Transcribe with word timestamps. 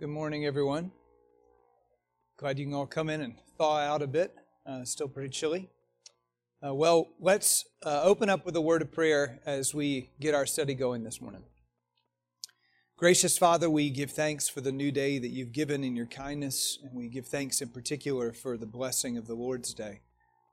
Good 0.00 0.08
morning, 0.08 0.46
everyone. 0.46 0.92
Glad 2.38 2.58
you 2.58 2.64
can 2.64 2.72
all 2.72 2.86
come 2.86 3.10
in 3.10 3.20
and 3.20 3.34
thaw 3.58 3.76
out 3.76 4.00
a 4.00 4.06
bit. 4.06 4.34
Uh, 4.64 4.82
still 4.82 5.08
pretty 5.08 5.28
chilly. 5.28 5.68
Uh, 6.66 6.74
well, 6.74 7.10
let's 7.20 7.66
uh, 7.84 8.00
open 8.02 8.30
up 8.30 8.46
with 8.46 8.56
a 8.56 8.62
word 8.62 8.80
of 8.80 8.90
prayer 8.90 9.40
as 9.44 9.74
we 9.74 10.08
get 10.18 10.34
our 10.34 10.46
study 10.46 10.72
going 10.72 11.04
this 11.04 11.20
morning. 11.20 11.42
Gracious 12.96 13.36
Father, 13.36 13.68
we 13.68 13.90
give 13.90 14.10
thanks 14.10 14.48
for 14.48 14.62
the 14.62 14.72
new 14.72 14.90
day 14.90 15.18
that 15.18 15.28
you've 15.28 15.52
given 15.52 15.84
in 15.84 15.94
your 15.94 16.06
kindness, 16.06 16.78
and 16.82 16.94
we 16.94 17.08
give 17.08 17.26
thanks 17.26 17.60
in 17.60 17.68
particular 17.68 18.32
for 18.32 18.56
the 18.56 18.64
blessing 18.64 19.18
of 19.18 19.26
the 19.26 19.34
Lord's 19.34 19.74
day. 19.74 20.00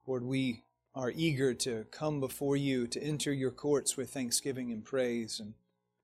Lord, 0.05 0.25
we 0.25 0.65
are 0.93 1.13
eager 1.15 1.53
to 1.53 1.85
come 1.89 2.19
before 2.19 2.57
you, 2.57 2.85
to 2.87 3.01
enter 3.01 3.31
your 3.31 3.51
courts 3.51 3.95
with 3.95 4.09
thanksgiving 4.09 4.73
and 4.73 4.83
praise, 4.83 5.39
and 5.39 5.53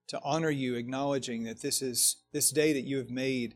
to 0.08 0.20
honor 0.24 0.50
you, 0.50 0.76
acknowledging 0.76 1.44
that 1.44 1.62
this 1.62 1.82
is 1.82 2.18
this 2.32 2.52
day 2.52 2.74
that 2.74 2.82
you 2.86 2.98
have 2.98 3.10
made. 3.10 3.56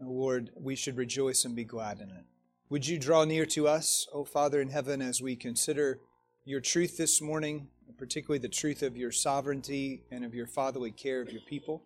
Lord, 0.00 0.50
we 0.56 0.74
should 0.74 0.96
rejoice 0.96 1.44
and 1.44 1.54
be 1.54 1.64
glad 1.64 2.00
in 2.00 2.10
it. 2.10 2.24
Would 2.70 2.86
you 2.86 2.98
draw 2.98 3.24
near 3.24 3.46
to 3.46 3.68
us, 3.68 4.06
O 4.12 4.24
Father 4.24 4.60
in 4.60 4.70
heaven, 4.70 5.00
as 5.00 5.22
we 5.22 5.36
consider 5.36 6.00
your 6.44 6.60
truth 6.60 6.96
this 6.96 7.20
morning, 7.20 7.68
particularly 7.96 8.38
the 8.38 8.48
truth 8.48 8.82
of 8.82 8.96
your 8.96 9.12
sovereignty 9.12 10.02
and 10.10 10.24
of 10.24 10.34
your 10.34 10.46
fatherly 10.46 10.90
care 10.90 11.20
of 11.20 11.30
your 11.30 11.42
people? 11.42 11.82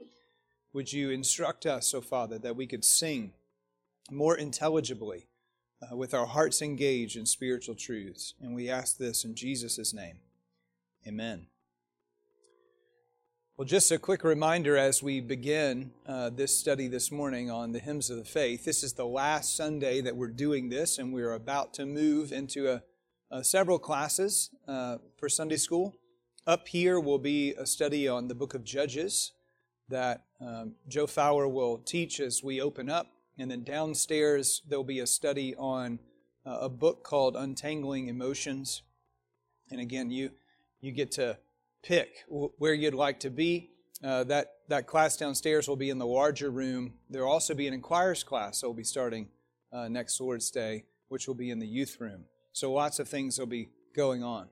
Would 0.73 0.92
you 0.92 1.10
instruct 1.10 1.66
us, 1.66 1.92
O 1.95 2.01
Father, 2.01 2.38
that 2.38 2.56
we 2.56 2.66
could 2.66 2.84
sing 2.84 3.32
more 4.10 4.37
intelligibly 4.37 5.26
uh, 5.82 5.96
with 5.96 6.15
our 6.15 6.26
hearts 6.26 6.62
engaged 6.62 7.16
in 7.16 7.26
spiritual 7.26 7.74
truths? 7.74 8.34
And 8.40 8.54
we 8.54 8.70
ask 8.70 8.96
this 8.96 9.24
in 9.24 9.34
Jesus' 9.34 9.92
name. 9.92 10.20
Amen. 11.06 11.46
Well, 13.58 13.66
just 13.66 13.90
a 13.90 13.98
quick 13.98 14.22
reminder 14.22 14.76
as 14.76 15.02
we 15.02 15.20
begin 15.20 15.90
uh, 16.06 16.30
this 16.30 16.56
study 16.56 16.86
this 16.86 17.10
morning 17.10 17.50
on 17.50 17.72
the 17.72 17.80
hymns 17.80 18.08
of 18.08 18.16
the 18.16 18.24
faith. 18.24 18.64
This 18.64 18.84
is 18.84 18.92
the 18.92 19.04
last 19.04 19.56
Sunday 19.56 20.00
that 20.00 20.14
we're 20.14 20.28
doing 20.28 20.68
this, 20.68 20.96
and 20.96 21.12
we're 21.12 21.32
about 21.32 21.74
to 21.74 21.84
move 21.84 22.30
into 22.30 22.68
a, 22.68 22.84
a 23.32 23.42
several 23.42 23.80
classes 23.80 24.50
uh, 24.68 24.98
for 25.16 25.28
Sunday 25.28 25.56
school. 25.56 25.96
Up 26.46 26.68
here 26.68 27.00
will 27.00 27.18
be 27.18 27.52
a 27.54 27.66
study 27.66 28.06
on 28.06 28.28
the 28.28 28.34
book 28.37 28.54
of 28.54 28.62
Judges 28.62 29.32
that 29.88 30.22
um, 30.40 30.76
Joe 30.87 31.09
Fowler 31.09 31.48
will 31.48 31.78
teach 31.78 32.20
as 32.20 32.45
we 32.45 32.60
open 32.60 32.88
up, 32.88 33.09
and 33.40 33.50
then 33.50 33.65
downstairs 33.65 34.62
there'll 34.68 34.84
be 34.84 35.00
a 35.00 35.06
study 35.09 35.56
on 35.56 35.98
uh, 36.46 36.59
a 36.60 36.68
book 36.68 37.02
called 37.02 37.34
Untangling 37.34 38.06
Emotions. 38.06 38.82
And 39.68 39.80
again, 39.80 40.12
you 40.12 40.30
you 40.80 40.93
get 40.93 41.10
to 41.12 41.38
pick 41.82 42.24
where 42.29 42.74
you'd 42.74 42.95
like 42.95 43.21
to 43.21 43.30
be. 43.30 43.71
Uh, 44.02 44.24
that, 44.24 44.52
that 44.68 44.87
class 44.87 45.16
downstairs 45.16 45.66
will 45.66 45.76
be 45.76 45.90
in 45.90 45.98
the 45.98 46.07
larger 46.07 46.51
room. 46.51 46.95
There 47.10 47.24
will 47.24 47.32
also 47.32 47.54
be 47.54 47.66
an 47.66 47.74
inquirers 47.74 48.23
class 48.23 48.60
that 48.60 48.66
will 48.66 48.74
be 48.74 48.84
starting 48.84 49.29
uh, 49.73 49.88
next 49.88 50.21
Lord's 50.21 50.51
Day, 50.51 50.84
which 51.09 51.26
will 51.26 51.34
be 51.34 51.51
in 51.51 51.59
the 51.59 51.66
youth 51.66 51.96
room. 52.01 52.24
So 52.52 52.73
lots 52.73 52.99
of 52.99 53.09
things 53.09 53.38
will 53.38 53.46
be 53.46 53.71
going 53.96 54.23
on. 54.23 54.49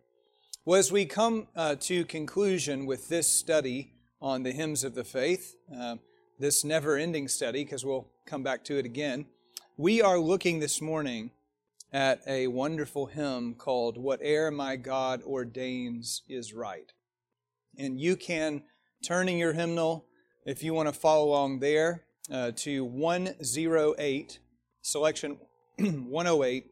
Well, 0.65 0.81
as 0.81 0.91
we 0.91 1.07
come 1.07 1.47
uh, 1.55 1.77
to 1.81 2.05
conclusion 2.05 2.87
with 2.87 3.09
this 3.09 3.29
study 3.31 3.93
on 4.21 4.43
the 4.43 4.51
hymns 4.51 4.83
of 4.83 4.95
the 4.95 5.05
faith, 5.05 5.55
uh, 5.73 5.97
this 6.41 6.65
never 6.65 6.97
ending 6.97 7.29
study, 7.29 7.63
because 7.63 7.85
we'll 7.85 8.09
come 8.27 8.43
back 8.43 8.65
to 8.65 8.79
it 8.79 8.85
again, 8.85 9.27
we 9.77 10.03
are 10.03 10.19
looking 10.19 10.59
this 10.59 10.83
morning 10.83 11.31
at 11.93 12.21
a 12.27 12.49
wonderful 12.49 13.07
hymn 13.07 13.55
called 13.55 13.97
Whate'er 13.97 14.51
My 14.51 14.75
God 14.75 15.23
Ordains 15.23 16.23
Is 16.29 16.53
Right. 16.53 16.93
And 17.79 18.01
you 18.01 18.17
can 18.17 18.63
turn 19.05 19.29
in 19.29 19.37
your 19.37 19.53
hymnal, 19.53 20.07
if 20.45 20.63
you 20.63 20.75
want 20.75 20.89
to 20.89 20.93
follow 20.93 21.29
along 21.29 21.61
there, 21.61 22.05
uh, 22.31 22.53
to 22.57 22.85
108, 22.85 24.39
selection 24.83 25.39
108, 25.79 26.67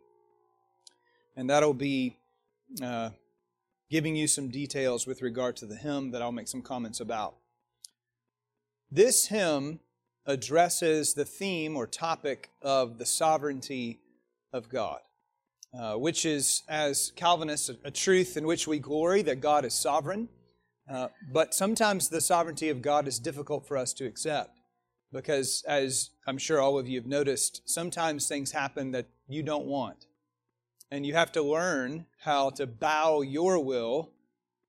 and 1.36 1.50
that'll 1.50 1.74
be 1.74 2.16
uh, 2.82 3.10
giving 3.90 4.16
you 4.16 4.26
some 4.26 4.48
details 4.48 5.06
with 5.06 5.22
regard 5.22 5.56
to 5.56 5.66
the 5.66 5.76
hymn 5.76 6.10
that 6.12 6.22
I'll 6.22 6.32
make 6.32 6.48
some 6.48 6.62
comments 6.62 7.00
about. 7.00 7.36
This 8.90 9.26
hymn 9.26 9.80
addresses 10.26 11.14
the 11.14 11.24
theme 11.24 11.76
or 11.76 11.86
topic 11.86 12.50
of 12.62 12.98
the 12.98 13.06
sovereignty 13.06 14.00
of 14.52 14.68
God, 14.68 15.00
uh, 15.78 15.94
which 15.94 16.24
is, 16.24 16.62
as 16.68 17.12
Calvinists, 17.16 17.68
a, 17.68 17.76
a 17.84 17.90
truth 17.90 18.36
in 18.36 18.46
which 18.46 18.66
we 18.66 18.78
glory 18.78 19.22
that 19.22 19.40
God 19.40 19.64
is 19.64 19.74
sovereign. 19.74 20.28
Uh, 20.88 21.08
but 21.32 21.54
sometimes 21.54 22.08
the 22.08 22.20
sovereignty 22.20 22.68
of 22.68 22.82
God 22.82 23.08
is 23.08 23.18
difficult 23.18 23.66
for 23.66 23.76
us 23.76 23.92
to 23.94 24.04
accept 24.04 24.60
because, 25.12 25.64
as 25.66 26.10
I'm 26.26 26.38
sure 26.38 26.60
all 26.60 26.78
of 26.78 26.88
you 26.88 26.98
have 26.98 27.06
noticed, 27.06 27.62
sometimes 27.64 28.26
things 28.26 28.52
happen 28.52 28.90
that 28.90 29.06
you 29.28 29.42
don't 29.42 29.66
want. 29.66 30.06
And 30.90 31.06
you 31.06 31.14
have 31.14 31.32
to 31.32 31.42
learn 31.42 32.06
how 32.20 32.50
to 32.50 32.66
bow 32.66 33.22
your 33.22 33.58
will 33.58 34.10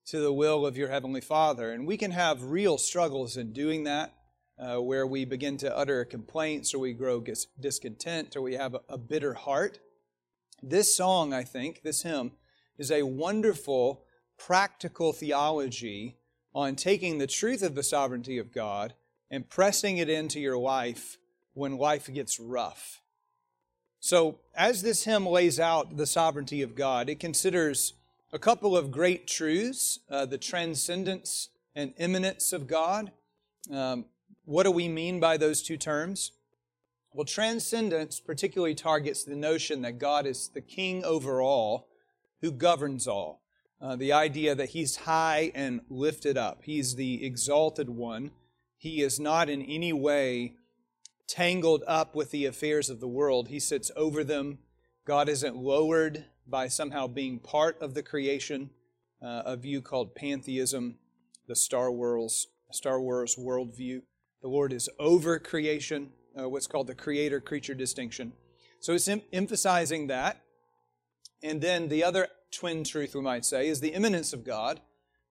to 0.06 0.20
the 0.20 0.32
will 0.32 0.66
of 0.66 0.78
your 0.78 0.90
Heavenly 0.90 1.22
Father. 1.22 1.72
And 1.72 1.86
we 1.86 1.98
can 1.98 2.12
have 2.12 2.44
real 2.44 2.78
struggles 2.78 3.38
in 3.38 3.54
doing 3.54 3.84
that, 3.84 4.14
uh, 4.58 4.78
where 4.78 5.06
we 5.06 5.26
begin 5.26 5.58
to 5.58 5.76
utter 5.76 6.06
complaints 6.06 6.74
or 6.74 6.80
we 6.80 6.94
grow 6.94 7.24
discontent 7.60 8.36
or 8.36 8.42
we 8.42 8.54
have 8.54 8.76
a, 8.76 8.82
a 8.88 8.98
bitter 8.98 9.34
heart. 9.34 9.80
This 10.62 10.96
song, 10.96 11.34
I 11.34 11.44
think, 11.44 11.82
this 11.84 12.04
hymn, 12.04 12.32
is 12.78 12.92
a 12.92 13.04
wonderful 13.04 14.05
practical 14.38 15.14
theology 15.14 16.18
on 16.54 16.76
taking 16.76 17.18
the 17.18 17.28
truth 17.28 17.62
of 17.62 17.76
the 17.76 17.84
sovereignty 17.84 18.38
of 18.38 18.54
God 18.54 18.94
and 19.30 19.50
pressing 19.50 19.98
it 19.98 20.10
into 20.10 20.40
your 20.40 20.58
life 20.58 21.18
when 21.54 21.78
life 21.78 22.12
gets 22.14 22.40
rough. 22.40 23.02
So, 24.00 24.40
as 24.56 24.82
this 24.82 25.06
hymn 25.06 25.26
lays 25.26 25.60
out 25.60 25.98
the 25.98 26.06
sovereignty 26.06 26.62
of 26.62 26.76
God, 26.76 27.10
it 27.10 27.20
considers 27.20 27.94
a 28.32 28.40
couple 28.40 28.78
of 28.78 28.92
great 28.92 29.28
truths 29.28 30.00
uh, 30.10 30.26
the 30.26 30.38
transcendence 30.38 31.50
and 31.76 31.94
immanence 31.98 32.54
of 32.54 32.68
God. 32.68 33.12
Um, 33.72 34.06
what 34.46 34.64
do 34.64 34.72
we 34.72 34.88
mean 34.88 35.20
by 35.20 35.38
those 35.38 35.64
two 35.64 35.78
terms? 35.78 36.32
Well, 37.14 37.26
transcendence 37.26 38.20
particularly 38.20 38.76
targets 38.76 39.24
the 39.24 39.36
notion 39.36 39.82
that 39.82 39.98
God 40.00 40.26
is 40.26 40.50
the 40.50 40.62
king 40.62 41.04
over 41.04 41.42
all 41.42 41.88
who 42.42 42.52
governs 42.52 43.08
all. 43.08 43.42
Uh, 43.86 43.96
the 43.96 44.12
idea 44.12 44.56
that 44.56 44.70
he's 44.70 44.96
high 44.96 45.52
and 45.54 45.80
lifted 45.90 46.40
up. 46.40 46.64
He's 46.64 46.96
the 46.96 47.24
exalted 47.24 47.88
one. 47.88 48.32
He 48.80 49.04
is 49.04 49.20
not 49.20 49.48
in 49.48 49.62
any 49.62 49.94
way 49.94 50.56
tangled 51.28 51.84
up 51.86 52.16
with 52.16 52.32
the 52.32 52.48
affairs 52.48 52.90
of 52.90 53.00
the 53.00 53.08
world. 53.08 53.50
He 53.50 53.60
sits 53.60 53.92
over 53.96 54.24
them. 54.24 54.58
God 55.06 55.30
isn't 55.30 55.56
lowered 55.56 56.26
by 56.48 56.68
somehow 56.68 57.06
being 57.06 57.38
part 57.38 57.80
of 57.80 57.94
the 57.94 58.02
creation, 58.02 58.72
uh, 59.22 59.44
a 59.46 59.56
view 59.56 59.84
called 59.84 60.16
pantheism, 60.16 60.98
the 61.48 61.56
Star 61.56 61.92
Wars, 61.92 62.48
Star 62.72 63.00
Wars 63.00 63.36
worldview. 63.36 64.02
The 64.42 64.48
Lord 64.48 64.74
is 64.74 64.90
over 64.98 65.38
creation, 65.38 66.10
uh, 66.36 66.50
what's 66.50 66.66
called 66.66 66.88
the 66.88 66.96
creator 66.96 67.40
creature 67.40 67.76
distinction. 67.76 68.34
So 68.80 68.94
it's 68.94 69.08
em- 69.08 69.22
emphasizing 69.32 70.08
that. 70.08 70.42
And 71.44 71.62
then 71.62 71.90
the 71.90 72.04
other 72.04 72.30
twin 72.56 72.84
truth, 72.84 73.14
we 73.14 73.22
might 73.22 73.46
say, 73.46 73.68
is 73.68 73.80
the 73.80 73.94
immanence 73.94 74.34
of 74.34 74.44
God, 74.44 74.82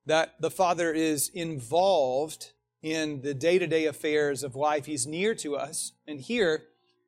that 0.06 0.34
the 0.40 0.50
Father 0.50 0.92
is 0.92 1.30
involved 1.30 2.52
in 2.82 3.22
the 3.22 3.34
day 3.34 3.58
to 3.58 3.66
day 3.66 3.86
affairs 3.86 4.42
of 4.42 4.54
life. 4.54 4.86
He's 4.86 5.06
near 5.06 5.34
to 5.36 5.56
us. 5.56 5.92
And 6.06 6.20
here, 6.20 6.64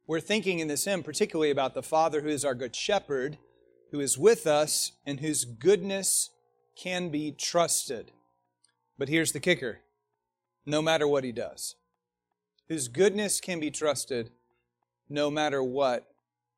we're 0.06 0.20
thinking 0.20 0.58
in 0.58 0.68
this 0.68 0.84
hymn 0.84 1.02
particularly 1.02 1.50
about 1.50 1.74
the 1.74 1.82
Father 1.82 2.22
who 2.22 2.28
is 2.28 2.44
our 2.44 2.54
good 2.54 2.74
shepherd, 2.74 3.38
who 3.90 4.00
is 4.00 4.16
with 4.16 4.46
us, 4.46 4.92
and 5.04 5.20
whose 5.20 5.44
goodness 5.44 6.30
can 6.76 7.10
be 7.10 7.32
trusted. 7.32 8.12
But 8.98 9.08
here's 9.08 9.32
the 9.32 9.40
kicker 9.40 9.80
no 10.64 10.82
matter 10.82 11.06
what 11.06 11.24
he 11.24 11.32
does, 11.32 11.76
whose 12.68 12.88
goodness 12.88 13.40
can 13.40 13.60
be 13.60 13.70
trusted 13.70 14.30
no 15.08 15.30
matter 15.30 15.62
what 15.62 16.08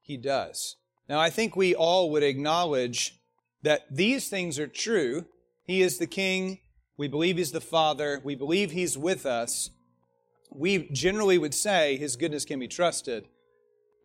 he 0.00 0.16
does. 0.16 0.76
Now, 1.08 1.19
I 1.20 1.31
think 1.31 1.56
we 1.56 1.75
all 1.75 2.11
would 2.11 2.22
acknowledge 2.22 3.19
that 3.62 3.82
these 3.90 4.28
things 4.28 4.58
are 4.58 4.66
true. 4.66 5.26
He 5.64 5.82
is 5.82 5.99
the 5.99 6.06
King. 6.06 6.60
We 6.96 7.08
believe 7.08 7.37
He's 7.37 7.52
the 7.52 7.60
Father. 7.60 8.20
We 8.25 8.34
believe 8.34 8.70
He's 8.70 8.96
with 8.99 9.26
us. 9.26 9.70
We 10.50 10.88
generally 10.90 11.38
would 11.38 11.55
say 11.55 11.96
His 11.96 12.16
goodness 12.16 12.44
can 12.44 12.58
be 12.58 12.69
trusted. 12.69 13.28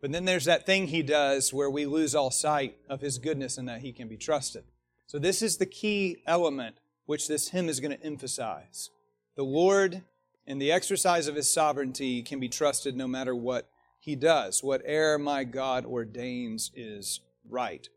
But 0.00 0.12
then 0.12 0.26
there's 0.26 0.44
that 0.44 0.66
thing 0.66 0.88
He 0.88 1.02
does 1.02 1.52
where 1.52 1.70
we 1.70 1.86
lose 1.86 2.14
all 2.14 2.30
sight 2.30 2.76
of 2.88 3.00
His 3.00 3.18
goodness 3.18 3.58
and 3.58 3.68
that 3.68 3.80
He 3.80 3.92
can 3.92 4.08
be 4.08 4.16
trusted. 4.16 4.64
So, 5.06 5.18
this 5.18 5.42
is 5.42 5.56
the 5.56 5.66
key 5.66 6.22
element 6.26 6.76
which 7.06 7.28
this 7.28 7.48
hymn 7.48 7.68
is 7.68 7.80
going 7.80 7.96
to 7.96 8.04
emphasize. 8.04 8.90
The 9.36 9.44
Lord 9.44 10.02
and 10.46 10.60
the 10.60 10.72
exercise 10.72 11.26
of 11.26 11.34
His 11.36 11.52
sovereignty 11.52 12.22
can 12.22 12.40
be 12.40 12.48
trusted 12.48 12.96
no 12.96 13.08
matter 13.08 13.34
what 13.34 13.68
He 13.98 14.14
does. 14.14 14.62
Whate'er 14.62 15.18
my 15.18 15.44
God 15.44 15.84
ordains 15.84 16.70
is 16.74 17.20
right. 17.48 17.88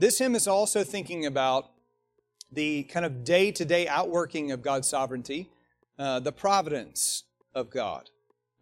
This 0.00 0.18
hymn 0.18 0.34
is 0.34 0.48
also 0.48 0.82
thinking 0.82 1.26
about 1.26 1.72
the 2.50 2.84
kind 2.84 3.04
of 3.04 3.22
day 3.22 3.52
to 3.52 3.66
day 3.66 3.86
outworking 3.86 4.50
of 4.50 4.62
God's 4.62 4.88
sovereignty, 4.88 5.50
uh, 5.98 6.20
the 6.20 6.32
providence 6.32 7.24
of 7.54 7.68
God. 7.68 8.08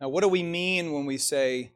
Now, 0.01 0.09
what 0.09 0.23
do 0.23 0.29
we 0.29 0.43
mean 0.43 0.93
when 0.93 1.07
we 1.07 1.17
say 1.17 1.71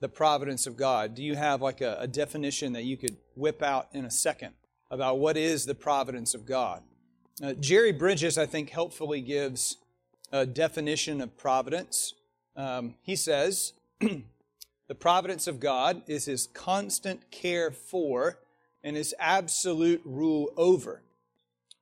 the 0.00 0.08
providence 0.08 0.66
of 0.66 0.76
God? 0.76 1.14
Do 1.14 1.22
you 1.22 1.36
have 1.36 1.62
like 1.62 1.80
a, 1.82 1.96
a 2.00 2.08
definition 2.08 2.72
that 2.72 2.82
you 2.82 2.96
could 2.96 3.16
whip 3.36 3.62
out 3.62 3.86
in 3.92 4.04
a 4.04 4.10
second 4.10 4.54
about 4.90 5.20
what 5.20 5.36
is 5.36 5.66
the 5.66 5.76
providence 5.76 6.34
of 6.34 6.44
God? 6.44 6.82
Uh, 7.40 7.52
Jerry 7.52 7.92
Bridges, 7.92 8.36
I 8.36 8.46
think, 8.46 8.70
helpfully 8.70 9.20
gives 9.20 9.76
a 10.32 10.44
definition 10.44 11.20
of 11.20 11.36
providence. 11.36 12.14
Um, 12.56 12.96
he 13.02 13.14
says, 13.14 13.72
The 14.00 14.94
providence 14.96 15.46
of 15.46 15.60
God 15.60 16.02
is 16.08 16.24
his 16.24 16.48
constant 16.48 17.30
care 17.30 17.70
for 17.70 18.40
and 18.86 18.96
his 18.96 19.12
absolute 19.18 20.00
rule 20.04 20.52
over 20.56 21.02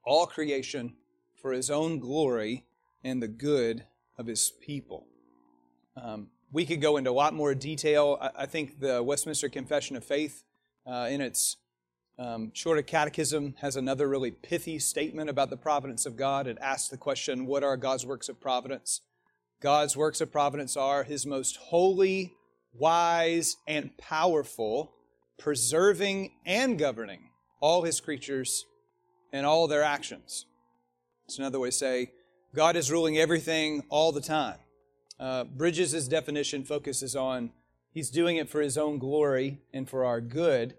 all 0.07 0.25
creation 0.25 0.95
for 1.35 1.53
his 1.53 1.71
own 1.71 1.99
glory 1.99 2.65
and 3.05 3.23
the 3.23 3.29
good 3.29 3.85
of 4.17 4.27
his 4.27 4.51
people. 4.63 5.07
Um, 6.03 6.29
we 6.51 6.65
could 6.65 6.81
go 6.81 6.97
into 6.97 7.11
a 7.11 7.13
lot 7.13 7.35
more 7.35 7.55
detail. 7.55 8.17
I, 8.23 8.31
I 8.39 8.47
think 8.47 8.81
the 8.81 9.03
Westminster 9.03 9.51
Confession 9.51 9.97
of 9.97 10.05
Faith, 10.05 10.45
uh, 10.87 11.09
in 11.11 11.21
its 11.21 11.59
um, 12.19 12.51
Shorter 12.55 12.81
Catechism 12.81 13.57
has 13.61 13.77
another 13.77 14.09
really 14.09 14.31
pithy 14.31 14.79
statement 14.79 15.29
about 15.29 15.51
the 15.51 15.59
providence 15.59 16.07
of 16.07 16.17
God. 16.17 16.47
It 16.47 16.57
asks 16.59 16.89
the 16.89 16.97
question, 16.97 17.45
What 17.45 17.63
are 17.63 17.77
God's 17.77 18.07
works 18.07 18.31
of 18.31 18.41
providence? 18.41 19.03
God's 19.61 19.95
works 19.95 20.23
of 20.23 20.33
providence 20.33 20.75
are 20.75 21.03
His 21.05 21.27
most 21.27 21.57
holy, 21.57 22.33
wise, 22.73 23.57
and 23.69 23.95
powerful, 23.99 24.94
preserving 25.39 26.33
and 26.45 26.79
governing 26.79 27.31
all 27.61 27.83
His 27.83 28.01
creatures 28.01 28.65
and 29.33 29.47
all 29.47 29.67
their 29.67 29.83
actions. 29.83 30.47
It's 31.27 31.39
another 31.39 31.59
way 31.59 31.69
to 31.69 31.73
say 31.73 32.13
God 32.55 32.77
is 32.77 32.91
ruling 32.91 33.19
everything 33.19 33.83
all 33.89 34.13
the 34.13 34.21
time. 34.21 34.59
Uh, 35.19 35.45
Bridges' 35.45 36.09
definition 36.09 36.65
focuses 36.65 37.17
on 37.17 37.51
He's 37.93 38.11
doing 38.11 38.37
it 38.37 38.49
for 38.49 38.61
His 38.61 38.77
own 38.77 38.99
glory 38.99 39.61
and 39.73 39.89
for 39.89 40.05
our 40.05 40.21
good 40.21 40.75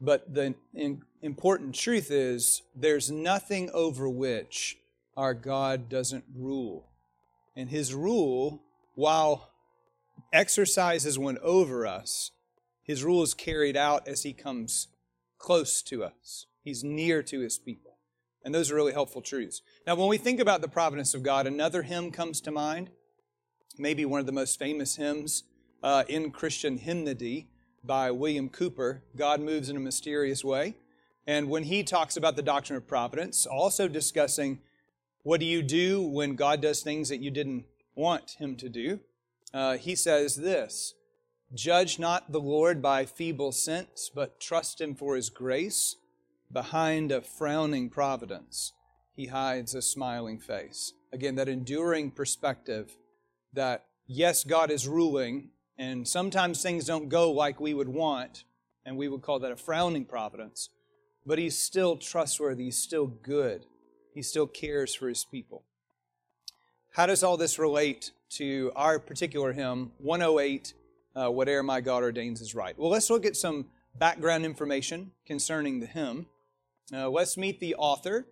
but 0.00 0.32
the 0.32 0.54
important 1.20 1.74
truth 1.74 2.10
is 2.10 2.62
there's 2.74 3.10
nothing 3.10 3.70
over 3.74 4.08
which 4.08 4.78
our 5.16 5.34
God 5.34 5.88
doesn't 5.88 6.24
rule. 6.34 6.88
And 7.54 7.68
his 7.68 7.94
rule, 7.94 8.62
while 8.94 9.50
exercises 10.32 11.18
one 11.18 11.38
over 11.42 11.86
us, 11.86 12.30
his 12.90 13.04
rule 13.04 13.22
is 13.22 13.34
carried 13.34 13.76
out 13.76 14.08
as 14.08 14.24
he 14.24 14.32
comes 14.32 14.88
close 15.38 15.80
to 15.80 16.02
us. 16.02 16.46
He's 16.64 16.82
near 16.82 17.22
to 17.22 17.38
his 17.38 17.56
people. 17.56 17.98
And 18.44 18.52
those 18.52 18.68
are 18.68 18.74
really 18.74 18.92
helpful 18.92 19.22
truths. 19.22 19.62
Now, 19.86 19.94
when 19.94 20.08
we 20.08 20.18
think 20.18 20.40
about 20.40 20.60
the 20.60 20.66
providence 20.66 21.14
of 21.14 21.22
God, 21.22 21.46
another 21.46 21.82
hymn 21.82 22.10
comes 22.10 22.40
to 22.40 22.50
mind, 22.50 22.90
maybe 23.78 24.04
one 24.04 24.18
of 24.18 24.26
the 24.26 24.32
most 24.32 24.58
famous 24.58 24.96
hymns 24.96 25.44
uh, 25.84 26.02
in 26.08 26.32
Christian 26.32 26.78
hymnody 26.78 27.46
by 27.84 28.10
William 28.10 28.48
Cowper 28.48 29.02
God 29.14 29.40
moves 29.40 29.68
in 29.68 29.76
a 29.76 29.80
mysterious 29.80 30.42
way. 30.42 30.74
And 31.28 31.48
when 31.48 31.62
he 31.62 31.84
talks 31.84 32.16
about 32.16 32.34
the 32.34 32.42
doctrine 32.42 32.76
of 32.76 32.88
providence, 32.88 33.46
also 33.46 33.86
discussing 33.86 34.58
what 35.22 35.38
do 35.38 35.46
you 35.46 35.62
do 35.62 36.02
when 36.02 36.34
God 36.34 36.60
does 36.60 36.82
things 36.82 37.08
that 37.10 37.20
you 37.20 37.30
didn't 37.30 37.66
want 37.94 38.32
him 38.32 38.56
to 38.56 38.68
do, 38.68 38.98
uh, 39.54 39.76
he 39.76 39.94
says 39.94 40.34
this 40.34 40.94
Judge 41.54 41.98
not 41.98 42.30
the 42.30 42.40
Lord 42.40 42.80
by 42.80 43.04
feeble 43.04 43.50
sense, 43.50 44.08
but 44.14 44.38
trust 44.40 44.80
him 44.80 44.94
for 44.94 45.16
his 45.16 45.30
grace. 45.30 45.96
Behind 46.52 47.10
a 47.10 47.20
frowning 47.20 47.90
providence, 47.90 48.72
he 49.14 49.26
hides 49.26 49.74
a 49.74 49.82
smiling 49.82 50.38
face. 50.38 50.92
Again, 51.12 51.34
that 51.36 51.48
enduring 51.48 52.12
perspective 52.12 52.96
that, 53.52 53.86
yes, 54.06 54.44
God 54.44 54.70
is 54.70 54.86
ruling, 54.86 55.50
and 55.76 56.06
sometimes 56.06 56.62
things 56.62 56.84
don't 56.84 57.08
go 57.08 57.32
like 57.32 57.60
we 57.60 57.74
would 57.74 57.88
want, 57.88 58.44
and 58.86 58.96
we 58.96 59.08
would 59.08 59.22
call 59.22 59.40
that 59.40 59.52
a 59.52 59.56
frowning 59.56 60.04
providence. 60.04 60.70
But 61.26 61.38
he's 61.38 61.58
still 61.58 61.96
trustworthy, 61.96 62.66
he's 62.66 62.78
still 62.78 63.06
good, 63.06 63.66
he 64.14 64.22
still 64.22 64.46
cares 64.46 64.94
for 64.94 65.08
his 65.08 65.24
people. 65.24 65.64
How 66.94 67.06
does 67.06 67.22
all 67.22 67.36
this 67.36 67.58
relate 67.58 68.12
to 68.30 68.72
our 68.76 68.98
particular 68.98 69.52
hymn, 69.52 69.92
108, 69.98 70.74
uh, 71.14 71.28
Whate'er 71.28 71.62
My 71.62 71.80
God 71.80 72.02
Ordains 72.02 72.40
is 72.40 72.54
Right? 72.54 72.78
Well, 72.78 72.90
let's 72.90 73.10
look 73.10 73.26
at 73.26 73.36
some 73.36 73.66
background 73.98 74.44
information 74.44 75.12
concerning 75.26 75.80
the 75.80 75.86
hymn. 75.86 76.26
Uh, 76.92 77.08
let's 77.08 77.36
meet 77.36 77.60
the 77.60 77.74
author. 77.76 78.26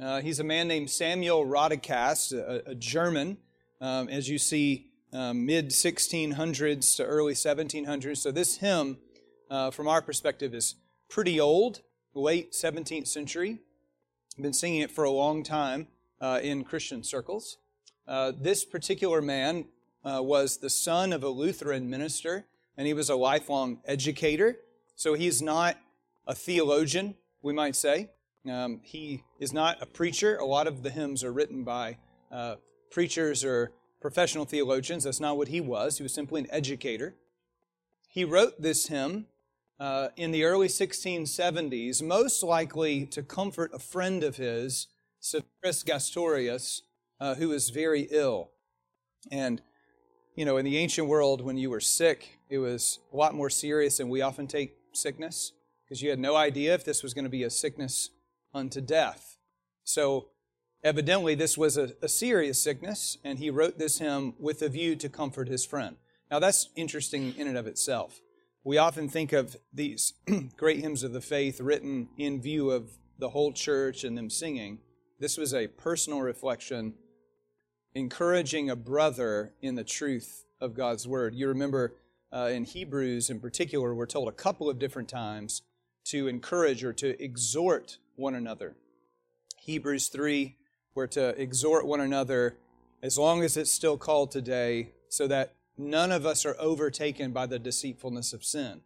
Uh, 0.00 0.20
he's 0.20 0.40
a 0.40 0.44
man 0.44 0.68
named 0.68 0.90
Samuel 0.90 1.44
Rodigast, 1.46 2.32
a, 2.32 2.70
a 2.70 2.74
German. 2.74 3.38
Um, 3.80 4.08
as 4.08 4.28
you 4.28 4.38
see 4.38 4.86
um, 5.12 5.46
mid 5.46 5.70
1600s 5.70 6.96
to 6.96 7.04
early 7.04 7.34
1700s. 7.34 8.18
So 8.18 8.30
this 8.30 8.58
hymn, 8.58 8.98
uh, 9.50 9.70
from 9.70 9.88
our 9.88 10.02
perspective, 10.02 10.54
is 10.54 10.76
pretty 11.08 11.38
old, 11.40 11.80
late 12.14 12.52
17th 12.52 13.06
century. 13.06 13.60
Been 14.40 14.52
singing 14.52 14.80
it 14.80 14.90
for 14.90 15.04
a 15.04 15.10
long 15.10 15.42
time 15.42 15.88
uh, 16.20 16.40
in 16.42 16.64
Christian 16.64 17.02
circles. 17.02 17.58
Uh, 18.06 18.32
this 18.38 18.64
particular 18.64 19.22
man 19.22 19.66
uh, 20.06 20.22
was 20.22 20.58
the 20.58 20.70
son 20.70 21.12
of 21.12 21.24
a 21.24 21.28
Lutheran 21.28 21.90
minister, 21.90 22.46
and 22.76 22.86
he 22.86 22.94
was 22.94 23.10
a 23.10 23.16
lifelong 23.16 23.80
educator. 23.84 24.56
So 24.94 25.14
he's 25.14 25.42
not 25.42 25.76
a 26.26 26.34
theologian, 26.34 27.16
we 27.42 27.52
might 27.52 27.74
say. 27.74 28.10
Um, 28.48 28.80
he 28.84 29.24
is 29.40 29.52
not 29.52 29.82
a 29.82 29.86
preacher. 29.86 30.36
A 30.36 30.44
lot 30.44 30.68
of 30.68 30.84
the 30.84 30.90
hymns 30.90 31.24
are 31.24 31.32
written 31.32 31.64
by 31.64 31.98
uh, 32.30 32.56
preachers 32.90 33.44
or 33.44 33.72
professional 34.00 34.44
theologians. 34.44 35.04
That's 35.04 35.18
not 35.18 35.36
what 35.36 35.48
he 35.48 35.60
was. 35.60 35.96
He 35.96 36.04
was 36.04 36.14
simply 36.14 36.42
an 36.42 36.46
educator. 36.50 37.16
He 38.08 38.24
wrote 38.24 38.62
this 38.62 38.86
hymn 38.86 39.26
uh, 39.80 40.08
in 40.16 40.30
the 40.30 40.44
early 40.44 40.68
1670s, 40.68 42.02
most 42.02 42.42
likely 42.44 43.06
to 43.06 43.22
comfort 43.22 43.72
a 43.74 43.78
friend 43.80 44.22
of 44.22 44.36
his, 44.36 44.86
Severus 45.18 45.82
Gastorius, 45.82 46.82
uh, 47.20 47.34
who 47.34 47.48
was 47.48 47.70
very 47.70 48.02
ill. 48.10 48.50
And, 49.30 49.60
you 50.36 50.44
know, 50.44 50.56
in 50.58 50.64
the 50.64 50.76
ancient 50.76 51.08
world, 51.08 51.40
when 51.40 51.56
you 51.56 51.70
were 51.70 51.80
sick, 51.80 52.38
it 52.48 52.58
was 52.58 53.00
a 53.12 53.16
lot 53.16 53.34
more 53.34 53.50
serious 53.50 53.96
than 53.96 54.08
we 54.08 54.22
often 54.22 54.46
take 54.46 54.76
sickness 54.92 55.52
because 55.84 56.00
you 56.00 56.10
had 56.10 56.18
no 56.18 56.36
idea 56.36 56.74
if 56.74 56.84
this 56.84 57.02
was 57.02 57.14
going 57.14 57.24
to 57.24 57.30
be 57.30 57.42
a 57.42 57.50
sickness 57.50 58.10
unto 58.54 58.80
death. 58.80 59.38
So 59.82 60.28
Evidently, 60.86 61.34
this 61.34 61.58
was 61.58 61.76
a, 61.76 61.94
a, 62.00 62.08
serious 62.08 62.62
sickness, 62.62 63.18
and 63.24 63.40
he 63.40 63.50
wrote 63.50 63.76
this 63.76 63.98
hymn 63.98 64.34
with 64.38 64.62
a 64.62 64.68
view 64.68 64.94
to 64.94 65.08
comfort 65.08 65.48
his 65.48 65.64
friend. 65.64 65.96
Now, 66.30 66.38
that's 66.38 66.68
interesting 66.76 67.34
in 67.36 67.48
and 67.48 67.58
of 67.58 67.66
itself. 67.66 68.20
We 68.62 68.78
often 68.78 69.08
think 69.08 69.32
of 69.32 69.56
these 69.72 70.12
great 70.56 70.78
hymns 70.78 71.02
of 71.02 71.12
the 71.12 71.20
faith 71.20 71.60
written 71.60 72.08
in 72.16 72.40
view 72.40 72.70
of 72.70 72.98
the 73.18 73.30
whole 73.30 73.52
church 73.52 74.04
and 74.04 74.16
them 74.16 74.30
singing. 74.30 74.78
This 75.18 75.36
was 75.36 75.52
a 75.52 75.66
personal 75.66 76.20
reflection, 76.20 76.94
encouraging 77.96 78.68
a 78.68 78.76
brother 78.76 79.54
in 79.62 79.74
the 79.74 79.82
truth 79.82 80.44
of 80.60 80.74
God's 80.74 81.08
word. 81.08 81.34
You 81.34 81.48
remember 81.48 81.94
uh, 82.30 82.50
in 82.52 82.64
Hebrews, 82.64 83.30
in 83.30 83.40
particular, 83.40 83.94
we're 83.94 84.04
told 84.04 84.28
a 84.28 84.32
couple 84.32 84.68
of 84.68 84.78
different 84.78 85.08
times 85.08 85.62
to 86.04 86.28
encourage 86.28 86.84
or 86.84 86.92
to 86.92 87.20
exhort 87.22 87.96
one 88.14 88.34
another. 88.34 88.76
Hebrews 89.62 90.08
3 90.08 90.56
we're 90.94 91.06
to 91.08 91.40
exhort 91.40 91.86
one 91.86 92.00
another 92.00 92.56
as 93.02 93.18
long 93.18 93.42
as 93.42 93.56
it's 93.56 93.70
still 93.70 93.98
called 93.98 94.30
today, 94.30 94.92
so 95.10 95.26
that 95.28 95.54
none 95.76 96.10
of 96.10 96.24
us 96.24 96.46
are 96.46 96.56
overtaken 96.58 97.32
by 97.32 97.44
the 97.44 97.58
deceitfulness 97.58 98.32
of 98.32 98.42
sin. 98.42 98.80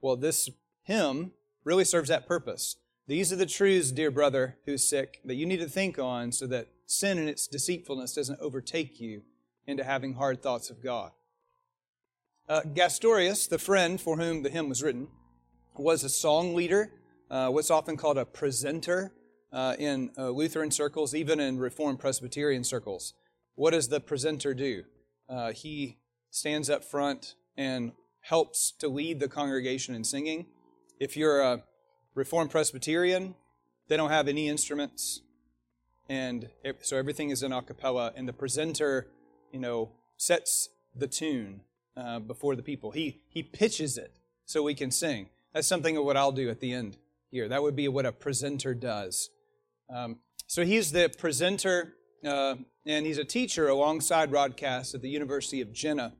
Well, 0.00 0.16
this 0.16 0.50
hymn 0.82 1.30
really 1.62 1.84
serves 1.84 2.08
that 2.08 2.26
purpose. 2.26 2.76
These 3.06 3.32
are 3.32 3.36
the 3.36 3.46
truths, 3.46 3.92
dear 3.92 4.10
brother 4.10 4.56
who's 4.66 4.86
sick, 4.86 5.20
that 5.24 5.36
you 5.36 5.46
need 5.46 5.60
to 5.60 5.68
think 5.68 5.98
on 5.98 6.32
so 6.32 6.46
that 6.48 6.68
sin 6.86 7.18
and 7.18 7.28
its 7.28 7.46
deceitfulness 7.46 8.14
doesn't 8.14 8.40
overtake 8.40 9.00
you 9.00 9.22
into 9.66 9.84
having 9.84 10.14
hard 10.14 10.42
thoughts 10.42 10.70
of 10.70 10.82
God. 10.82 11.12
Uh, 12.48 12.60
Gastorius, 12.60 13.48
the 13.48 13.58
friend 13.58 14.00
for 14.00 14.16
whom 14.16 14.42
the 14.42 14.50
hymn 14.50 14.68
was 14.68 14.82
written, 14.82 15.08
was 15.76 16.04
a 16.04 16.08
song 16.08 16.54
leader, 16.54 16.92
uh, 17.30 17.48
what's 17.48 17.70
often 17.70 17.96
called 17.96 18.18
a 18.18 18.24
precentor 18.24 19.12
uh, 19.52 19.74
in 19.78 20.10
uh, 20.18 20.28
Lutheran 20.28 20.70
circles, 20.70 21.14
even 21.14 21.40
in 21.40 21.58
Reformed 21.58 22.00
Presbyterian 22.00 22.64
circles. 22.64 23.14
What 23.54 23.70
does 23.70 23.88
the 23.88 24.00
precentor 24.00 24.52
do? 24.52 24.84
Uh, 25.28 25.52
he 25.52 25.98
stands 26.30 26.68
up 26.68 26.84
front 26.84 27.34
and 27.56 27.92
helps 28.20 28.72
to 28.80 28.88
lead 28.88 29.20
the 29.20 29.28
congregation 29.28 29.94
in 29.94 30.04
singing. 30.04 30.46
If 31.00 31.16
you're 31.16 31.40
a 31.40 31.62
Reformed 32.14 32.50
Presbyterian, 32.50 33.34
they 33.88 33.96
don't 33.96 34.10
have 34.10 34.28
any 34.28 34.48
instruments, 34.48 35.20
and 36.08 36.48
so 36.80 36.96
everything 36.96 37.30
is 37.30 37.42
in 37.42 37.52
a 37.52 37.62
cappella, 37.62 38.12
and 38.16 38.28
the 38.28 38.32
precentor, 38.32 39.08
you 39.52 39.58
know, 39.58 39.90
sets 40.16 40.68
the 40.94 41.06
tune 41.06 41.62
uh, 41.96 42.18
before 42.18 42.56
the 42.56 42.62
people. 42.62 42.90
He 42.90 43.22
he 43.28 43.42
pitches 43.42 43.96
it 43.96 44.18
so 44.44 44.62
we 44.62 44.74
can 44.74 44.90
sing. 44.90 45.28
That's 45.52 45.68
something 45.68 45.96
of 45.96 46.04
what 46.04 46.16
I'll 46.16 46.32
do 46.32 46.50
at 46.50 46.60
the 46.60 46.72
end 46.72 46.98
here. 47.30 47.48
That 47.48 47.62
would 47.62 47.76
be 47.76 47.88
what 47.88 48.06
a 48.06 48.12
precentor 48.12 48.74
does. 48.74 49.30
Um, 49.88 50.18
so 50.46 50.64
he's 50.64 50.92
the 50.92 51.08
precentor 51.16 51.94
uh, 52.26 52.56
and 52.86 53.06
he's 53.06 53.18
a 53.18 53.24
teacher 53.24 53.68
alongside 53.68 54.30
Rodigast 54.30 54.94
at 54.94 55.02
the 55.02 55.08
University 55.08 55.60
of 55.60 55.72
Jena 55.72 56.14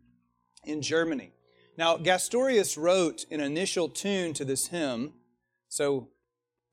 in 0.65 0.83
Germany. 0.83 1.33
Now, 1.77 1.97
Gastorius 1.97 2.77
wrote 2.77 3.25
an 3.31 3.41
initial 3.41 3.89
tune 3.89 4.33
to 4.35 4.45
this 4.45 4.69
hymn, 4.69 5.15
so 5.69 6.09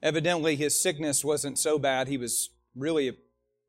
evidently 0.02 0.56
his 0.56 0.80
sickness 0.80 1.26
wasn't 1.26 1.58
so 1.58 1.80
bad 1.80 2.08
he 2.08 2.18
was 2.18 2.50
really 2.76 3.18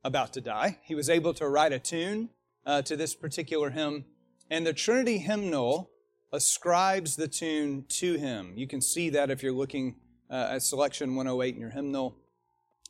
about 0.04 0.32
to 0.35 0.40
die. 0.40 0.78
He 0.82 0.94
was 0.94 1.09
able 1.09 1.35
to 1.35 1.49
write 1.49 1.73
a 1.73 1.78
tune 1.78 2.30
uh, 2.66 2.82
to 2.82 2.97
this 2.97 3.14
particular 3.14 3.71
hymn, 3.71 4.04
and 4.50 4.66
the 4.66 4.73
Trinity 4.73 5.18
hymnal 5.18 5.90
ascribes 6.32 7.16
the 7.16 7.28
tune 7.28 7.85
to 7.88 8.14
him. 8.14 8.54
You 8.56 8.66
can 8.66 8.80
see 8.80 9.11
that 9.11 9.30
if 9.30 9.42
you're 9.42 9.52
looking 9.52 9.97
uh, 10.30 10.49
at 10.52 10.62
selection 10.62 11.14
108 11.14 11.54
in 11.54 11.61
your 11.61 11.71
hymnal, 11.71 12.16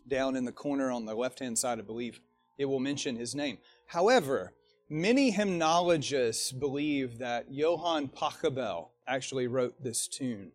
down 0.06 0.36
in 0.36 0.44
the 0.44 0.52
corner 0.52 0.90
on 0.90 1.06
the 1.06 1.14
left 1.14 1.40
hand 1.40 1.58
side, 1.58 1.78
I 1.78 1.82
believe, 1.82 2.20
it 2.58 2.66
will 2.66 2.80
mention 2.80 3.16
his 3.16 3.34
name. 3.34 3.58
However, 3.86 4.52
many 4.88 5.30
hymnologists 5.30 6.52
believe 6.52 7.18
that 7.18 7.50
Johann 7.50 8.08
Pachelbel 8.08 8.88
actually 9.06 9.46
wrote 9.46 9.82
this 9.82 10.06
tune. 10.06 10.52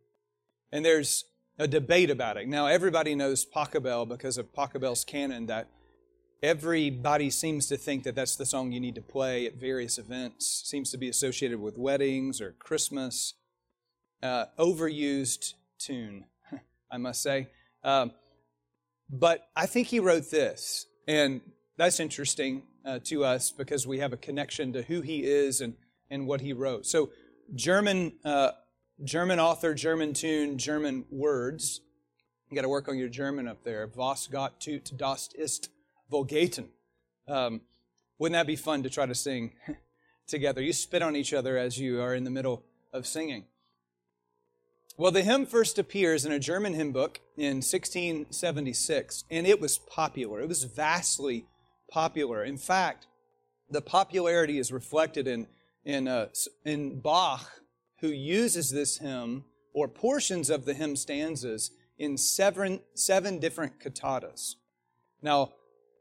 And 0.71 0.85
there's 0.85 1.25
a 1.59 1.67
debate 1.67 2.09
about 2.09 2.37
it. 2.37 2.47
Now, 2.47 2.67
everybody 2.67 3.15
knows 3.15 3.45
Pachelbel 3.45 4.07
because 4.07 4.37
of 4.37 4.53
Pachelbel's 4.53 5.03
canon 5.03 5.47
that 5.47 5.67
everybody 6.43 7.29
seems 7.29 7.67
to 7.67 7.77
think 7.77 8.03
that 8.03 8.15
that's 8.15 8.35
the 8.35 8.45
song 8.45 8.71
you 8.71 8.79
need 8.79 8.95
to 8.95 9.01
play 9.01 9.47
at 9.47 9.55
various 9.55 9.97
events. 9.97 10.63
Seems 10.65 10.91
to 10.91 10.97
be 10.97 11.09
associated 11.09 11.59
with 11.59 11.77
weddings 11.77 12.39
or 12.41 12.51
Christmas. 12.59 13.33
Uh, 14.21 14.45
overused 14.59 15.53
tune, 15.79 16.25
I 16.91 16.97
must 16.97 17.21
say. 17.21 17.49
Um, 17.83 18.11
but 19.09 19.47
I 19.55 19.65
think 19.65 19.87
he 19.87 19.99
wrote 19.99 20.29
this, 20.29 20.85
and 21.07 21.41
that's 21.77 21.99
interesting 21.99 22.63
uh, 22.85 22.99
to 23.05 23.23
us 23.23 23.51
because 23.51 23.87
we 23.87 23.99
have 23.99 24.13
a 24.13 24.17
connection 24.17 24.73
to 24.73 24.81
who 24.81 25.01
he 25.01 25.23
is 25.23 25.61
and, 25.61 25.75
and 26.09 26.27
what 26.27 26.41
he 26.41 26.53
wrote. 26.53 26.85
So, 26.85 27.11
German, 27.55 28.13
uh, 28.25 28.51
German 29.03 29.39
author, 29.39 29.73
German 29.73 30.13
tune, 30.13 30.57
German 30.57 31.05
words. 31.11 31.81
You 32.49 32.55
got 32.55 32.63
to 32.63 32.69
work 32.69 32.87
on 32.87 32.97
your 32.97 33.09
German 33.09 33.47
up 33.47 33.63
there. 33.63 33.87
Was 33.95 34.27
Gott 34.27 34.59
tut, 34.59 34.91
das 34.97 35.29
ist 35.35 35.69
wohlgetan. 36.11 36.69
Um, 37.27 37.61
wouldn't 38.17 38.33
that 38.33 38.47
be 38.47 38.55
fun 38.55 38.81
to 38.83 38.89
try 38.89 39.05
to 39.05 39.13
sing 39.13 39.53
together? 40.27 40.61
You 40.61 40.73
spit 40.73 41.03
on 41.03 41.15
each 41.15 41.33
other 41.33 41.57
as 41.57 41.77
you 41.77 42.01
are 42.01 42.15
in 42.15 42.23
the 42.23 42.31
middle 42.31 42.63
of 42.91 43.05
singing. 43.05 43.45
Well, 44.97 45.11
the 45.11 45.21
hymn 45.21 45.45
first 45.45 45.77
appears 45.77 46.25
in 46.25 46.31
a 46.31 46.39
German 46.39 46.73
hymn 46.73 46.91
book 46.91 47.19
in 47.35 47.57
1676, 47.57 49.25
and 49.29 49.45
it 49.45 49.61
was 49.61 49.77
popular. 49.77 50.41
It 50.41 50.47
was 50.47 50.63
vastly 50.63 51.45
popular. 51.91 52.43
In 52.43 52.57
fact, 52.57 53.05
the 53.69 53.81
popularity 53.81 54.57
is 54.57 54.71
reflected 54.71 55.27
in, 55.27 55.45
in, 55.85 56.07
uh, 56.07 56.29
in 56.65 56.99
Bach, 56.99 57.61
who 57.99 58.09
uses 58.09 58.69
this 58.69 58.97
hymn 58.97 59.45
or 59.73 59.87
portions 59.87 60.49
of 60.49 60.65
the 60.65 60.73
hymn 60.73 60.95
stanzas 60.95 61.71
in 61.97 62.17
seven, 62.17 62.79
seven 62.93 63.39
different 63.39 63.79
cantatas. 63.79 64.55
Now, 65.21 65.53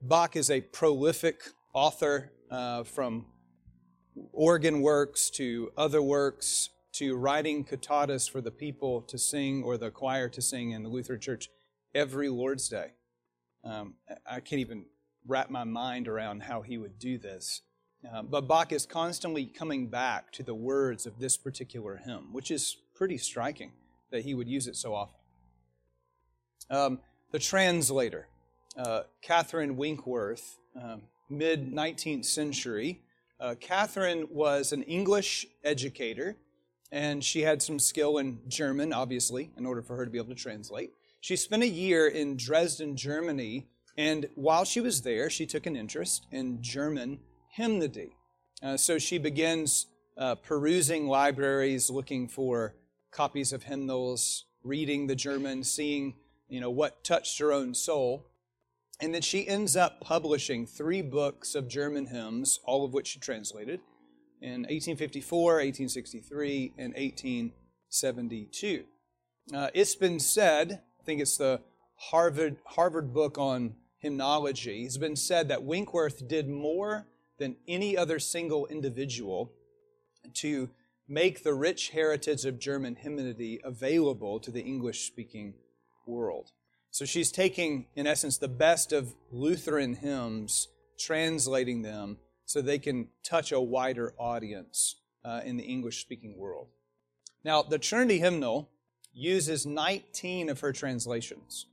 Bach 0.03 0.37
is 0.37 0.51
a 0.51 0.61
prolific 0.61 1.41
author 1.73 2.33
uh, 2.51 2.85
from 2.85 3.27
organ 4.33 4.81
works 4.81 5.31
to 5.31 5.73
other 5.77 6.03
works 6.03 6.71
to 6.93 7.17
writing 7.17 7.65
cantatas 7.65 8.31
for 8.31 8.41
the 8.41 8.51
people 8.51 9.03
to 9.03 9.19
sing 9.19 9.63
or 9.63 9.77
the 9.77 9.91
choir 9.91 10.29
to 10.31 10.41
sing 10.41 10.71
in 10.71 10.83
the 10.83 10.89
Lutheran 10.89 11.21
Church 11.21 11.49
every 11.95 12.29
Lord's 12.29 12.69
Day. 12.69 12.93
Um, 13.65 13.95
I 14.27 14.41
can't 14.41 14.61
even 14.61 14.87
wrap 15.27 15.51
my 15.51 15.65
mind 15.65 16.09
around 16.09 16.43
how 16.43 16.63
he 16.63 16.79
would 16.79 16.99
do 16.99 17.19
this. 17.19 17.63
Uh, 18.13 18.23
but 18.23 18.47
Bach 18.47 18.73
is 18.73 18.87
constantly 18.87 19.47
coming 19.47 19.89
back 19.89 20.31
to 20.33 20.43
the 20.43 20.55
words 20.55 21.07
of 21.07 21.19
this 21.19 21.37
particular 21.37 21.97
hymn, 22.05 22.33
which 22.33 22.51
is 22.51 22.77
pretty 22.95 23.19
striking 23.19 23.73
that 24.11 24.23
he 24.23 24.35
would 24.35 24.49
use 24.49 24.67
it 24.67 24.77
so 24.77 24.95
often. 24.95 25.19
Um, 26.71 27.01
the 27.33 27.39
translator 27.39 28.29
uh, 28.77 29.03
Catherine 29.23 29.77
Winkworth, 29.77 30.59
um, 30.81 31.03
mid 31.31 31.73
19th 31.73 32.27
century. 32.27 33.01
Uh, 33.41 33.55
Catherine 33.59 34.29
was 34.31 34.73
an 34.73 34.83
English 34.83 35.47
educator, 35.65 36.37
and 36.93 37.25
she 37.25 37.43
had 37.43 37.63
some 37.63 37.79
skill 37.79 38.19
in 38.19 38.39
German, 38.49 38.93
obviously, 38.93 39.51
in 39.57 39.67
order 39.67 39.83
for 39.83 39.97
her 39.97 40.05
to 40.05 40.11
be 40.11 40.19
able 40.19 40.29
to 40.29 40.35
translate. 40.35 40.93
She 41.21 41.37
spent 41.37 41.63
a 41.63 41.69
year 41.69 42.07
in 42.07 42.37
Dresden, 42.37 42.97
Germany, 42.97 43.67
and 43.97 44.29
while 44.35 44.65
she 44.65 44.81
was 44.81 45.03
there, 45.03 45.31
she 45.31 45.47
took 45.47 45.67
an 45.67 45.77
interest 45.77 46.27
in 46.31 46.63
German 46.63 47.19
hymnody. 47.57 48.13
Uh, 48.63 48.77
so 48.77 48.99
she 48.99 49.19
begins 49.19 49.87
uh, 50.17 50.35
perusing 50.35 51.09
libraries, 51.09 51.91
looking 51.91 52.29
for 52.29 52.75
copies 53.11 53.53
of 53.53 53.65
hymnals, 53.65 54.45
reading 54.63 55.07
the 55.07 55.17
German, 55.17 55.65
seeing 55.65 56.15
you 56.49 56.61
know 56.61 56.71
what 56.71 57.03
touched 57.03 57.39
her 57.39 57.53
own 57.53 57.75
soul. 57.75 58.27
And 59.01 59.15
then 59.15 59.23
she 59.23 59.47
ends 59.47 59.77
up 59.77 60.01
publishing 60.01 60.67
three 60.67 61.03
books 61.03 61.55
of 61.55 61.69
German 61.69 62.07
hymns, 62.07 62.61
all 62.65 62.85
of 62.85 62.95
which 62.95 63.09
she 63.09 63.19
translated 63.19 63.81
in 64.41 64.63
1854, 64.63 65.53
1863, 65.55 66.75
and 66.79 66.95
1872. 66.95 68.85
Uh, 69.55 69.69
it's 69.75 69.95
been 69.95 70.19
said, 70.19 70.81
I 70.99 71.05
think 71.05 71.21
it's 71.21 71.37
the 71.37 71.61
Harvard, 71.97 72.57
Harvard 72.65 73.13
book 73.13 73.37
on 73.37 73.75
hymnology, 73.99 74.85
it's 74.85 74.97
been 74.97 75.17
said 75.17 75.49
that 75.49 75.63
Winkworth 75.63 76.27
did 76.27 76.49
more 76.49 77.07
than 77.39 77.57
any 77.69 77.97
other 77.97 78.19
single 78.19 78.67
individual 78.67 79.53
to 80.35 80.71
make 81.09 81.43
the 81.43 81.55
rich 81.55 81.91
heritage 81.91 82.45
of 82.45 82.59
German 82.59 82.97
hymnody 82.97 83.61
available 83.63 84.41
to 84.41 84.51
the 84.51 84.63
English 84.63 85.07
speaking 85.07 85.55
world. 86.07 86.51
So 86.91 87.05
she's 87.05 87.31
taking, 87.31 87.87
in 87.95 88.07
essence, 88.07 88.39
the 88.39 88.49
best 88.49 88.93
of 88.93 89.15
Lutheran 89.31 89.95
hymns, 89.95 90.69
translating 90.99 91.83
them 91.83 92.19
so 92.47 92.61
they 92.61 92.79
can 92.79 93.09
touch 93.23 93.53
a 93.53 93.61
wider 93.61 94.15
audience 94.19 94.97
uh, 95.25 95.43
in 95.45 95.57
the 95.57 95.65
English 95.65 96.01
speaking 96.01 96.37
world. 96.39 96.69
Now, 97.45 97.63
the 97.63 97.79
Trinity 97.79 98.19
hymnal 98.19 98.71
uses 99.13 99.67
19 99.67 100.49
of 100.49 100.61
her 100.61 100.73
translations. 100.73 101.67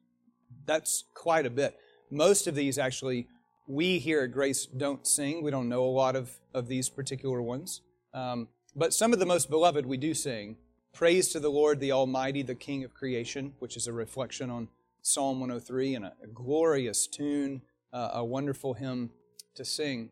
That's 0.65 1.05
quite 1.13 1.46
a 1.46 1.50
bit. 1.50 1.77
Most 2.10 2.48
of 2.48 2.55
these, 2.55 2.77
actually, 2.77 3.27
we 3.67 4.00
here 4.00 4.22
at 4.22 4.32
Grace 4.32 4.65
don't 4.65 5.05
sing. 5.08 5.43
We 5.43 5.51
don't 5.51 5.70
know 5.70 5.84
a 5.84 5.88
lot 5.88 6.15
of, 6.15 6.32
of 6.53 6.67
these 6.67 6.89
particular 6.89 7.41
ones. 7.41 7.82
Um, 8.13 8.48
but 8.75 8.93
some 8.93 9.13
of 9.13 9.20
the 9.20 9.25
most 9.25 9.50
beloved 9.50 9.86
we 9.86 9.98
do 9.98 10.13
sing. 10.13 10.58
Praise 10.93 11.29
to 11.29 11.39
the 11.39 11.50
Lord, 11.50 11.79
the 11.79 11.91
Almighty, 11.91 12.43
the 12.43 12.55
King 12.55 12.84
of 12.84 12.93
creation, 12.93 13.53
which 13.60 13.77
is 13.77 13.88
a 13.88 13.93
reflection 13.93 14.50
on 14.50 14.67
Psalm 15.01 15.39
103 15.39 15.96
and 15.96 16.05
a, 16.05 16.13
a 16.24 16.27
glorious 16.27 17.08
tune, 17.08 17.62
uh, 17.91 18.12
a 18.13 18.24
wonderful 18.24 18.74
hymn 18.74 19.10
to 19.55 19.65
sing. 19.65 20.10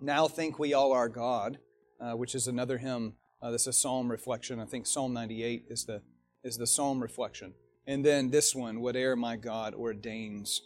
Now 0.00 0.28
Think 0.28 0.58
We 0.58 0.74
All 0.74 0.92
Are 0.92 1.08
God, 1.08 1.58
uh, 2.00 2.12
which 2.12 2.34
is 2.34 2.46
another 2.48 2.78
hymn 2.78 3.14
uh, 3.42 3.52
is 3.52 3.66
a 3.66 3.72
psalm 3.72 4.10
reflection. 4.10 4.60
I 4.60 4.64
think 4.64 4.86
Psalm 4.86 5.12
98 5.12 5.64
is 5.68 5.84
the, 5.84 6.02
is 6.44 6.56
the 6.56 6.66
psalm 6.66 7.00
reflection. 7.00 7.54
And 7.86 8.04
then 8.04 8.30
this 8.30 8.54
one, 8.54 8.80
Whate'er 8.80 9.16
My 9.16 9.36
God 9.36 9.74
Ordains 9.74 10.62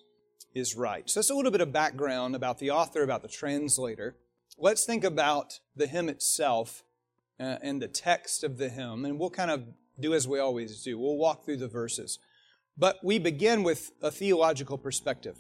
is 0.57 0.75
Right. 0.75 1.09
So 1.09 1.21
that's 1.21 1.29
a 1.29 1.35
little 1.35 1.53
bit 1.53 1.61
of 1.61 1.71
background 1.71 2.35
about 2.35 2.59
the 2.59 2.71
author, 2.71 3.03
about 3.03 3.21
the 3.21 3.29
translator. 3.29 4.17
Let's 4.57 4.87
think 4.87 5.05
about 5.05 5.61
the 5.77 5.87
hymn 5.87 6.09
itself 6.09 6.83
uh, 7.39 7.57
and 7.63 7.81
the 7.81 7.89
text 7.89 8.43
of 8.43 8.57
the 8.57 8.71
hymn, 8.71 9.05
and 9.05 9.21
we'll 9.21 9.29
kind 9.29 9.51
of 9.51 9.65
do 10.01 10.15
as 10.15 10.27
we 10.27 10.39
always 10.39 10.83
do. 10.83 10.99
We'll 10.99 11.19
walk 11.19 11.45
through 11.45 11.59
the 11.59 11.69
verses. 11.69 12.19
But 12.79 12.97
we 13.05 13.19
begin 13.19 13.65
with 13.65 13.93
a 14.03 14.11
theological 14.11 14.79
perspective. 14.79 15.37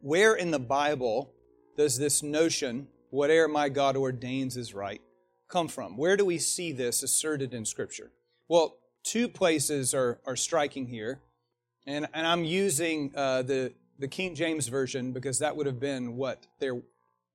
Where 0.00 0.34
in 0.34 0.50
the 0.50 0.58
Bible 0.58 1.32
does 1.76 1.96
this 1.96 2.20
notion, 2.20 2.88
whatever 3.10 3.46
my 3.46 3.68
God 3.68 3.96
ordains 3.96 4.56
is 4.56 4.74
right, 4.74 5.02
come 5.48 5.68
from? 5.68 5.96
Where 5.96 6.16
do 6.16 6.24
we 6.24 6.38
see 6.38 6.72
this 6.72 7.04
asserted 7.04 7.54
in 7.54 7.64
Scripture? 7.64 8.10
Well, 8.48 8.78
two 9.04 9.28
places 9.28 9.94
are, 9.94 10.20
are 10.26 10.36
striking 10.36 10.88
here. 10.88 11.20
And, 11.86 12.08
and 12.12 12.26
I'm 12.26 12.42
using 12.42 13.12
uh, 13.14 13.42
the, 13.42 13.72
the 13.98 14.08
King 14.08 14.34
James 14.34 14.68
Version 14.68 15.12
because 15.12 15.38
that 15.38 15.56
would 15.56 15.66
have 15.66 15.80
been 15.80 16.16
what 16.16 16.46
their, 16.58 16.76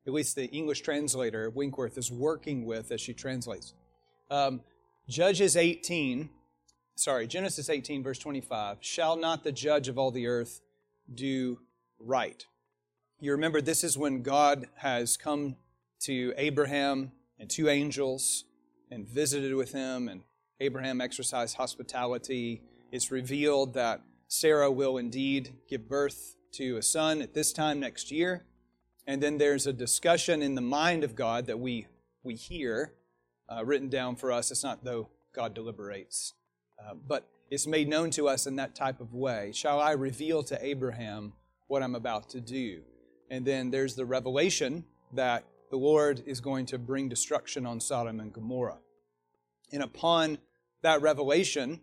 at 0.06 0.14
least 0.14 0.36
the 0.36 0.46
English 0.46 0.82
translator, 0.82 1.50
Winkworth, 1.50 1.98
is 1.98 2.12
working 2.12 2.66
with 2.66 2.92
as 2.92 3.02
she 3.02 3.14
translates. 3.14 3.74
Um, 4.30 4.62
Judges 5.08 5.58
18 5.58 6.30
sorry, 7.02 7.26
Genesis 7.26 7.70
18, 7.70 8.04
verse 8.04 8.20
25, 8.20 8.78
shall 8.80 9.16
not 9.16 9.44
the 9.44 9.52
judge 9.52 9.88
of 9.88 9.98
all 9.98 10.12
the 10.12 10.28
earth 10.28 10.62
do 11.14 11.60
right? 12.00 12.46
You 13.20 13.32
remember 13.32 13.60
this 13.60 13.84
is 13.84 13.98
when 13.98 14.22
God 14.22 14.68
has 14.78 15.18
come 15.18 15.56
to 16.02 16.34
Abraham 16.38 17.12
and 17.40 17.50
two 17.50 17.70
angels 17.70 18.46
and 18.92 19.08
visited 19.08 19.56
with 19.56 19.72
him, 19.72 20.08
and 20.08 20.22
Abraham 20.60 21.02
exercised 21.02 21.56
hospitality. 21.58 22.62
It's 22.92 23.10
revealed 23.10 23.74
that 23.74 24.02
Sarah 24.28 24.72
will 24.72 24.98
indeed 24.98 25.54
give 25.68 25.88
birth 25.90 26.36
to 26.54 26.78
a 26.78 26.82
son 26.82 27.22
at 27.22 27.34
this 27.34 27.54
time 27.54 27.80
next 27.80 28.12
year. 28.12 28.46
And 29.08 29.22
then 29.22 29.38
there's 29.38 29.68
a 29.68 29.74
discussion 29.74 30.42
in 30.42 30.56
the 30.56 30.62
mind 30.62 31.04
of 31.04 31.16
God 31.16 31.48
that 31.48 31.60
we, 31.60 31.88
we 32.24 32.36
hear 32.36 32.94
uh, 33.50 33.66
written 33.66 33.90
down 33.90 34.16
for 34.16 34.32
us. 34.32 34.52
It's 34.52 34.64
not 34.64 34.84
though 34.84 35.10
God 35.34 35.54
deliberates, 35.54 36.34
uh, 36.80 36.94
but 37.08 37.28
it's 37.50 37.68
made 37.68 37.90
known 37.90 38.12
to 38.12 38.28
us 38.28 38.48
in 38.48 38.56
that 38.58 38.76
type 38.76 39.02
of 39.02 39.14
way. 39.14 39.52
Shall 39.54 39.80
I 39.80 39.92
reveal 39.92 40.44
to 40.44 40.66
Abraham 40.66 41.34
what 41.68 41.84
I'm 41.84 41.96
about 41.96 42.30
to 42.30 42.42
do? 42.42 42.82
And 43.30 43.46
then 43.46 43.72
there's 43.72 43.96
the 43.96 44.06
revelation 44.06 44.86
that 45.14 45.46
the 45.70 45.78
Lord 45.78 46.24
is 46.26 46.42
going 46.42 46.66
to 46.68 46.78
bring 46.78 47.10
destruction 47.10 47.66
on 47.66 47.80
Sodom 47.80 48.20
and 48.20 48.32
Gomorrah. 48.32 48.80
And 49.72 49.82
upon 49.82 50.38
that 50.82 51.02
revelation, 51.02 51.82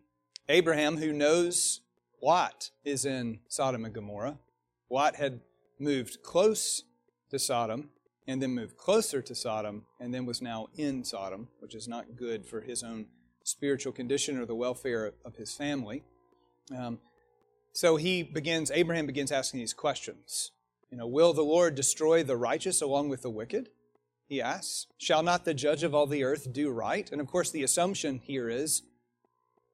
Abraham, 0.48 0.98
who 0.98 1.12
knows 1.12 1.80
Lot 2.22 2.70
is 2.84 3.04
in 3.04 3.40
Sodom 3.48 3.84
and 3.84 3.94
Gomorrah, 3.94 4.38
Lot 4.90 5.16
had 5.16 5.40
moved 5.78 6.22
close 6.22 6.84
to 7.30 7.38
Sodom 7.38 7.90
and 8.26 8.42
then 8.42 8.50
moved 8.50 8.76
closer 8.76 9.22
to 9.22 9.34
Sodom 9.34 9.84
and 10.00 10.12
then 10.12 10.26
was 10.26 10.42
now 10.42 10.68
in 10.76 11.04
Sodom, 11.04 11.48
which 11.60 11.74
is 11.74 11.88
not 11.88 12.16
good 12.16 12.46
for 12.46 12.60
his 12.60 12.82
own 12.82 13.06
spiritual 13.42 13.92
condition 13.92 14.38
or 14.38 14.44
the 14.44 14.54
welfare 14.54 15.12
of 15.24 15.36
his 15.36 15.54
family. 15.54 16.02
Um, 16.76 16.98
so 17.72 17.96
he 17.96 18.22
begins, 18.22 18.70
Abraham 18.70 19.06
begins 19.06 19.32
asking 19.32 19.60
these 19.60 19.72
questions. 19.72 20.52
You 20.90 20.98
know, 20.98 21.06
will 21.06 21.32
the 21.32 21.42
Lord 21.42 21.74
destroy 21.74 22.22
the 22.22 22.36
righteous 22.36 22.82
along 22.82 23.08
with 23.08 23.22
the 23.22 23.30
wicked? 23.30 23.70
He 24.26 24.42
asks. 24.42 24.86
Shall 24.98 25.22
not 25.22 25.44
the 25.44 25.54
judge 25.54 25.82
of 25.82 25.94
all 25.94 26.06
the 26.06 26.24
earth 26.24 26.52
do 26.52 26.70
right? 26.70 27.10
And 27.10 27.20
of 27.20 27.26
course, 27.26 27.50
the 27.50 27.62
assumption 27.62 28.20
here 28.22 28.48
is 28.48 28.82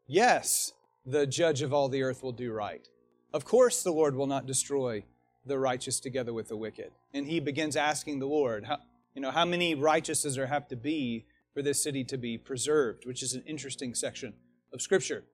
yes, 0.06 0.73
the 1.04 1.26
judge 1.26 1.62
of 1.62 1.73
all 1.73 1.88
the 1.88 2.02
earth 2.02 2.23
will 2.23 2.33
do 2.33 2.52
right. 2.52 2.88
Of 3.35 3.45
course, 3.45 3.83
the 3.83 3.91
Lord 3.91 4.14
will 4.14 4.29
not 4.29 4.47
destroy 4.47 5.03
the 5.45 5.59
righteous 5.59 5.99
together 5.99 6.33
with 6.33 6.47
the 6.47 6.57
wicked. 6.57 6.93
And 7.12 7.26
he 7.26 7.41
begins 7.41 7.75
asking 7.75 8.21
the 8.21 8.29
Lord, 8.29 8.64
how, 8.64 8.79
you 9.12 9.21
know, 9.21 9.33
how 9.33 9.45
many 9.45 9.75
righteous 9.75 10.23
there 10.23 10.47
have 10.47 10.69
to 10.69 10.76
be 10.76 11.26
for 11.53 11.61
this 11.61 11.83
city 11.83 12.05
to 12.05 12.17
be 12.17 12.38
preserved, 12.38 13.07
which 13.07 13.25
is 13.25 13.35
an 13.35 13.43
interesting 13.45 13.93
section 13.93 14.35
of 14.73 14.81
Scripture. 14.81 15.25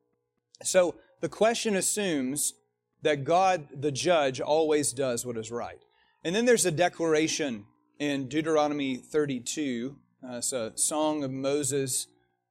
So 0.62 0.94
the 1.20 1.28
question 1.28 1.76
assumes 1.76 2.54
that 3.02 3.24
God, 3.24 3.68
the 3.78 3.92
judge, 3.92 4.40
always 4.40 4.94
does 4.94 5.26
what 5.26 5.36
is 5.36 5.50
right. 5.50 5.84
And 6.24 6.34
then 6.34 6.46
there's 6.46 6.64
a 6.64 6.70
declaration 6.70 7.66
in 7.98 8.28
Deuteronomy 8.28 8.96
32. 8.96 9.94
Uh, 10.24 10.36
it's 10.36 10.54
a 10.54 10.72
song 10.74 11.22
of 11.22 11.30
Moses 11.30 12.06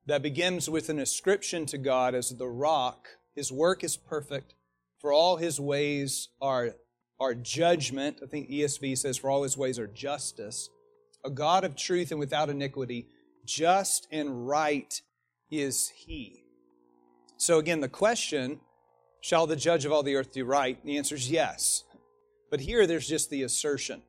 that 0.06 0.22
begins 0.22 0.70
with 0.70 0.90
an 0.90 1.00
ascription 1.00 1.66
to 1.66 1.80
God 1.80 2.14
as 2.14 2.30
the 2.30 2.48
rock. 2.48 3.08
His 3.34 3.52
work 3.52 3.84
is 3.84 3.98
perfect, 3.98 4.54
for 5.00 5.14
all 5.14 5.38
his 5.38 5.60
ways 5.60 6.30
are, 6.42 6.76
are 7.20 7.34
judgment. 7.34 8.20
I 8.24 8.28
think 8.28 8.50
ESV 8.50 8.98
says, 8.98 9.18
for 9.18 9.30
all 9.30 9.44
his 9.44 9.58
ways 9.58 9.80
are 9.80 9.88
justice. 9.88 10.70
A 11.24 11.30
God 11.30 11.64
of 11.64 11.76
truth 11.76 12.12
and 12.12 12.20
without 12.20 12.50
iniquity, 12.50 13.08
just 13.46 14.08
and 14.12 14.48
right 14.48 15.02
is 15.50 15.90
he. 15.90 16.44
So 17.38 17.58
again, 17.58 17.82
the 17.82 17.90
question 17.90 18.60
Shall 19.22 19.48
the 19.48 19.56
judge 19.56 19.86
of 19.86 19.92
all 19.92 20.04
the 20.04 20.16
earth 20.16 20.32
do 20.32 20.46
right? 20.46 20.84
The 20.84 20.98
answer 20.98 21.16
is 21.16 21.30
yes. 21.30 21.84
But 22.50 22.62
here 22.62 22.88
there's 22.88 23.08
just 23.08 23.30
the 23.30 23.44
assertion 23.44 24.02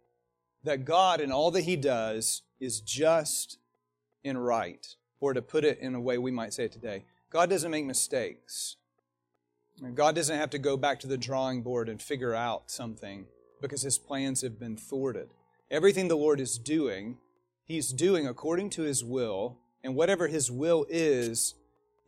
that 0.65 0.85
God 0.85 1.21
in 1.21 1.33
all 1.33 1.51
that 1.53 1.65
he 1.65 1.77
does 1.77 2.43
is 2.61 2.81
just 2.81 3.59
and 4.25 4.45
right. 4.45 4.87
Or 5.21 5.35
to 5.35 5.43
put 5.43 5.65
it 5.65 5.79
in 5.81 5.95
a 5.95 6.01
way 6.01 6.17
we 6.17 6.31
might 6.31 6.55
say 6.55 6.65
it 6.65 6.73
today, 6.73 7.05
God 7.31 7.51
doesn't 7.51 7.71
make 7.71 7.85
mistakes. 7.85 8.77
God 9.95 10.15
doesn't 10.15 10.37
have 10.37 10.51
to 10.51 10.59
go 10.59 10.77
back 10.77 11.01
to 11.01 11.07
the 11.07 11.17
drawing 11.17 11.63
board 11.63 11.89
and 11.89 12.01
figure 12.01 12.35
out 12.35 12.71
something 12.71 13.27
because 13.61 13.83
his 13.83 13.99
plans 13.99 14.43
have 14.43 14.59
been 14.59 14.77
thwarted. 14.77 15.31
Everything 15.71 16.09
the 16.09 16.17
Lord 16.17 16.41
is 16.41 16.59
doing, 16.59 17.19
he's 17.65 17.93
doing 17.93 18.27
according 18.27 18.71
to 18.71 18.83
his 18.83 19.05
will, 19.05 19.59
and 19.83 19.95
whatever 19.95 20.29
his 20.29 20.51
will 20.51 20.87
is, 20.89 21.55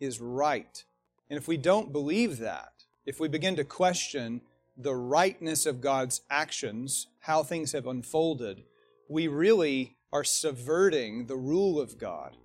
is 0.01 0.21
right. 0.21 0.85
And 1.31 1.39
if 1.39 1.49
we 1.49 1.57
don't 1.57 1.93
believe 1.93 2.39
that, 2.39 2.73
if 3.07 3.19
we 3.19 3.29
begin 3.29 3.57
to 3.57 3.65
question 3.65 4.43
the 4.77 4.95
rightness 4.95 5.65
of 5.67 5.81
God's 5.81 6.21
actions, 6.31 7.07
how 7.21 7.43
things 7.43 7.73
have 7.73 7.87
unfolded, 7.87 8.65
we 9.09 9.29
really 9.29 9.97
are 10.13 10.25
subverting 10.25 11.27
the 11.27 11.37
rule 11.37 11.81
of 11.81 11.99
God 11.99 12.37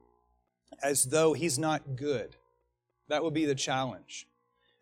as 0.81 1.05
though 1.05 1.33
He's 1.33 1.59
not 1.59 1.95
good. 1.95 2.35
That 3.07 3.23
would 3.23 3.33
be 3.33 3.45
the 3.45 3.55
challenge. 3.55 4.27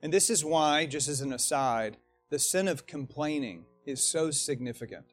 And 0.06 0.14
this 0.14 0.30
is 0.30 0.46
why, 0.46 0.86
just 0.86 1.08
as 1.08 1.22
an 1.22 1.34
aside, 1.34 1.98
the 2.30 2.38
sin 2.38 2.68
of 2.68 2.86
complaining 2.86 3.66
is 3.88 4.04
so 4.04 4.30
significant. 4.30 5.08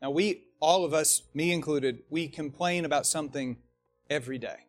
Now, 0.00 0.08
we, 0.12 0.44
all 0.60 0.86
of 0.86 0.94
us, 0.94 1.24
me 1.34 1.52
included, 1.52 1.98
we 2.08 2.26
complain 2.26 2.86
about 2.86 3.04
something 3.04 3.58
every 4.08 4.38
day. 4.38 4.60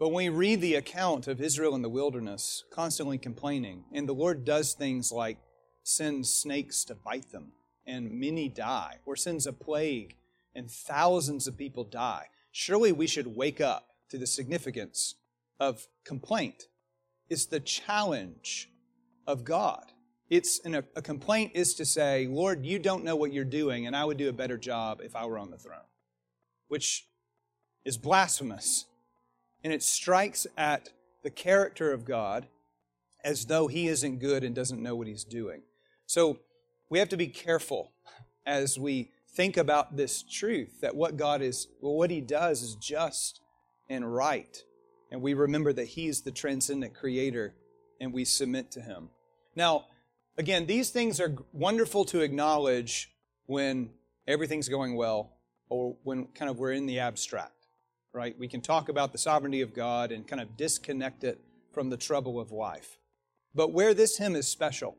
But 0.00 0.08
when 0.08 0.32
we 0.32 0.38
read 0.38 0.62
the 0.62 0.76
account 0.76 1.28
of 1.28 1.38
Israel 1.38 1.74
in 1.74 1.82
the 1.82 1.90
wilderness, 1.90 2.64
constantly 2.70 3.18
complaining, 3.18 3.84
and 3.92 4.08
the 4.08 4.14
Lord 4.14 4.46
does 4.46 4.72
things 4.72 5.12
like 5.12 5.36
sends 5.82 6.32
snakes 6.32 6.82
to 6.84 6.94
bite 6.94 7.30
them, 7.30 7.52
and 7.86 8.10
many 8.10 8.48
die, 8.48 9.00
or 9.04 9.16
sends 9.16 9.46
a 9.46 9.52
plague, 9.52 10.16
and 10.54 10.70
thousands 10.70 11.46
of 11.46 11.58
people 11.58 11.84
die, 11.84 12.28
surely 12.52 12.90
we 12.90 13.06
should 13.06 13.36
wake 13.36 13.60
up 13.60 13.88
to 14.08 14.16
the 14.16 14.26
significance 14.26 15.16
of 15.60 15.88
complaint. 16.06 16.68
It's 17.28 17.46
the 17.46 17.60
challenge 17.60 18.70
of 19.26 19.44
God. 19.44 19.92
It's 20.28 20.60
an, 20.60 20.74
a 20.74 21.02
complaint 21.02 21.52
is 21.54 21.74
to 21.74 21.84
say, 21.84 22.26
Lord, 22.26 22.64
you 22.64 22.78
don't 22.78 23.04
know 23.04 23.16
what 23.16 23.32
you're 23.32 23.44
doing, 23.44 23.86
and 23.86 23.94
I 23.94 24.04
would 24.04 24.16
do 24.16 24.28
a 24.28 24.32
better 24.32 24.58
job 24.58 25.00
if 25.02 25.14
I 25.14 25.26
were 25.26 25.38
on 25.38 25.50
the 25.50 25.58
throne, 25.58 25.78
which 26.68 27.06
is 27.84 27.96
blasphemous 27.96 28.86
and 29.66 29.72
it 29.72 29.82
strikes 29.82 30.46
at 30.56 30.90
the 31.24 31.30
character 31.30 31.92
of 31.92 32.04
God 32.04 32.46
as 33.24 33.46
though 33.46 33.66
he 33.66 33.88
isn't 33.88 34.20
good 34.20 34.44
and 34.44 34.54
doesn't 34.54 34.80
know 34.80 34.94
what 34.94 35.08
he's 35.08 35.24
doing. 35.24 35.62
So 36.06 36.38
we 36.88 37.00
have 37.00 37.08
to 37.08 37.16
be 37.16 37.26
careful 37.26 37.90
as 38.46 38.78
we 38.78 39.10
think 39.34 39.56
about 39.56 39.96
this 39.96 40.22
truth 40.22 40.80
that 40.82 40.94
what 40.94 41.16
God 41.16 41.42
is, 41.42 41.66
well, 41.80 41.94
what 41.94 42.12
he 42.12 42.20
does 42.20 42.62
is 42.62 42.76
just 42.76 43.40
and 43.88 44.14
right. 44.14 44.62
And 45.10 45.22
we 45.22 45.34
remember 45.34 45.72
that 45.72 45.88
he's 45.88 46.22
the 46.22 46.32
transcendent 46.32 46.94
creator 46.94 47.54
and 48.00 48.12
we 48.12 48.24
submit 48.24 48.70
to 48.72 48.80
him. 48.80 49.10
Now, 49.54 49.86
again, 50.36 50.66
these 50.66 50.90
things 50.90 51.20
are 51.20 51.34
wonderful 51.52 52.04
to 52.06 52.20
acknowledge 52.20 53.10
when 53.46 53.90
everything's 54.26 54.68
going 54.68 54.96
well 54.96 55.32
or 55.68 55.96
when 56.02 56.26
kind 56.26 56.50
of 56.50 56.58
we're 56.58 56.72
in 56.72 56.86
the 56.86 57.00
abstract 57.00 57.56
right? 58.16 58.36
We 58.38 58.48
can 58.48 58.62
talk 58.62 58.88
about 58.88 59.12
the 59.12 59.18
sovereignty 59.18 59.60
of 59.60 59.74
God 59.74 60.10
and 60.10 60.26
kind 60.26 60.40
of 60.40 60.56
disconnect 60.56 61.22
it 61.22 61.38
from 61.72 61.90
the 61.90 61.98
trouble 61.98 62.40
of 62.40 62.50
life. 62.50 62.98
But 63.54 63.72
where 63.72 63.92
this 63.92 64.16
hymn 64.16 64.34
is 64.34 64.48
special 64.48 64.96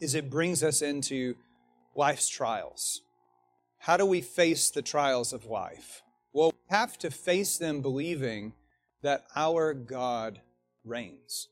is 0.00 0.16
it 0.16 0.30
brings 0.30 0.64
us 0.64 0.82
into 0.82 1.36
life's 1.94 2.28
trials. 2.28 3.02
How 3.78 3.96
do 3.96 4.04
we 4.04 4.20
face 4.20 4.68
the 4.68 4.82
trials 4.82 5.32
of 5.32 5.46
life? 5.46 6.02
Well, 6.32 6.50
we 6.50 6.74
have 6.76 6.98
to 6.98 7.10
face 7.12 7.56
them 7.56 7.80
believing 7.80 8.54
that 9.04 9.26
our 9.36 9.74
God 9.74 10.40
reigns, 10.82 11.48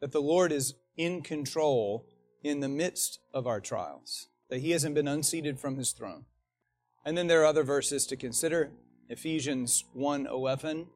that 0.00 0.10
the 0.10 0.22
Lord 0.22 0.50
is 0.50 0.74
in 0.96 1.20
control 1.20 2.06
in 2.42 2.60
the 2.60 2.68
midst 2.68 3.20
of 3.34 3.46
our 3.46 3.60
trials, 3.60 4.28
that 4.48 4.60
He 4.60 4.70
hasn't 4.70 4.94
been 4.94 5.06
unseated 5.06 5.60
from 5.60 5.76
His 5.76 5.92
throne. 5.92 6.24
And 7.04 7.16
then 7.16 7.26
there 7.26 7.42
are 7.42 7.46
other 7.46 7.62
verses 7.62 8.06
to 8.06 8.16
consider. 8.16 8.70
Ephesians 9.10 9.84
1:11 9.94 10.86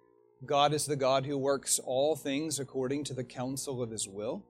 God 0.47 0.73
is 0.73 0.87
the 0.87 0.97
God 0.97 1.27
who 1.27 1.37
works 1.37 1.79
all 1.79 2.17
things 2.17 2.59
according 2.59 3.05
to 3.05 3.15
the 3.15 3.25
counsel 3.25 3.83
of 3.83 3.91
his 3.91 4.09
will. 4.09 4.47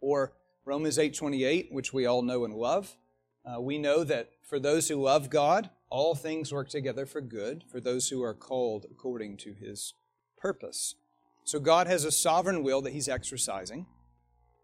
Or 0.00 0.34
Romans 0.64 0.98
8:28, 0.98 1.72
which 1.72 1.92
we 1.92 2.06
all 2.06 2.22
know 2.22 2.44
and 2.44 2.54
love. 2.54 2.96
Uh, 3.44 3.60
we 3.60 3.76
know 3.76 4.04
that 4.04 4.30
for 4.42 4.60
those 4.60 4.86
who 4.86 5.02
love 5.02 5.30
God, 5.30 5.70
all 5.90 6.14
things 6.14 6.52
work 6.52 6.68
together 6.68 7.06
for 7.06 7.20
good 7.20 7.64
for 7.64 7.80
those 7.80 8.08
who 8.10 8.22
are 8.22 8.34
called 8.34 8.86
according 8.88 9.36
to 9.38 9.52
his 9.52 9.94
purpose. 10.42 10.96
So 11.44 11.60
God 11.60 11.86
has 11.86 12.04
a 12.04 12.10
sovereign 12.10 12.64
will 12.64 12.82
that 12.82 12.92
he's 12.92 13.08
exercising, 13.08 13.86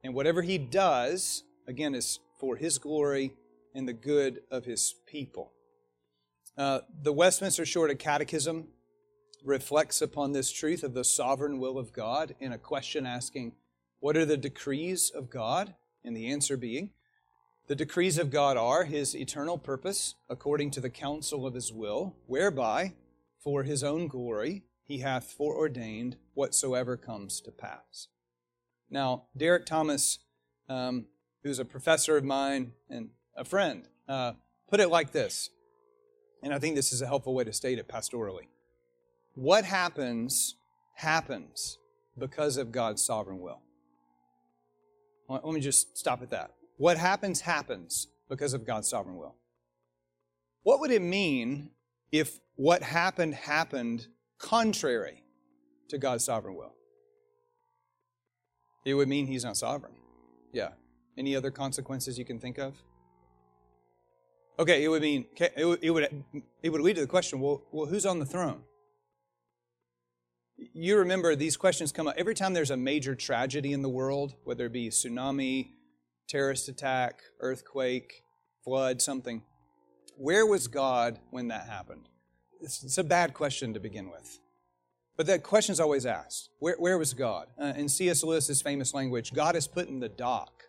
and 0.03 0.13
whatever 0.13 0.43
he 0.43 0.59
does, 0.59 1.45
again, 1.67 1.95
is 1.95 2.19
for 2.39 2.57
his 2.57 2.79
glory 2.79 3.33
and 3.75 3.89
the 3.89 3.93
good 3.93 4.41
of 4.51 4.65
his 4.65 4.95
people. 5.07 5.53
Uh, 6.57 6.81
the 7.03 7.13
Westminster 7.13 7.65
Shorter 7.65 7.95
Catechism 7.95 8.67
reflects 9.45 10.03
upon 10.03 10.33
this 10.33 10.51
truth 10.51 10.83
of 10.83 10.95
the 10.95 11.05
sovereign 11.05 11.61
will 11.61 11.79
of 11.79 11.93
God 11.93 12.35
in 12.41 12.53
a 12.53 12.59
question 12.59 13.07
asking, 13.07 13.53
What 14.01 14.17
are 14.17 14.25
the 14.25 14.37
decrees 14.37 15.11
of 15.15 15.31
God? 15.31 15.75
And 16.05 16.17
the 16.17 16.29
answer 16.33 16.57
being, 16.57 16.91
The 17.69 17.77
decrees 17.77 18.19
of 18.19 18.31
God 18.31 18.57
are 18.57 18.85
His 18.85 19.15
eternal 19.15 19.59
purpose 19.59 20.17
according 20.29 20.73
to 20.73 20.81
the 20.81 20.91
counsel 20.91 21.47
of 21.47 21.55
His 21.55 21.73
will, 21.73 22.17
whereby, 22.27 22.95
for 23.39 23.63
His 23.63 23.85
own 23.85 24.09
glory, 24.09 24.65
He 24.89 24.99
hath 24.99 25.31
foreordained 25.31 26.17
whatsoever 26.35 26.97
comes 26.97 27.41
to 27.43 27.53
pass. 27.53 28.09
Now, 28.91 29.27
Derek 29.37 29.67
Thomas, 29.67 30.19
um, 30.69 31.07
who's 31.45 31.61
a 31.61 31.65
professor 31.65 32.17
of 32.17 32.25
mine 32.25 32.73
and 32.91 33.11
a 33.37 33.45
friend, 33.45 33.87
uh, 34.09 34.33
put 34.69 34.81
it 34.81 34.89
like 34.89 35.13
this 35.13 35.51
and 36.43 36.55
I 36.55 36.59
think 36.59 36.77
this 36.77 36.93
is 36.93 37.03
a 37.03 37.07
helpful 37.07 37.35
way 37.35 37.45
to 37.45 37.53
state 37.53 37.79
it 37.79 37.89
pastorally. 37.89 38.49
what 39.35 39.65
happens, 39.65 40.57
happens 40.95 41.79
because 42.19 42.57
of 42.57 42.73
God's 42.73 43.05
sovereign 43.05 43.39
will. 43.39 43.61
Let 45.29 45.45
me 45.45 45.61
just 45.61 45.97
stop 45.97 46.23
at 46.23 46.31
that. 46.31 46.55
What 46.77 46.97
happens, 46.97 47.43
happens 47.43 48.09
because 48.29 48.53
of 48.53 48.65
God's 48.65 48.89
sovereign 48.89 49.17
will. 49.17 49.37
What 50.63 50.81
would 50.81 50.91
it 50.91 51.03
mean 51.03 51.71
if 52.11 52.41
what 52.57 52.83
happened 52.83 53.35
happened 53.35 54.09
contrary 54.39 55.25
to 55.89 55.99
God's 55.99 56.25
sovereign 56.25 56.57
will? 56.57 56.75
It 58.85 58.95
would 58.95 59.09
mean 59.09 59.27
He's 59.27 59.45
not 59.45 59.57
sovereign. 59.57 59.95
Yeah. 60.53 60.71
Any 61.17 61.37
other 61.37 61.51
consequences 61.51 62.19
you 62.19 62.25
can 62.25 62.39
think 62.39 62.59
of? 62.59 62.75
Okay, 64.59 64.83
it 64.83 64.89
would 64.89 65.03
mean 65.03 65.27
it 65.39 65.65
would 65.65 65.79
it 65.83 65.91
would, 66.71 66.81
lead 66.81 66.97
to 66.97 67.01
the 67.03 67.07
question: 67.07 67.41
Well, 67.41 67.63
well, 67.71 67.87
who's 67.87 68.07
on 68.07 68.19
the 68.19 68.27
throne? 68.27 68.63
You 70.57 70.99
remember 70.99 71.37
these 71.37 71.57
questions 71.57 71.93
come 71.93 72.09
up 72.09 72.15
every 72.17 72.35
time 72.35 72.55
there's 72.55 72.73
a 72.73 72.77
major 72.77 73.15
tragedy 73.15 73.73
in 73.73 73.83
the 73.83 73.89
world, 73.89 74.35
whether 74.43 74.67
it 74.67 74.73
be 74.73 74.89
tsunami, 74.89 75.71
terrorist 76.29 76.69
attack, 76.69 77.21
earthquake, 77.41 78.25
flood, 78.65 79.01
something. 79.01 79.43
Where 80.17 80.45
was 80.45 80.67
God 80.67 81.21
when 81.31 81.49
that 81.49 81.69
happened? 81.69 82.09
It's, 82.61 82.83
it's 82.83 82.99
a 82.99 83.05
bad 83.05 83.35
question 83.35 83.75
to 83.75 83.81
begin 83.81 84.11
with. 84.11 84.39
But 85.17 85.27
that 85.27 85.43
question 85.43 85.73
is 85.73 85.81
always 85.81 86.07
asked 86.07 86.51
where, 86.61 86.77
where 86.79 86.97
was 86.97 87.13
God? 87.13 87.49
Uh, 87.61 87.73
in 87.77 87.89
C.S. 87.89 88.23
Lewis's 88.23 88.63
famous 88.63 88.95
language, 88.95 89.33
God 89.35 89.57
is 89.57 89.67
put 89.67 89.89
in 89.89 90.01
the 90.01 90.09
dock. 90.09 90.63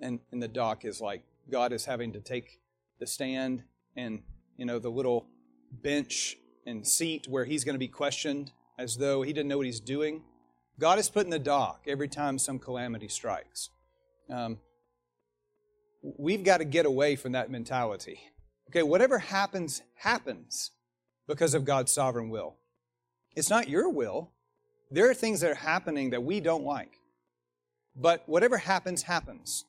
And, 0.00 0.18
and 0.32 0.42
the 0.42 0.48
dock 0.48 0.84
is 0.84 1.00
like 1.00 1.22
God 1.50 1.72
is 1.72 1.84
having 1.84 2.12
to 2.12 2.20
take 2.20 2.60
the 2.98 3.06
stand 3.06 3.62
and, 3.96 4.22
you 4.56 4.66
know, 4.66 4.78
the 4.78 4.90
little 4.90 5.26
bench 5.70 6.36
and 6.66 6.86
seat 6.86 7.26
where 7.28 7.44
he's 7.44 7.64
going 7.64 7.74
to 7.74 7.78
be 7.78 7.88
questioned 7.88 8.50
as 8.78 8.96
though 8.96 9.22
he 9.22 9.32
didn't 9.32 9.48
know 9.48 9.58
what 9.58 9.66
he's 9.66 9.80
doing. 9.80 10.22
God 10.78 10.98
is 10.98 11.08
put 11.08 11.24
in 11.24 11.30
the 11.30 11.38
dock 11.38 11.84
every 11.86 12.08
time 12.08 12.38
some 12.38 12.58
calamity 12.58 13.08
strikes. 13.08 13.70
Um, 14.28 14.58
we've 16.02 16.42
got 16.42 16.58
to 16.58 16.64
get 16.64 16.84
away 16.84 17.14
from 17.16 17.32
that 17.32 17.50
mentality. 17.50 18.20
Okay, 18.70 18.82
whatever 18.82 19.18
happens, 19.18 19.82
happens 19.94 20.72
because 21.32 21.54
of 21.54 21.64
God's 21.64 21.90
sovereign 21.90 22.28
will. 22.28 22.56
It's 23.34 23.48
not 23.48 23.66
your 23.66 23.88
will. 23.88 24.32
There 24.90 25.08
are 25.08 25.14
things 25.14 25.40
that 25.40 25.50
are 25.50 25.54
happening 25.54 26.10
that 26.10 26.22
we 26.22 26.40
don't 26.40 26.62
like. 26.62 27.00
But 27.96 28.22
whatever 28.26 28.58
happens, 28.58 29.04
happens 29.04 29.64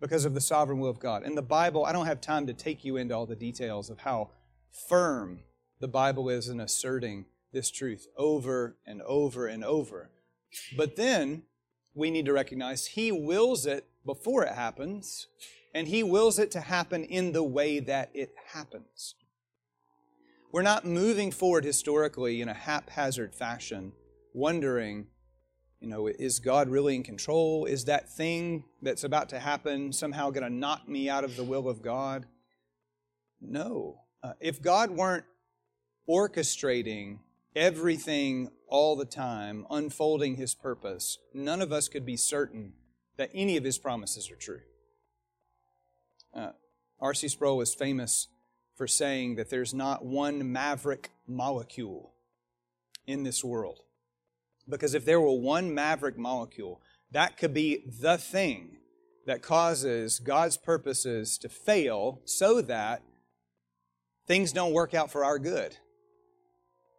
because 0.00 0.24
of 0.24 0.34
the 0.34 0.40
sovereign 0.40 0.80
will 0.80 0.90
of 0.90 0.98
God. 0.98 1.22
In 1.22 1.36
the 1.36 1.40
Bible, 1.40 1.84
I 1.84 1.92
don't 1.92 2.06
have 2.06 2.20
time 2.20 2.48
to 2.48 2.52
take 2.52 2.84
you 2.84 2.96
into 2.96 3.14
all 3.14 3.26
the 3.26 3.36
details 3.36 3.90
of 3.90 4.00
how 4.00 4.30
firm 4.88 5.38
the 5.78 5.86
Bible 5.86 6.28
is 6.28 6.48
in 6.48 6.58
asserting 6.58 7.26
this 7.52 7.70
truth 7.70 8.08
over 8.16 8.76
and 8.84 9.00
over 9.02 9.46
and 9.46 9.64
over. 9.64 10.10
But 10.76 10.96
then 10.96 11.44
we 11.94 12.10
need 12.10 12.26
to 12.26 12.32
recognize 12.32 12.86
He 12.86 13.12
wills 13.12 13.66
it 13.66 13.86
before 14.04 14.42
it 14.42 14.54
happens, 14.54 15.28
and 15.72 15.86
He 15.86 16.02
wills 16.02 16.40
it 16.40 16.50
to 16.50 16.60
happen 16.60 17.04
in 17.04 17.30
the 17.30 17.44
way 17.44 17.78
that 17.78 18.10
it 18.14 18.34
happens. 18.52 19.14
We're 20.54 20.62
not 20.62 20.84
moving 20.84 21.32
forward 21.32 21.64
historically 21.64 22.40
in 22.40 22.48
a 22.48 22.54
haphazard 22.54 23.34
fashion, 23.34 23.90
wondering, 24.32 25.08
you 25.80 25.88
know, 25.88 26.06
is 26.06 26.38
God 26.38 26.68
really 26.68 26.94
in 26.94 27.02
control? 27.02 27.64
Is 27.64 27.86
that 27.86 28.08
thing 28.08 28.62
that's 28.80 29.02
about 29.02 29.30
to 29.30 29.40
happen 29.40 29.92
somehow 29.92 30.30
going 30.30 30.44
to 30.44 30.56
knock 30.56 30.88
me 30.88 31.10
out 31.10 31.24
of 31.24 31.34
the 31.34 31.42
will 31.42 31.68
of 31.68 31.82
God? 31.82 32.26
No. 33.40 34.02
Uh, 34.22 34.34
if 34.38 34.62
God 34.62 34.92
weren't 34.92 35.24
orchestrating 36.08 37.18
everything 37.56 38.48
all 38.68 38.94
the 38.94 39.04
time, 39.04 39.66
unfolding 39.70 40.36
His 40.36 40.54
purpose, 40.54 41.18
none 41.34 41.62
of 41.62 41.72
us 41.72 41.88
could 41.88 42.06
be 42.06 42.16
certain 42.16 42.74
that 43.16 43.32
any 43.34 43.56
of 43.56 43.64
His 43.64 43.78
promises 43.78 44.30
are 44.30 44.36
true. 44.36 44.60
Uh, 46.32 46.52
R.C. 47.00 47.26
Sproul 47.26 47.56
was 47.56 47.74
famous 47.74 48.28
for 48.74 48.86
saying 48.86 49.36
that 49.36 49.50
there's 49.50 49.72
not 49.72 50.04
one 50.04 50.52
maverick 50.52 51.10
molecule 51.26 52.12
in 53.06 53.22
this 53.22 53.44
world. 53.44 53.80
Because 54.68 54.94
if 54.94 55.04
there 55.04 55.20
were 55.20 55.38
one 55.38 55.74
maverick 55.74 56.16
molecule, 56.16 56.80
that 57.12 57.36
could 57.36 57.54
be 57.54 57.84
the 58.00 58.16
thing 58.16 58.78
that 59.26 59.42
causes 59.42 60.18
God's 60.18 60.56
purposes 60.56 61.38
to 61.38 61.48
fail 61.48 62.20
so 62.24 62.60
that 62.62 63.02
things 64.26 64.52
don't 64.52 64.72
work 64.72 64.94
out 64.94 65.10
for 65.10 65.24
our 65.24 65.38
good. 65.38 65.76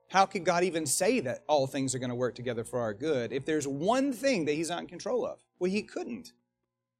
How 0.09 0.25
could 0.25 0.45
God 0.45 0.63
even 0.63 0.85
say 0.85 1.19
that 1.21 1.43
all 1.47 1.67
things 1.67 1.95
are 1.95 1.99
going 1.99 2.09
to 2.09 2.15
work 2.15 2.35
together 2.35 2.63
for 2.63 2.79
our 2.79 2.93
good 2.93 3.33
if 3.33 3.45
there's 3.45 3.67
one 3.67 4.13
thing 4.13 4.45
that 4.45 4.53
He's 4.53 4.69
not 4.69 4.81
in 4.81 4.87
control 4.87 5.25
of? 5.25 5.39
Well, 5.59 5.71
He 5.71 5.81
couldn't. 5.81 6.31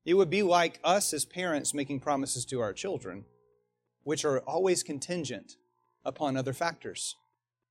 It 0.03 0.15
would 0.15 0.29
be 0.29 0.43
like 0.43 0.79
us 0.83 1.13
as 1.13 1.25
parents 1.25 1.73
making 1.73 1.99
promises 1.99 2.45
to 2.45 2.59
our 2.59 2.73
children, 2.73 3.25
which 4.05 4.23
are 4.23 4.39
always 4.41 4.83
contingent 4.83 5.57
upon 6.05 6.37
other 6.37 6.53
factors. 6.53 7.15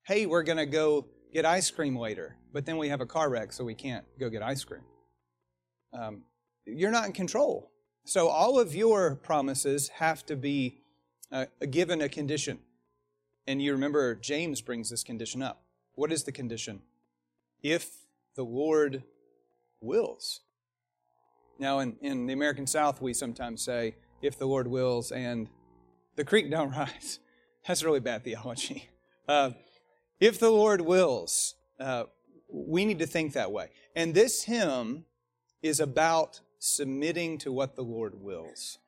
Hey, 0.02 0.26
we're 0.26 0.42
going 0.42 0.58
to 0.58 0.66
go 0.66 1.06
get 1.32 1.46
ice 1.46 1.70
cream 1.70 1.96
later, 1.96 2.36
but 2.52 2.66
then 2.66 2.76
we 2.76 2.90
have 2.90 3.00
a 3.00 3.06
car 3.06 3.30
wreck, 3.30 3.52
so 3.52 3.64
we 3.64 3.74
can't 3.74 4.04
go 4.20 4.28
get 4.28 4.42
ice 4.42 4.62
cream. 4.62 4.82
Um, 5.92 6.24
you're 6.66 6.90
not 6.90 7.06
in 7.06 7.12
control. 7.12 7.70
So 8.04 8.28
all 8.28 8.58
of 8.58 8.74
your 8.74 9.14
promises 9.14 9.88
have 10.00 10.26
to 10.26 10.36
be 10.36 10.82
uh, 11.32 11.46
given 11.70 12.02
a 12.02 12.08
condition. 12.08 12.58
And 13.46 13.62
you 13.62 13.72
remember 13.72 14.14
James 14.14 14.60
brings 14.60 14.90
this 14.90 15.04
condition 15.04 15.40
up. 15.40 15.62
What 15.94 16.12
is 16.12 16.24
the 16.24 16.32
condition? 16.32 16.82
If 17.62 17.90
the 18.34 18.44
Lord 18.44 19.04
wills. 19.80 20.40
Now, 21.60 21.78
in, 21.78 21.96
in 22.00 22.26
the 22.26 22.32
American 22.32 22.66
South, 22.66 23.00
we 23.00 23.14
sometimes 23.14 23.62
say, 23.62 23.94
if 24.20 24.36
the 24.36 24.46
Lord 24.46 24.66
wills, 24.66 25.12
and 25.12 25.48
the 26.16 26.24
creek 26.24 26.50
don't 26.50 26.70
rise. 26.70 27.18
That's 27.66 27.82
really 27.84 28.00
bad 28.00 28.24
theology. 28.24 28.90
Uh, 29.28 29.50
if 30.20 30.38
the 30.38 30.50
Lord 30.50 30.80
wills, 30.80 31.54
uh, 31.80 32.04
we 32.52 32.84
need 32.84 32.98
to 33.00 33.06
think 33.06 33.32
that 33.32 33.52
way. 33.52 33.70
And 33.96 34.14
this 34.14 34.44
hymn 34.44 35.04
is 35.62 35.80
about 35.80 36.40
submitting 36.58 37.38
to 37.38 37.52
what 37.52 37.74
the 37.74 37.82
Lord 37.82 38.14
wills. 38.20 38.78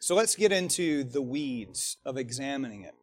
So 0.00 0.14
let's 0.14 0.36
get 0.36 0.52
into 0.52 1.04
the 1.04 1.22
weeds 1.22 1.96
of 2.04 2.18
examining 2.18 2.82
it. 2.82 2.94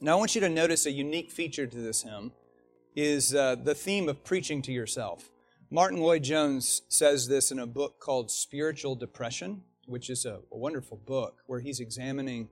Now, 0.00 0.12
I 0.12 0.16
want 0.16 0.34
you 0.34 0.40
to 0.40 0.48
notice 0.48 0.86
a 0.86 0.90
unique 0.90 1.30
feature 1.30 1.66
to 1.66 1.76
this 1.76 2.02
hymn 2.02 2.32
is 2.96 3.34
uh, 3.34 3.54
the 3.54 3.74
theme 3.74 4.08
of 4.08 4.24
preaching 4.24 4.60
to 4.62 4.72
yourself. 4.72 5.30
Martyn 5.70 6.00
Lloyd-Jones 6.00 6.82
says 6.88 7.28
this 7.28 7.50
in 7.50 7.58
a 7.58 7.66
book 7.66 8.00
called 8.00 8.30
Spiritual 8.30 8.96
Depression, 8.96 9.62
which 9.86 10.10
is 10.10 10.24
a, 10.24 10.40
a 10.52 10.58
wonderful 10.58 10.96
book 10.96 11.38
where 11.46 11.60
he's 11.60 11.80
examining 11.80 12.48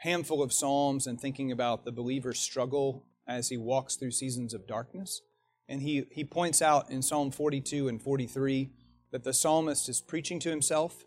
handful 0.00 0.42
of 0.42 0.52
psalms 0.52 1.06
and 1.06 1.20
thinking 1.20 1.52
about 1.52 1.84
the 1.84 1.92
believer's 1.92 2.38
struggle 2.38 3.06
as 3.26 3.48
he 3.48 3.56
walks 3.56 3.96
through 3.96 4.10
seasons 4.10 4.52
of 4.52 4.66
darkness. 4.66 5.22
And 5.68 5.82
he, 5.82 6.06
he 6.10 6.24
points 6.24 6.60
out 6.60 6.90
in 6.90 7.00
Psalm 7.00 7.30
42 7.30 7.88
and 7.88 8.02
43 8.02 8.70
that 9.12 9.24
the 9.24 9.32
psalmist 9.32 9.88
is 9.88 10.00
preaching 10.00 10.40
to 10.40 10.50
himself. 10.50 11.04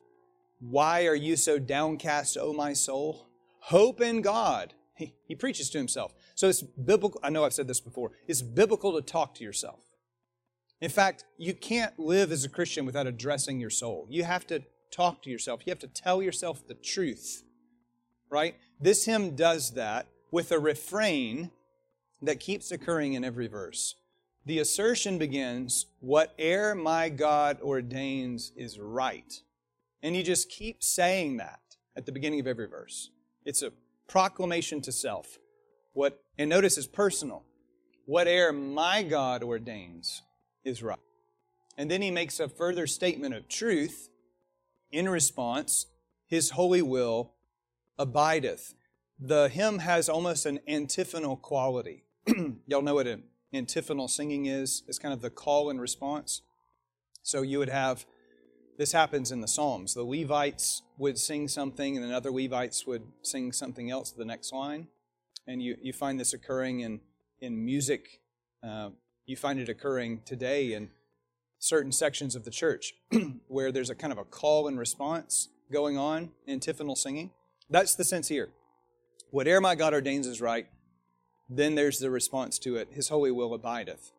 Why 0.59 1.05
are 1.05 1.15
you 1.15 1.35
so 1.35 1.59
downcast, 1.59 2.37
O 2.39 2.53
my 2.53 2.73
soul? 2.73 3.27
Hope 3.63 3.99
in 3.99 4.21
God. 4.21 4.73
He, 4.95 5.15
he 5.25 5.35
preaches 5.35 5.69
to 5.71 5.77
himself. 5.77 6.13
So 6.35 6.47
it's 6.47 6.61
biblical. 6.61 7.19
I 7.23 7.29
know 7.29 7.45
I've 7.45 7.53
said 7.53 7.67
this 7.67 7.81
before. 7.81 8.11
It's 8.27 8.41
biblical 8.41 8.93
to 8.93 9.01
talk 9.01 9.35
to 9.35 9.43
yourself. 9.43 9.79
In 10.79 10.89
fact, 10.89 11.25
you 11.37 11.53
can't 11.53 11.97
live 11.97 12.31
as 12.31 12.45
a 12.45 12.49
Christian 12.49 12.85
without 12.85 13.07
addressing 13.07 13.59
your 13.59 13.69
soul. 13.69 14.07
You 14.09 14.23
have 14.23 14.45
to 14.47 14.63
talk 14.91 15.23
to 15.23 15.29
yourself. 15.29 15.61
You 15.65 15.71
have 15.71 15.79
to 15.79 15.87
tell 15.87 16.21
yourself 16.21 16.67
the 16.67 16.73
truth, 16.73 17.43
right? 18.29 18.55
This 18.83 19.05
hymn 19.05 19.37
does 19.37 19.71
that 19.75 20.07
with 20.29 20.51
a 20.51 20.59
refrain 20.59 21.51
that 22.21 22.41
keeps 22.41 22.69
occurring 22.69 23.13
in 23.13 23.23
every 23.23 23.47
verse. 23.47 23.95
The 24.45 24.59
assertion 24.59 25.17
begins, 25.17 25.85
Whate'er 26.01 26.75
my 26.75 27.07
God 27.07 27.61
ordains 27.61 28.51
is 28.57 28.77
right. 28.77 29.33
And 30.01 30.17
you 30.17 30.21
just 30.21 30.49
keep 30.49 30.83
saying 30.83 31.37
that 31.37 31.61
at 31.95 32.05
the 32.05 32.11
beginning 32.11 32.41
of 32.41 32.47
every 32.47 32.67
verse. 32.67 33.11
It's 33.45 33.61
a 33.61 33.71
proclamation 34.09 34.81
to 34.81 34.91
self. 34.91 35.37
What 35.93 36.21
and 36.37 36.49
notice 36.49 36.77
it's 36.77 36.85
personal. 36.85 37.45
Whate'er 38.05 38.51
my 38.51 39.01
God 39.01 39.43
ordains 39.43 40.23
is 40.65 40.83
right. 40.83 40.99
And 41.77 41.89
then 41.89 42.01
he 42.01 42.11
makes 42.11 42.37
a 42.37 42.49
further 42.49 42.85
statement 42.87 43.33
of 43.33 43.47
truth 43.47 44.09
in 44.91 45.07
response, 45.07 45.85
his 46.27 46.49
holy 46.49 46.81
will 46.81 47.32
abideth. 48.03 48.73
The 49.19 49.49
hymn 49.49 49.79
has 49.79 50.09
almost 50.09 50.45
an 50.45 50.59
antiphonal 50.67 51.37
quality. 51.37 52.03
Y'all 52.67 52.81
know 52.81 52.95
what 52.95 53.07
an 53.07 53.23
antiphonal 53.53 54.07
singing 54.07 54.45
is? 54.45 54.83
It's 54.87 54.99
kind 54.99 55.13
of 55.13 55.21
the 55.21 55.29
call 55.29 55.69
and 55.69 55.79
response. 55.79 56.41
So 57.21 57.41
you 57.41 57.59
would 57.59 57.69
have 57.69 58.05
this 58.77 58.91
happens 58.91 59.31
in 59.31 59.39
the 59.41 59.47
Psalms. 59.47 59.93
The 59.93 60.03
Levites 60.03 60.81
would 60.97 61.19
sing 61.19 61.47
something, 61.47 61.95
and 61.95 62.03
then 62.03 62.11
other 62.11 62.31
Levites 62.31 62.87
would 62.87 63.03
sing 63.21 63.51
something 63.51 63.91
else 63.91 64.09
the 64.11 64.25
next 64.25 64.51
line. 64.51 64.87
And 65.45 65.61
you, 65.61 65.77
you 65.79 65.93
find 65.93 66.19
this 66.19 66.33
occurring 66.33 66.79
in, 66.79 67.01
in 67.39 67.63
music 67.63 68.19
Uh, 68.63 68.89
you 69.25 69.35
find 69.35 69.59
it 69.59 69.69
occurring 69.69 70.21
today 70.25 70.73
in 70.73 70.89
certain 71.59 71.91
sections 71.91 72.35
of 72.35 72.43
the 72.43 72.51
church 72.51 72.93
where 73.47 73.71
there's 73.71 73.89
a 73.89 73.95
kind 73.95 74.11
of 74.11 74.19
a 74.19 74.25
call 74.25 74.67
and 74.67 74.77
response 74.77 75.49
going 75.71 75.97
on, 75.97 76.31
antiphonal 76.47 76.95
singing. 76.95 77.31
That's 77.69 77.95
the 77.95 78.03
sense 78.03 78.27
here. 78.27 78.49
Whatever 79.31 79.61
my 79.61 79.75
God 79.75 79.93
ordains 79.93 80.27
is 80.27 80.41
right, 80.41 80.67
then 81.49 81.75
there's 81.75 81.99
the 81.99 82.11
response 82.11 82.59
to 82.59 82.75
it 82.75 82.89
His 82.91 83.09
holy 83.09 83.31
will 83.31 83.53
abideth. 83.53 84.11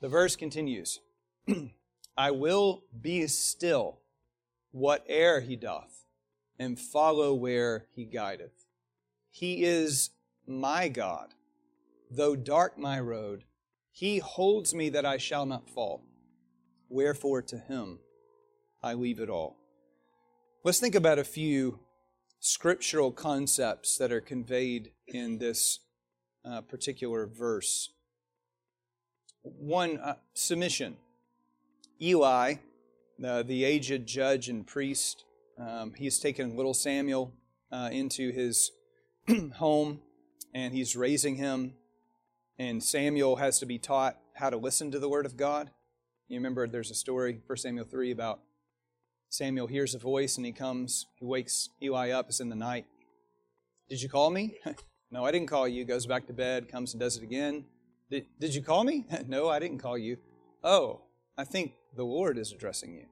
The 0.00 0.08
verse 0.08 0.36
continues 0.36 1.00
I 2.16 2.30
will 2.30 2.84
be 3.00 3.26
still, 3.26 4.00
whate'er 4.70 5.40
he 5.40 5.56
doth, 5.56 6.04
and 6.58 6.78
follow 6.78 7.34
where 7.34 7.86
he 7.94 8.04
guideth. 8.04 8.66
He 9.30 9.64
is 9.64 10.10
my 10.46 10.88
God. 10.88 11.34
Though 12.10 12.36
dark 12.36 12.78
my 12.78 13.00
road, 13.00 13.44
he 13.90 14.18
holds 14.18 14.74
me 14.74 14.90
that 14.90 15.04
I 15.04 15.16
shall 15.16 15.46
not 15.46 15.70
fall. 15.70 16.02
Wherefore 16.88 17.42
to 17.42 17.58
him 17.58 17.98
I 18.82 18.94
leave 18.94 19.18
it 19.18 19.30
all. 19.30 19.56
Let's 20.62 20.78
think 20.80 20.94
about 20.94 21.18
a 21.18 21.24
few 21.24 21.80
scriptural 22.46 23.10
concepts 23.10 23.96
that 23.96 24.12
are 24.12 24.20
conveyed 24.20 24.90
in 25.08 25.38
this 25.38 25.78
uh, 26.44 26.60
particular 26.60 27.26
verse. 27.26 27.88
One, 29.40 29.96
uh, 29.96 30.16
submission. 30.34 30.98
Eli, 32.02 32.56
uh, 33.26 33.44
the 33.44 33.64
aged 33.64 34.06
judge 34.06 34.50
and 34.50 34.66
priest, 34.66 35.24
um, 35.58 35.94
he's 35.96 36.18
taken 36.18 36.54
little 36.54 36.74
Samuel 36.74 37.32
uh, 37.72 37.88
into 37.90 38.30
his 38.30 38.72
home 39.54 40.02
and 40.52 40.74
he's 40.74 40.94
raising 40.94 41.36
him 41.36 41.72
and 42.58 42.82
Samuel 42.84 43.36
has 43.36 43.58
to 43.60 43.66
be 43.66 43.78
taught 43.78 44.18
how 44.34 44.50
to 44.50 44.58
listen 44.58 44.90
to 44.90 44.98
the 44.98 45.08
word 45.08 45.24
of 45.24 45.38
God. 45.38 45.70
You 46.28 46.36
remember 46.36 46.66
there's 46.66 46.90
a 46.90 46.94
story, 46.94 47.40
1 47.46 47.56
Samuel 47.56 47.86
3, 47.86 48.10
about 48.10 48.40
Samuel 49.34 49.66
hears 49.66 49.96
a 49.96 49.98
voice 49.98 50.36
and 50.36 50.46
he 50.46 50.52
comes, 50.52 51.06
he 51.18 51.24
wakes 51.24 51.68
Eli 51.82 52.10
up, 52.10 52.28
it's 52.28 52.38
in 52.38 52.50
the 52.50 52.54
night. 52.54 52.86
Did 53.88 54.00
you 54.00 54.08
call 54.08 54.30
me? 54.30 54.58
no, 55.10 55.24
I 55.24 55.32
didn't 55.32 55.48
call 55.48 55.66
you. 55.66 55.84
Goes 55.84 56.06
back 56.06 56.28
to 56.28 56.32
bed, 56.32 56.68
comes 56.70 56.94
and 56.94 57.00
does 57.00 57.16
it 57.16 57.24
again. 57.24 57.64
Did, 58.10 58.26
did 58.38 58.54
you 58.54 58.62
call 58.62 58.84
me? 58.84 59.06
no, 59.26 59.48
I 59.48 59.58
didn't 59.58 59.78
call 59.78 59.98
you. 59.98 60.18
Oh, 60.62 61.00
I 61.36 61.42
think 61.42 61.72
the 61.96 62.04
Lord 62.04 62.38
is 62.38 62.52
addressing 62.52 62.94
you. 62.94 63.06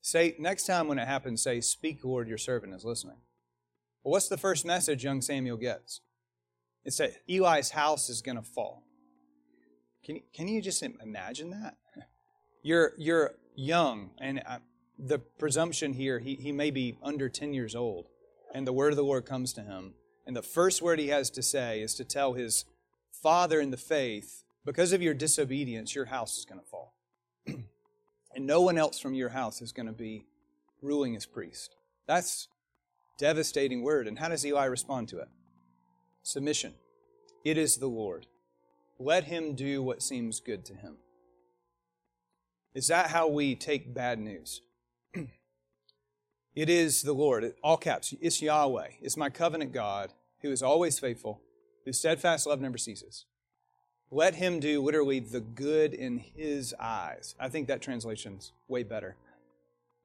Say, 0.00 0.36
next 0.38 0.64
time 0.64 0.88
when 0.88 0.98
it 0.98 1.06
happens, 1.06 1.42
say, 1.42 1.60
Speak, 1.60 2.02
Lord, 2.02 2.26
your 2.26 2.38
servant 2.38 2.74
is 2.74 2.86
listening. 2.86 3.18
Well, 4.02 4.12
what's 4.12 4.28
the 4.28 4.38
first 4.38 4.64
message 4.64 5.04
young 5.04 5.20
Samuel 5.20 5.58
gets? 5.58 6.00
It's 6.82 6.96
that 6.96 7.12
Eli's 7.28 7.70
house 7.70 8.08
is 8.08 8.22
going 8.22 8.38
to 8.38 8.42
fall. 8.42 8.84
Can 10.02 10.16
you, 10.16 10.22
can 10.32 10.48
you 10.48 10.62
just 10.62 10.82
imagine 10.82 11.50
that? 11.50 11.76
You're, 12.62 12.92
you're 12.98 13.34
young, 13.54 14.10
and 14.18 14.42
the 15.02 15.18
presumption 15.18 15.94
here, 15.94 16.18
he, 16.18 16.34
he 16.34 16.52
may 16.52 16.70
be 16.70 16.96
under 17.02 17.28
10 17.28 17.54
years 17.54 17.74
old, 17.74 18.08
and 18.54 18.66
the 18.66 18.72
word 18.72 18.92
of 18.92 18.96
the 18.96 19.04
Lord 19.04 19.24
comes 19.24 19.52
to 19.54 19.62
him. 19.62 19.94
And 20.26 20.36
the 20.36 20.42
first 20.42 20.82
word 20.82 20.98
he 20.98 21.08
has 21.08 21.30
to 21.30 21.42
say 21.42 21.80
is 21.80 21.94
to 21.94 22.04
tell 22.04 22.34
his 22.34 22.64
father 23.10 23.60
in 23.60 23.70
the 23.70 23.76
faith, 23.76 24.44
because 24.64 24.92
of 24.92 25.02
your 25.02 25.14
disobedience, 25.14 25.94
your 25.94 26.06
house 26.06 26.38
is 26.38 26.44
going 26.44 26.60
to 26.60 26.66
fall. 26.66 26.94
and 27.46 28.46
no 28.46 28.60
one 28.60 28.78
else 28.78 29.00
from 29.00 29.14
your 29.14 29.30
house 29.30 29.62
is 29.62 29.72
going 29.72 29.86
to 29.86 29.92
be 29.92 30.26
ruling 30.82 31.16
as 31.16 31.26
priest. 31.26 31.76
That's 32.06 32.48
devastating 33.18 33.82
word. 33.82 34.06
And 34.06 34.18
how 34.18 34.28
does 34.28 34.44
Eli 34.44 34.64
respond 34.66 35.08
to 35.08 35.18
it? 35.18 35.28
Submission. 36.22 36.74
It 37.44 37.56
is 37.56 37.76
the 37.76 37.86
Lord. 37.86 38.26
Let 38.98 39.24
him 39.24 39.54
do 39.54 39.82
what 39.82 40.02
seems 40.02 40.40
good 40.40 40.64
to 40.66 40.74
him. 40.74 40.96
Is 42.74 42.88
that 42.88 43.10
how 43.10 43.28
we 43.28 43.54
take 43.54 43.94
bad 43.94 44.18
news? 44.18 44.60
It 46.54 46.68
is 46.68 47.02
the 47.02 47.12
Lord, 47.12 47.54
all 47.62 47.76
caps. 47.76 48.14
It's 48.20 48.42
Yahweh. 48.42 48.88
It's 49.00 49.16
my 49.16 49.30
covenant 49.30 49.72
God 49.72 50.12
who 50.42 50.50
is 50.50 50.62
always 50.62 50.98
faithful, 50.98 51.40
whose 51.84 51.98
steadfast 51.98 52.46
love 52.46 52.60
never 52.60 52.78
ceases. 52.78 53.26
Let 54.10 54.34
him 54.34 54.58
do 54.58 54.82
literally 54.82 55.20
the 55.20 55.40
good 55.40 55.94
in 55.94 56.18
his 56.18 56.74
eyes. 56.80 57.36
I 57.38 57.48
think 57.48 57.68
that 57.68 57.80
translation's 57.80 58.52
way 58.66 58.82
better. 58.82 59.16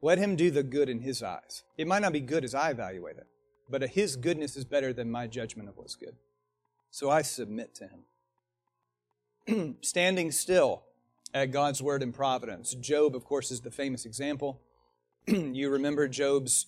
Let 0.02 0.20
him 0.20 0.36
do 0.36 0.52
the 0.52 0.62
good 0.62 0.90
in 0.90 1.00
his 1.00 1.24
eyes. 1.24 1.64
It 1.78 1.88
might 1.88 2.04
not 2.04 2.14
be 2.14 2.20
good 2.20 2.44
as 2.44 2.54
I 2.54 2.70
evaluate 2.70 3.18
it, 3.18 3.26
but 3.68 3.82
his 3.82 4.16
goodness 4.16 4.56
is 4.56 4.66
better 4.66 4.94
than 4.94 5.10
my 5.10 5.26
judgment 5.26 5.70
of 5.70 5.78
what's 5.78 5.96
good. 5.96 6.16
So 6.92 7.10
I 7.10 7.24
submit 7.24 7.74
to 7.76 7.88
him. 9.48 9.78
Standing 9.82 10.32
still 10.32 10.84
at 11.34 11.52
God's 11.52 11.82
word 11.82 12.04
and 12.04 12.14
providence. 12.14 12.76
Job, 12.76 13.16
of 13.16 13.26
course, 13.26 13.50
is 13.50 13.62
the 13.62 13.72
famous 13.72 14.06
example. 14.06 14.62
you 15.28 15.70
remember 15.70 16.08
Job's 16.08 16.68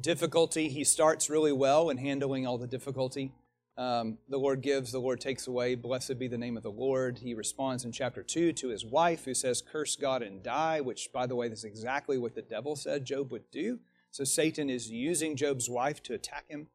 difficulty. 0.00 0.68
He 0.68 0.84
starts 0.84 1.28
really 1.28 1.52
well 1.52 1.90
in 1.90 1.96
handling 1.96 2.46
all 2.46 2.56
the 2.56 2.66
difficulty. 2.68 3.32
Um, 3.76 4.18
the 4.28 4.38
Lord 4.38 4.60
gives, 4.60 4.92
the 4.92 5.00
Lord 5.00 5.20
takes 5.20 5.48
away. 5.48 5.74
Blessed 5.74 6.16
be 6.18 6.28
the 6.28 6.38
name 6.38 6.56
of 6.56 6.62
the 6.62 6.70
Lord. 6.70 7.18
He 7.18 7.34
responds 7.34 7.84
in 7.84 7.90
chapter 7.90 8.22
2 8.22 8.52
to 8.52 8.68
his 8.68 8.84
wife, 8.84 9.24
who 9.24 9.34
says, 9.34 9.62
Curse 9.62 9.96
God 9.96 10.22
and 10.22 10.42
die, 10.42 10.80
which, 10.80 11.12
by 11.12 11.26
the 11.26 11.34
way, 11.34 11.48
is 11.48 11.64
exactly 11.64 12.18
what 12.18 12.36
the 12.36 12.42
devil 12.42 12.76
said 12.76 13.04
Job 13.04 13.32
would 13.32 13.50
do. 13.50 13.80
So 14.12 14.22
Satan 14.22 14.70
is 14.70 14.90
using 14.90 15.36
Job's 15.36 15.68
wife 15.68 16.00
to 16.04 16.14
attack 16.14 16.44
him, 16.48 16.68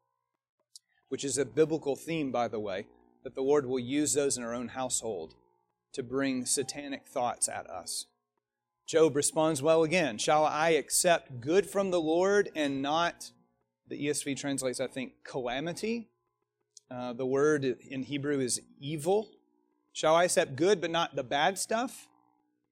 which 1.08 1.24
is 1.24 1.38
a 1.38 1.46
biblical 1.46 1.96
theme, 1.96 2.32
by 2.32 2.48
the 2.48 2.60
way, 2.60 2.86
that 3.22 3.34
the 3.34 3.42
Lord 3.42 3.64
will 3.64 3.78
use 3.78 4.12
those 4.12 4.36
in 4.36 4.44
our 4.44 4.54
own 4.54 4.68
household 4.68 5.34
to 5.94 6.02
bring 6.02 6.44
satanic 6.44 7.06
thoughts 7.06 7.48
at 7.48 7.68
us. 7.68 8.06
Job 8.86 9.16
responds 9.16 9.62
well 9.62 9.82
again 9.82 10.18
Shall 10.18 10.44
I 10.44 10.70
accept 10.70 11.40
good 11.40 11.68
from 11.68 11.90
the 11.90 12.00
Lord 12.00 12.50
and 12.54 12.82
not, 12.82 13.30
the 13.88 14.06
ESV 14.06 14.36
translates, 14.36 14.80
I 14.80 14.86
think, 14.86 15.12
calamity? 15.24 16.08
Uh, 16.90 17.12
the 17.12 17.26
word 17.26 17.64
in 17.88 18.02
Hebrew 18.02 18.40
is 18.40 18.60
evil. 18.78 19.30
Shall 19.92 20.14
I 20.14 20.24
accept 20.24 20.56
good 20.56 20.80
but 20.80 20.90
not 20.90 21.16
the 21.16 21.24
bad 21.24 21.58
stuff? 21.58 22.08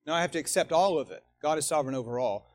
No, 0.06 0.12
I 0.12 0.20
have 0.20 0.32
to 0.32 0.38
accept 0.38 0.70
all 0.70 0.98
of 0.98 1.10
it. 1.10 1.22
God 1.40 1.58
is 1.58 1.66
sovereign 1.66 1.94
over 1.94 2.18
all. 2.18 2.50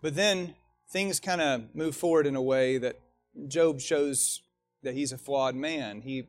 But 0.00 0.14
then 0.14 0.54
things 0.90 1.20
kind 1.20 1.40
of 1.40 1.74
move 1.74 1.94
forward 1.94 2.26
in 2.26 2.34
a 2.34 2.42
way 2.42 2.78
that 2.78 3.00
Job 3.48 3.80
shows 3.80 4.42
that 4.82 4.94
he's 4.94 5.12
a 5.12 5.18
flawed 5.18 5.54
man. 5.54 6.00
He, 6.00 6.28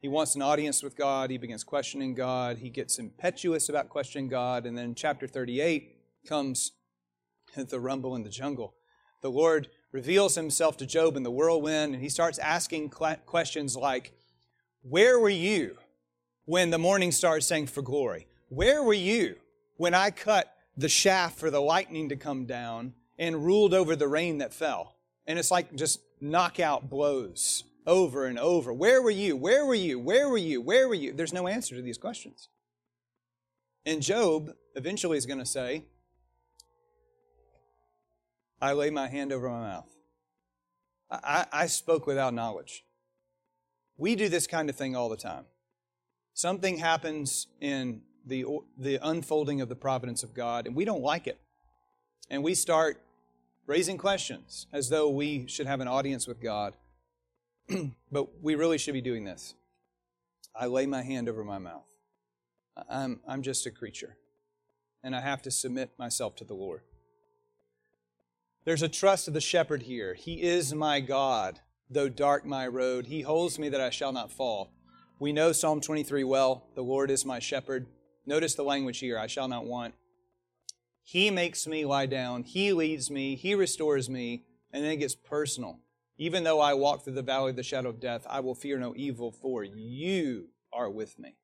he 0.00 0.08
wants 0.08 0.34
an 0.34 0.42
audience 0.42 0.82
with 0.82 0.96
God. 0.96 1.30
He 1.30 1.38
begins 1.38 1.64
questioning 1.64 2.14
God. 2.14 2.58
He 2.58 2.68
gets 2.68 2.98
impetuous 2.98 3.68
about 3.68 3.88
questioning 3.88 4.28
God. 4.28 4.66
And 4.66 4.76
then 4.76 4.94
chapter 4.94 5.26
38 5.26 5.95
comes 6.26 6.72
the 7.56 7.80
rumble 7.80 8.14
in 8.14 8.22
the 8.22 8.30
jungle. 8.30 8.74
The 9.22 9.30
Lord 9.30 9.68
reveals 9.92 10.34
himself 10.34 10.76
to 10.78 10.86
Job 10.86 11.16
in 11.16 11.22
the 11.22 11.30
whirlwind, 11.30 11.94
and 11.94 12.02
he 12.02 12.08
starts 12.08 12.38
asking 12.38 12.90
questions 12.90 13.76
like, 13.76 14.12
Where 14.82 15.18
were 15.18 15.28
you 15.28 15.78
when 16.44 16.70
the 16.70 16.78
morning 16.78 17.12
stars 17.12 17.46
sang 17.46 17.66
for 17.66 17.82
glory? 17.82 18.26
Where 18.48 18.82
were 18.82 18.94
you 18.94 19.36
when 19.76 19.94
I 19.94 20.10
cut 20.10 20.52
the 20.76 20.88
shaft 20.88 21.38
for 21.38 21.50
the 21.50 21.62
lightning 21.62 22.10
to 22.10 22.16
come 22.16 22.44
down 22.44 22.94
and 23.18 23.44
ruled 23.44 23.72
over 23.74 23.96
the 23.96 24.08
rain 24.08 24.38
that 24.38 24.52
fell? 24.52 24.96
And 25.26 25.38
it's 25.38 25.50
like 25.50 25.74
just 25.74 26.00
knockout 26.20 26.88
blows 26.88 27.64
over 27.86 28.26
and 28.26 28.38
over. 28.38 28.72
Where 28.72 29.00
were 29.00 29.10
you? 29.10 29.36
Where 29.36 29.64
were 29.64 29.74
you? 29.74 29.98
Where 29.98 30.28
were 30.28 30.36
you? 30.36 30.60
Where 30.60 30.88
were 30.88 30.94
you? 30.94 31.12
There's 31.12 31.32
no 31.32 31.48
answer 31.48 31.74
to 31.74 31.82
these 31.82 31.98
questions. 31.98 32.48
And 33.84 34.02
Job 34.02 34.52
eventually 34.74 35.16
is 35.16 35.26
going 35.26 35.38
to 35.38 35.46
say, 35.46 35.84
I 38.60 38.72
lay 38.72 38.90
my 38.90 39.08
hand 39.08 39.32
over 39.32 39.48
my 39.48 39.60
mouth. 39.60 39.96
I, 41.10 41.46
I 41.52 41.66
spoke 41.66 42.06
without 42.06 42.34
knowledge. 42.34 42.84
We 43.96 44.16
do 44.16 44.28
this 44.28 44.46
kind 44.46 44.68
of 44.68 44.76
thing 44.76 44.96
all 44.96 45.08
the 45.08 45.16
time. 45.16 45.44
Something 46.34 46.78
happens 46.78 47.46
in 47.60 48.02
the, 48.26 48.44
the 48.76 48.98
unfolding 49.02 49.60
of 49.60 49.68
the 49.68 49.76
providence 49.76 50.22
of 50.22 50.34
God, 50.34 50.66
and 50.66 50.74
we 50.74 50.84
don't 50.84 51.02
like 51.02 51.26
it. 51.26 51.38
And 52.28 52.42
we 52.42 52.54
start 52.54 53.00
raising 53.66 53.98
questions 53.98 54.66
as 54.72 54.88
though 54.88 55.08
we 55.08 55.46
should 55.46 55.66
have 55.66 55.80
an 55.80 55.88
audience 55.88 56.26
with 56.26 56.40
God. 56.40 56.74
but 58.12 58.42
we 58.42 58.54
really 58.54 58.78
should 58.78 58.94
be 58.94 59.00
doing 59.00 59.24
this. 59.24 59.54
I 60.54 60.66
lay 60.66 60.86
my 60.86 61.02
hand 61.02 61.28
over 61.28 61.44
my 61.44 61.58
mouth. 61.58 61.86
I'm, 62.88 63.20
I'm 63.26 63.42
just 63.42 63.66
a 63.66 63.70
creature, 63.70 64.16
and 65.02 65.16
I 65.16 65.20
have 65.20 65.42
to 65.42 65.50
submit 65.50 65.90
myself 65.98 66.36
to 66.36 66.44
the 66.44 66.54
Lord. 66.54 66.82
There's 68.66 68.82
a 68.82 68.88
trust 68.88 69.28
of 69.28 69.34
the 69.34 69.40
shepherd 69.40 69.84
here. 69.84 70.14
He 70.14 70.42
is 70.42 70.74
my 70.74 70.98
God, 70.98 71.60
though 71.88 72.08
dark 72.08 72.44
my 72.44 72.66
road. 72.66 73.06
He 73.06 73.22
holds 73.22 73.60
me 73.60 73.68
that 73.68 73.80
I 73.80 73.90
shall 73.90 74.10
not 74.10 74.32
fall. 74.32 74.72
We 75.20 75.32
know 75.32 75.52
Psalm 75.52 75.80
23 75.80 76.24
well. 76.24 76.66
The 76.74 76.82
Lord 76.82 77.08
is 77.12 77.24
my 77.24 77.38
shepherd. 77.38 77.86
Notice 78.26 78.56
the 78.56 78.64
language 78.64 78.98
here 78.98 79.20
I 79.20 79.28
shall 79.28 79.46
not 79.46 79.66
want. 79.66 79.94
He 81.04 81.30
makes 81.30 81.68
me 81.68 81.84
lie 81.84 82.06
down. 82.06 82.42
He 82.42 82.72
leads 82.72 83.08
me. 83.08 83.36
He 83.36 83.54
restores 83.54 84.10
me. 84.10 84.42
And 84.72 84.82
then 84.82 84.90
it 84.90 84.96
gets 84.96 85.14
personal. 85.14 85.78
Even 86.18 86.42
though 86.42 86.58
I 86.58 86.74
walk 86.74 87.04
through 87.04 87.12
the 87.12 87.22
valley 87.22 87.50
of 87.50 87.56
the 87.56 87.62
shadow 87.62 87.90
of 87.90 88.00
death, 88.00 88.26
I 88.28 88.40
will 88.40 88.56
fear 88.56 88.80
no 88.80 88.94
evil, 88.96 89.30
for 89.30 89.62
you 89.62 90.48
are 90.72 90.90
with 90.90 91.20
me. 91.20 91.36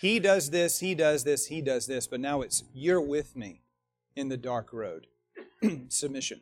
He 0.00 0.18
does 0.18 0.50
this, 0.50 0.80
he 0.80 0.96
does 0.96 1.22
this, 1.22 1.46
he 1.46 1.60
does 1.60 1.86
this, 1.86 2.08
but 2.08 2.18
now 2.18 2.40
it's 2.40 2.64
you're 2.74 3.00
with 3.00 3.36
me 3.36 3.62
in 4.16 4.30
the 4.30 4.36
dark 4.36 4.72
road. 4.72 5.06
Submission. 5.88 6.40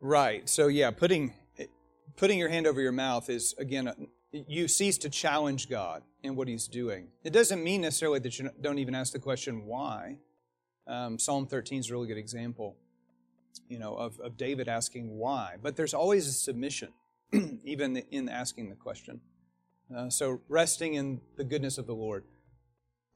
Right. 0.00 0.46
So 0.50 0.66
yeah, 0.66 0.90
putting 0.90 1.32
putting 2.16 2.38
your 2.38 2.50
hand 2.50 2.66
over 2.66 2.80
your 2.80 2.92
mouth 2.92 3.30
is 3.30 3.54
again 3.58 3.90
you 4.48 4.68
cease 4.68 4.98
to 4.98 5.10
challenge 5.10 5.68
God 5.68 6.02
in 6.22 6.36
what 6.36 6.48
He's 6.48 6.66
doing. 6.66 7.08
It 7.22 7.32
doesn't 7.32 7.62
mean 7.62 7.82
necessarily 7.82 8.18
that 8.20 8.38
you 8.38 8.50
don't 8.60 8.78
even 8.78 8.94
ask 8.94 9.12
the 9.12 9.18
question 9.18 9.66
why. 9.66 10.18
Um, 10.86 11.18
Psalm 11.18 11.46
13 11.46 11.80
is 11.80 11.90
a 11.90 11.92
really 11.92 12.08
good 12.08 12.18
example, 12.18 12.76
you 13.68 13.78
know, 13.78 13.94
of, 13.94 14.18
of 14.20 14.36
David 14.36 14.68
asking 14.68 15.16
why. 15.16 15.56
But 15.62 15.76
there's 15.76 15.94
always 15.94 16.26
a 16.26 16.32
submission, 16.32 16.92
even 17.64 17.96
in 17.96 18.28
asking 18.28 18.70
the 18.70 18.76
question. 18.76 19.20
Uh, 19.94 20.10
so 20.10 20.40
resting 20.48 20.94
in 20.94 21.20
the 21.36 21.44
goodness 21.44 21.78
of 21.78 21.86
the 21.86 21.94
Lord. 21.94 22.24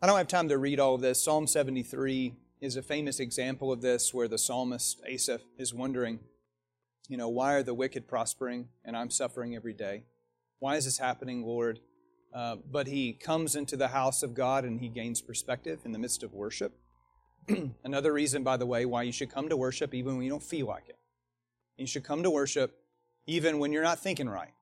I 0.00 0.06
don't 0.06 0.18
have 0.18 0.28
time 0.28 0.48
to 0.48 0.58
read 0.58 0.78
all 0.78 0.94
of 0.94 1.00
this. 1.00 1.22
Psalm 1.22 1.46
73 1.46 2.34
is 2.60 2.76
a 2.76 2.82
famous 2.82 3.18
example 3.20 3.72
of 3.72 3.80
this, 3.80 4.14
where 4.14 4.28
the 4.28 4.38
psalmist 4.38 5.00
Asaph 5.06 5.42
is 5.58 5.74
wondering 5.74 6.20
you 7.08 7.16
know, 7.16 7.28
why 7.28 7.54
are 7.54 7.62
the 7.62 7.74
wicked 7.74 8.06
prospering 8.06 8.68
and 8.84 8.96
I'm 8.96 9.10
suffering 9.10 9.56
every 9.56 9.72
day? 9.72 10.04
Why 10.58 10.76
is 10.76 10.84
this 10.84 10.98
happening, 10.98 11.44
Lord? 11.44 11.80
Uh, 12.34 12.56
but 12.70 12.86
he 12.86 13.12
comes 13.12 13.56
into 13.56 13.76
the 13.76 13.88
house 13.88 14.22
of 14.22 14.34
God 14.34 14.64
and 14.64 14.80
he 14.80 14.88
gains 14.88 15.20
perspective 15.20 15.80
in 15.84 15.92
the 15.92 15.98
midst 15.98 16.22
of 16.22 16.34
worship. 16.34 16.72
Another 17.84 18.12
reason, 18.12 18.42
by 18.42 18.56
the 18.56 18.66
way, 18.66 18.84
why 18.84 19.02
you 19.02 19.12
should 19.12 19.30
come 19.30 19.48
to 19.48 19.56
worship 19.56 19.94
even 19.94 20.16
when 20.16 20.24
you 20.24 20.30
don't 20.30 20.42
feel 20.42 20.66
like 20.66 20.88
it. 20.88 20.98
You 21.76 21.86
should 21.86 22.04
come 22.04 22.22
to 22.22 22.30
worship 22.30 22.76
even 23.26 23.58
when 23.58 23.72
you're 23.72 23.82
not 23.82 24.00
thinking 24.00 24.28
right. 24.28 24.52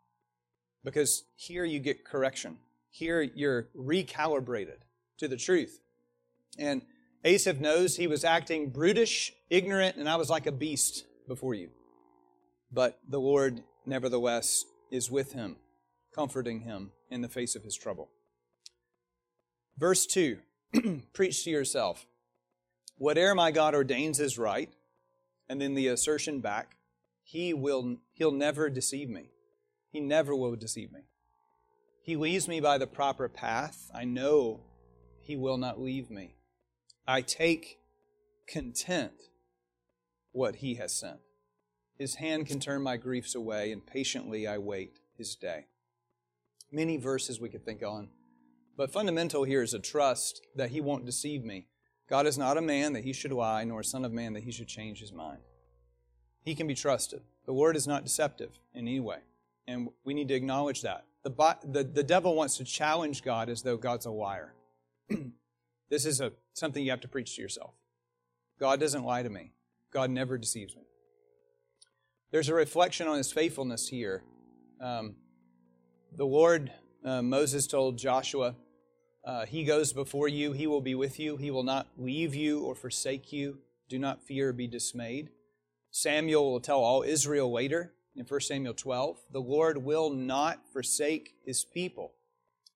Because 0.84 1.24
here 1.34 1.64
you 1.64 1.80
get 1.80 2.04
correction. 2.04 2.58
Here 2.90 3.22
you're 3.22 3.68
recalibrated 3.76 4.78
to 5.18 5.28
the 5.28 5.36
truth. 5.36 5.80
And 6.58 6.82
Asaph 7.24 7.60
knows 7.60 7.96
he 7.96 8.06
was 8.06 8.24
acting 8.24 8.70
brutish, 8.70 9.32
ignorant, 9.50 9.96
and 9.96 10.08
I 10.08 10.16
was 10.16 10.30
like 10.30 10.46
a 10.46 10.52
beast 10.52 11.04
before 11.26 11.54
you. 11.54 11.70
But 12.70 12.98
the 13.08 13.20
Lord, 13.20 13.62
nevertheless, 13.84 14.64
is 14.90 15.10
with 15.10 15.32
him, 15.32 15.56
comforting 16.16 16.60
him 16.60 16.90
in 17.10 17.20
the 17.20 17.28
face 17.28 17.54
of 17.54 17.62
his 17.62 17.76
trouble. 17.76 18.08
Verse 19.78 20.06
2 20.06 20.38
Preach 21.12 21.44
to 21.44 21.50
yourself. 21.50 22.06
Whatever 22.96 23.34
my 23.34 23.50
God 23.50 23.74
ordains 23.74 24.18
is 24.18 24.38
right. 24.38 24.70
And 25.48 25.60
then 25.60 25.74
the 25.74 25.88
assertion 25.88 26.40
back, 26.40 26.76
He 27.22 27.54
will 27.54 27.98
He'll 28.14 28.32
never 28.32 28.68
deceive 28.68 29.08
me. 29.08 29.30
He 29.92 30.00
never 30.00 30.34
will 30.34 30.56
deceive 30.56 30.90
me. 30.90 31.02
He 32.02 32.16
leads 32.16 32.48
me 32.48 32.60
by 32.60 32.78
the 32.78 32.86
proper 32.86 33.28
path. 33.28 33.90
I 33.94 34.04
know 34.04 34.60
He 35.20 35.36
will 35.36 35.58
not 35.58 35.80
leave 35.80 36.10
me. 36.10 36.34
I 37.06 37.20
take 37.20 37.78
content 38.48 39.12
what 40.32 40.56
He 40.56 40.74
has 40.76 40.98
sent. 40.98 41.20
His 41.98 42.16
hand 42.16 42.46
can 42.46 42.60
turn 42.60 42.82
my 42.82 42.96
griefs 42.96 43.34
away, 43.34 43.72
and 43.72 43.86
patiently 43.86 44.46
I 44.46 44.58
wait 44.58 44.98
his 45.16 45.34
day. 45.34 45.66
Many 46.76 46.98
verses 46.98 47.40
we 47.40 47.48
could 47.48 47.64
think 47.64 47.82
on, 47.82 48.08
but 48.76 48.92
fundamental 48.92 49.44
here 49.44 49.62
is 49.62 49.72
a 49.72 49.78
trust 49.78 50.46
that 50.56 50.72
he 50.72 50.82
won't 50.82 51.06
deceive 51.06 51.42
me. 51.42 51.68
God 52.06 52.26
is 52.26 52.36
not 52.36 52.58
a 52.58 52.60
man 52.60 52.92
that 52.92 53.02
he 53.02 53.14
should 53.14 53.32
lie, 53.32 53.64
nor 53.64 53.80
a 53.80 53.84
son 53.84 54.04
of 54.04 54.12
man 54.12 54.34
that 54.34 54.42
he 54.42 54.52
should 54.52 54.68
change 54.68 55.00
his 55.00 55.10
mind. 55.10 55.38
He 56.42 56.54
can 56.54 56.66
be 56.66 56.74
trusted. 56.74 57.22
The 57.46 57.54
word 57.54 57.76
is 57.76 57.86
not 57.86 58.04
deceptive 58.04 58.58
in 58.74 58.86
any 58.86 59.00
way, 59.00 59.20
and 59.66 59.88
we 60.04 60.12
need 60.12 60.28
to 60.28 60.34
acknowledge 60.34 60.82
that. 60.82 61.06
The, 61.22 61.30
the, 61.64 61.82
the 61.82 62.02
devil 62.02 62.34
wants 62.34 62.58
to 62.58 62.64
challenge 62.64 63.24
God 63.24 63.48
as 63.48 63.62
though 63.62 63.78
God's 63.78 64.04
a 64.04 64.10
liar. 64.10 64.52
this 65.88 66.04
is 66.04 66.20
a, 66.20 66.32
something 66.52 66.84
you 66.84 66.90
have 66.90 67.00
to 67.00 67.08
preach 67.08 67.36
to 67.36 67.40
yourself. 67.40 67.72
God 68.60 68.80
doesn't 68.80 69.02
lie 69.02 69.22
to 69.22 69.30
me. 69.30 69.52
God 69.94 70.10
never 70.10 70.36
deceives 70.36 70.76
me. 70.76 70.82
There's 72.32 72.50
a 72.50 72.54
reflection 72.54 73.08
on 73.08 73.16
his 73.16 73.32
faithfulness 73.32 73.88
here. 73.88 74.24
Um, 74.78 75.14
the 76.16 76.26
Lord, 76.26 76.72
uh, 77.04 77.22
Moses 77.22 77.66
told 77.66 77.98
Joshua, 77.98 78.54
uh, 79.24 79.46
He 79.46 79.64
goes 79.64 79.92
before 79.92 80.28
you, 80.28 80.52
He 80.52 80.66
will 80.66 80.80
be 80.80 80.94
with 80.94 81.18
you, 81.18 81.36
He 81.36 81.50
will 81.50 81.62
not 81.62 81.88
leave 81.98 82.34
you 82.34 82.60
or 82.62 82.74
forsake 82.74 83.32
you. 83.32 83.58
Do 83.88 83.98
not 83.98 84.22
fear 84.22 84.48
or 84.48 84.52
be 84.52 84.66
dismayed. 84.66 85.28
Samuel 85.90 86.50
will 86.50 86.60
tell 86.60 86.80
all 86.80 87.02
Israel 87.02 87.52
later 87.52 87.92
in 88.14 88.24
1 88.24 88.40
Samuel 88.40 88.74
12 88.74 89.18
the 89.32 89.40
Lord 89.40 89.78
will 89.78 90.10
not 90.10 90.60
forsake 90.72 91.34
His 91.44 91.64
people 91.64 92.12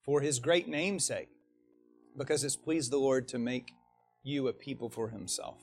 for 0.05 0.21
His 0.21 0.39
great 0.39 0.69
name's 0.69 1.05
sake, 1.05 1.29
because 2.17 2.45
it's 2.45 2.57
pleased 2.57 2.93
the 2.93 2.99
Lord 2.99 3.29
to 3.29 3.39
make 3.39 3.73
you 4.23 4.49
a 4.49 4.53
people 4.53 4.91
for 4.91 5.09
Himself 5.09 5.63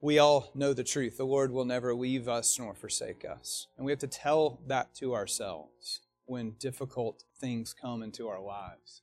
we 0.00 0.18
all 0.18 0.50
know 0.54 0.72
the 0.72 0.84
truth. 0.84 1.16
The 1.16 1.24
Lord 1.24 1.50
will 1.50 1.64
never 1.64 1.94
leave 1.94 2.28
us 2.28 2.58
nor 2.58 2.74
forsake 2.74 3.24
us. 3.24 3.66
And 3.76 3.84
we 3.84 3.90
have 3.92 3.98
to 4.00 4.06
tell 4.06 4.60
that 4.66 4.94
to 4.96 5.14
ourselves 5.14 6.02
when 6.26 6.52
difficult 6.58 7.24
things 7.40 7.74
come 7.74 8.02
into 8.02 8.28
our 8.28 8.40
lives. 8.40 9.02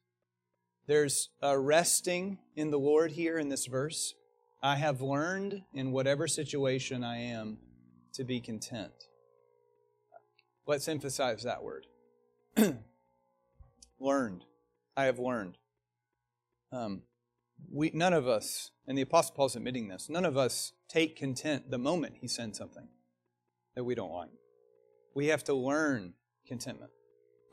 There's 0.85 1.29
a 1.41 1.57
resting 1.57 2.39
in 2.55 2.69
the 2.69 2.79
Lord 2.79 3.11
here 3.11 3.37
in 3.37 3.49
this 3.49 3.65
verse. 3.65 4.13
I 4.61 4.75
have 4.75 5.01
learned 5.01 5.63
in 5.73 5.91
whatever 5.91 6.27
situation 6.27 7.03
I 7.03 7.17
am 7.17 7.57
to 8.13 8.23
be 8.23 8.39
content. 8.39 8.91
Let's 10.67 10.87
emphasize 10.87 11.43
that 11.43 11.63
word. 11.63 11.87
learned. 13.99 14.45
I 14.95 15.05
have 15.05 15.19
learned. 15.19 15.57
Um, 16.71 17.03
we, 17.71 17.91
none 17.93 18.13
of 18.13 18.27
us, 18.27 18.71
and 18.87 18.97
the 18.97 19.01
Apostle 19.03 19.35
Paul's 19.35 19.55
admitting 19.55 19.87
this, 19.87 20.09
none 20.09 20.25
of 20.25 20.37
us 20.37 20.73
take 20.89 21.15
content 21.15 21.71
the 21.71 21.77
moment 21.77 22.15
he 22.19 22.27
sends 22.27 22.57
something 22.57 22.87
that 23.75 23.83
we 23.83 23.95
don't 23.95 24.11
like. 24.11 24.29
We 25.15 25.27
have 25.27 25.43
to 25.45 25.53
learn 25.53 26.13
contentment. 26.45 26.91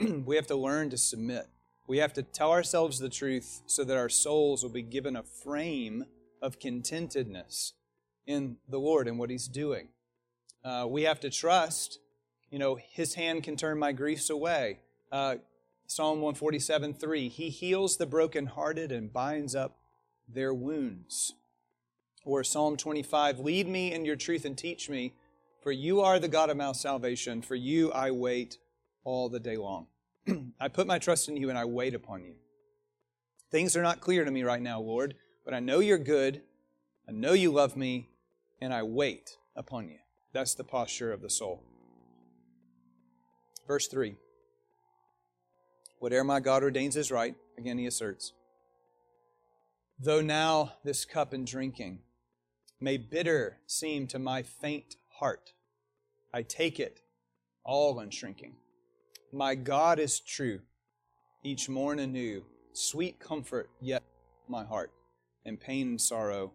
we 0.25 0.37
have 0.37 0.47
to 0.47 0.57
learn 0.57 0.91
to 0.91 0.97
submit. 0.97 1.47
We 1.87 1.99
have 1.99 2.13
to 2.15 2.23
tell 2.23 2.53
ourselves 2.53 2.99
the 2.99 3.09
truth 3.09 3.63
so 3.67 3.85
that 3.85 3.97
our 3.97 4.09
souls 4.09 4.63
will 4.63 4.71
be 4.71 4.83
given 4.83 5.17
a 5.17 5.23
frame 5.23 6.07
of 6.41 6.59
contentedness 6.59 7.73
in 8.27 8.57
the 8.69 8.79
Lord 8.79 9.09
and 9.09 9.19
what 9.19 9.31
He's 9.31 9.49
doing. 9.49 9.89
Uh, 10.65 10.87
we 10.89 11.03
have 11.03 11.21
to 11.21 11.31
trust, 11.31 11.99
you 12.51 12.59
know, 12.59 12.77
His 12.77 13.15
hand 13.15 13.43
can 13.43 13.57
turn 13.57 13.79
my 13.79 13.93
griefs 13.93 14.31
away. 14.31 14.79
Uh, 15.13 15.37
Psalm 15.87 16.21
147 16.21 16.95
3 16.95 17.29
He 17.29 17.51
heals 17.51 17.97
the 17.97 18.07
brokenhearted 18.07 18.93
and 18.93 19.13
binds 19.13 19.55
up 19.55 19.79
their 20.29 20.55
wounds. 20.55 21.35
Or 22.25 22.45
Psalm 22.45 22.77
25 22.77 23.41
Lead 23.41 23.69
me 23.69 23.93
in 23.93 24.05
your 24.05 24.17
truth 24.17 24.45
and 24.45 24.57
teach 24.57 24.89
me, 24.89 25.13
for 25.63 25.73
you 25.73 26.01
are 26.01 26.19
the 26.19 26.29
God 26.29 26.49
of 26.49 26.57
my 26.57 26.73
salvation. 26.73 27.43
For 27.43 27.57
you 27.57 27.91
I 27.93 28.13
wait 28.13 28.59
all 29.05 29.29
the 29.29 29.41
day 29.41 29.57
long. 29.57 29.89
I 30.61 30.69
put 30.69 30.87
my 30.87 30.99
trust 30.99 31.29
in 31.29 31.37
you 31.37 31.49
and 31.49 31.59
I 31.59 31.65
wait 31.65 31.95
upon 31.95 32.25
you. 32.25 32.35
Things 33.51 33.77
are 33.77 33.83
not 33.83 34.01
clear 34.01 34.25
to 34.25 34.31
me 34.31 34.43
right 34.43 34.63
now, 34.63 34.81
Lord, 34.81 35.15
but 35.45 35.55
I 35.55 35.61
know 35.61 35.81
you're 35.81 35.99
good. 35.99 36.43
I 37.09 37.13
know 37.13 37.33
you 37.33 37.51
love 37.51 37.77
me, 37.77 38.09
and 38.61 38.73
I 38.73 38.85
wait 38.85 39.37
upon 39.57 39.89
you. 39.89 39.99
That's 40.33 40.55
the 40.55 40.65
posture 40.65 41.13
of 41.13 41.23
the 41.23 41.31
soul. 41.31 41.65
Verse 43.67 43.89
3 43.89 44.15
Whatever 45.99 46.25
my 46.25 46.41
God 46.41 46.63
ordains 46.63 46.97
is 46.97 47.11
right, 47.11 47.35
again 47.59 47.79
he 47.79 47.87
asserts. 47.87 48.33
Though 49.99 50.23
now 50.23 50.75
this 50.85 51.05
cup 51.05 51.33
and 51.33 51.47
drinking 51.47 51.99
may 52.81 52.97
bitter 52.97 53.59
seem 53.67 54.07
to 54.09 54.19
my 54.19 54.43
faint 54.43 54.97
heart, 55.19 55.53
I 56.33 56.43
take 56.43 56.81
it 56.81 57.03
all 57.65 57.99
unshrinking. 57.99 58.55
My 59.33 59.55
God 59.55 59.99
is 59.99 60.21
true, 60.21 60.61
each 61.45 61.69
morn 61.69 61.99
anew, 61.99 62.45
sweet 62.73 63.19
comfort 63.21 63.71
yet 63.81 64.03
my 64.49 64.65
heart, 64.65 64.93
and 65.45 65.61
pain 65.61 65.89
and 65.89 66.01
sorrow 66.01 66.53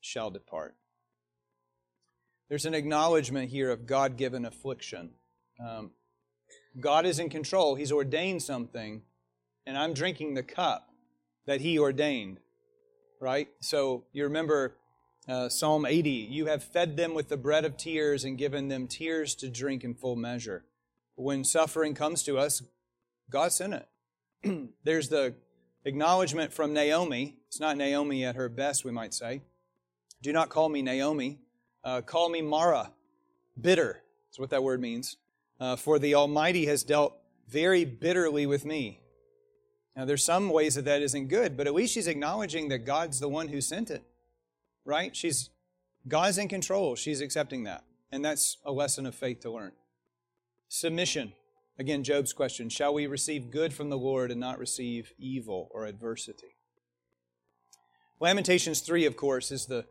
shall 0.00 0.30
depart. 0.30 0.74
There's 2.48 2.66
an 2.66 2.74
acknowledgement 2.74 3.50
here 3.50 3.70
of 3.70 3.86
God 3.86 4.16
given 4.16 4.44
affliction. 4.44 5.10
Um, 5.64 5.90
God 6.80 7.06
is 7.06 7.18
in 7.18 7.28
control, 7.28 7.74
He's 7.74 7.92
ordained 7.92 8.42
something, 8.42 9.02
and 9.66 9.76
I'm 9.78 9.94
drinking 9.94 10.34
the 10.34 10.42
cup 10.42 10.88
that 11.46 11.60
He 11.60 11.78
ordained 11.78 12.40
right? 13.20 13.48
So 13.60 14.04
you 14.12 14.24
remember 14.24 14.76
uh, 15.28 15.48
Psalm 15.48 15.86
80 15.86 16.10
You 16.10 16.46
have 16.46 16.62
fed 16.62 16.96
them 16.96 17.14
with 17.14 17.28
the 17.28 17.36
bread 17.36 17.64
of 17.64 17.76
tears 17.76 18.24
and 18.24 18.38
given 18.38 18.68
them 18.68 18.86
tears 18.86 19.34
to 19.36 19.48
drink 19.48 19.84
in 19.84 19.94
full 19.94 20.16
measure. 20.16 20.64
When 21.18 21.42
suffering 21.42 21.94
comes 21.94 22.22
to 22.22 22.38
us, 22.38 22.62
God 23.28 23.50
sent 23.50 23.74
it. 23.74 24.68
There's 24.84 25.08
the 25.08 25.34
acknowledgement 25.84 26.52
from 26.52 26.72
Naomi. 26.72 27.38
It's 27.48 27.58
not 27.58 27.76
Naomi 27.76 28.24
at 28.24 28.36
her 28.36 28.48
best, 28.48 28.84
we 28.84 28.92
might 28.92 29.12
say. 29.12 29.42
Do 30.22 30.32
not 30.32 30.48
call 30.48 30.68
me 30.68 30.80
Naomi. 30.80 31.40
Uh, 31.82 32.02
call 32.02 32.28
me 32.28 32.40
Mara, 32.40 32.92
bitter. 33.60 34.00
That's 34.28 34.38
what 34.38 34.50
that 34.50 34.62
word 34.62 34.80
means. 34.80 35.16
Uh, 35.58 35.74
for 35.74 35.98
the 35.98 36.14
Almighty 36.14 36.66
has 36.66 36.84
dealt 36.84 37.16
very 37.48 37.84
bitterly 37.84 38.46
with 38.46 38.64
me. 38.64 39.00
Now, 39.96 40.04
there's 40.04 40.22
some 40.22 40.50
ways 40.50 40.76
that 40.76 40.84
that 40.84 41.02
isn't 41.02 41.26
good, 41.26 41.56
but 41.56 41.66
at 41.66 41.74
least 41.74 41.94
she's 41.94 42.06
acknowledging 42.06 42.68
that 42.68 42.86
God's 42.86 43.18
the 43.18 43.28
one 43.28 43.48
who 43.48 43.60
sent 43.60 43.90
it, 43.90 44.04
right? 44.84 45.16
She's 45.16 45.50
God's 46.06 46.38
in 46.38 46.46
control. 46.46 46.94
She's 46.94 47.20
accepting 47.20 47.64
that, 47.64 47.82
and 48.12 48.24
that's 48.24 48.58
a 48.64 48.70
lesson 48.70 49.04
of 49.04 49.16
faith 49.16 49.40
to 49.40 49.50
learn. 49.50 49.72
Submission. 50.68 51.32
Again, 51.78 52.04
Job's 52.04 52.32
question: 52.32 52.68
Shall 52.68 52.94
we 52.94 53.06
receive 53.06 53.50
good 53.50 53.72
from 53.72 53.88
the 53.88 53.98
Lord 53.98 54.30
and 54.30 54.40
not 54.40 54.58
receive 54.58 55.12
evil 55.18 55.68
or 55.72 55.86
adversity? 55.86 56.56
Lamentations 58.20 58.80
3, 58.80 59.04
of 59.06 59.16
course, 59.16 59.52
is 59.52 59.66
the 59.66 59.84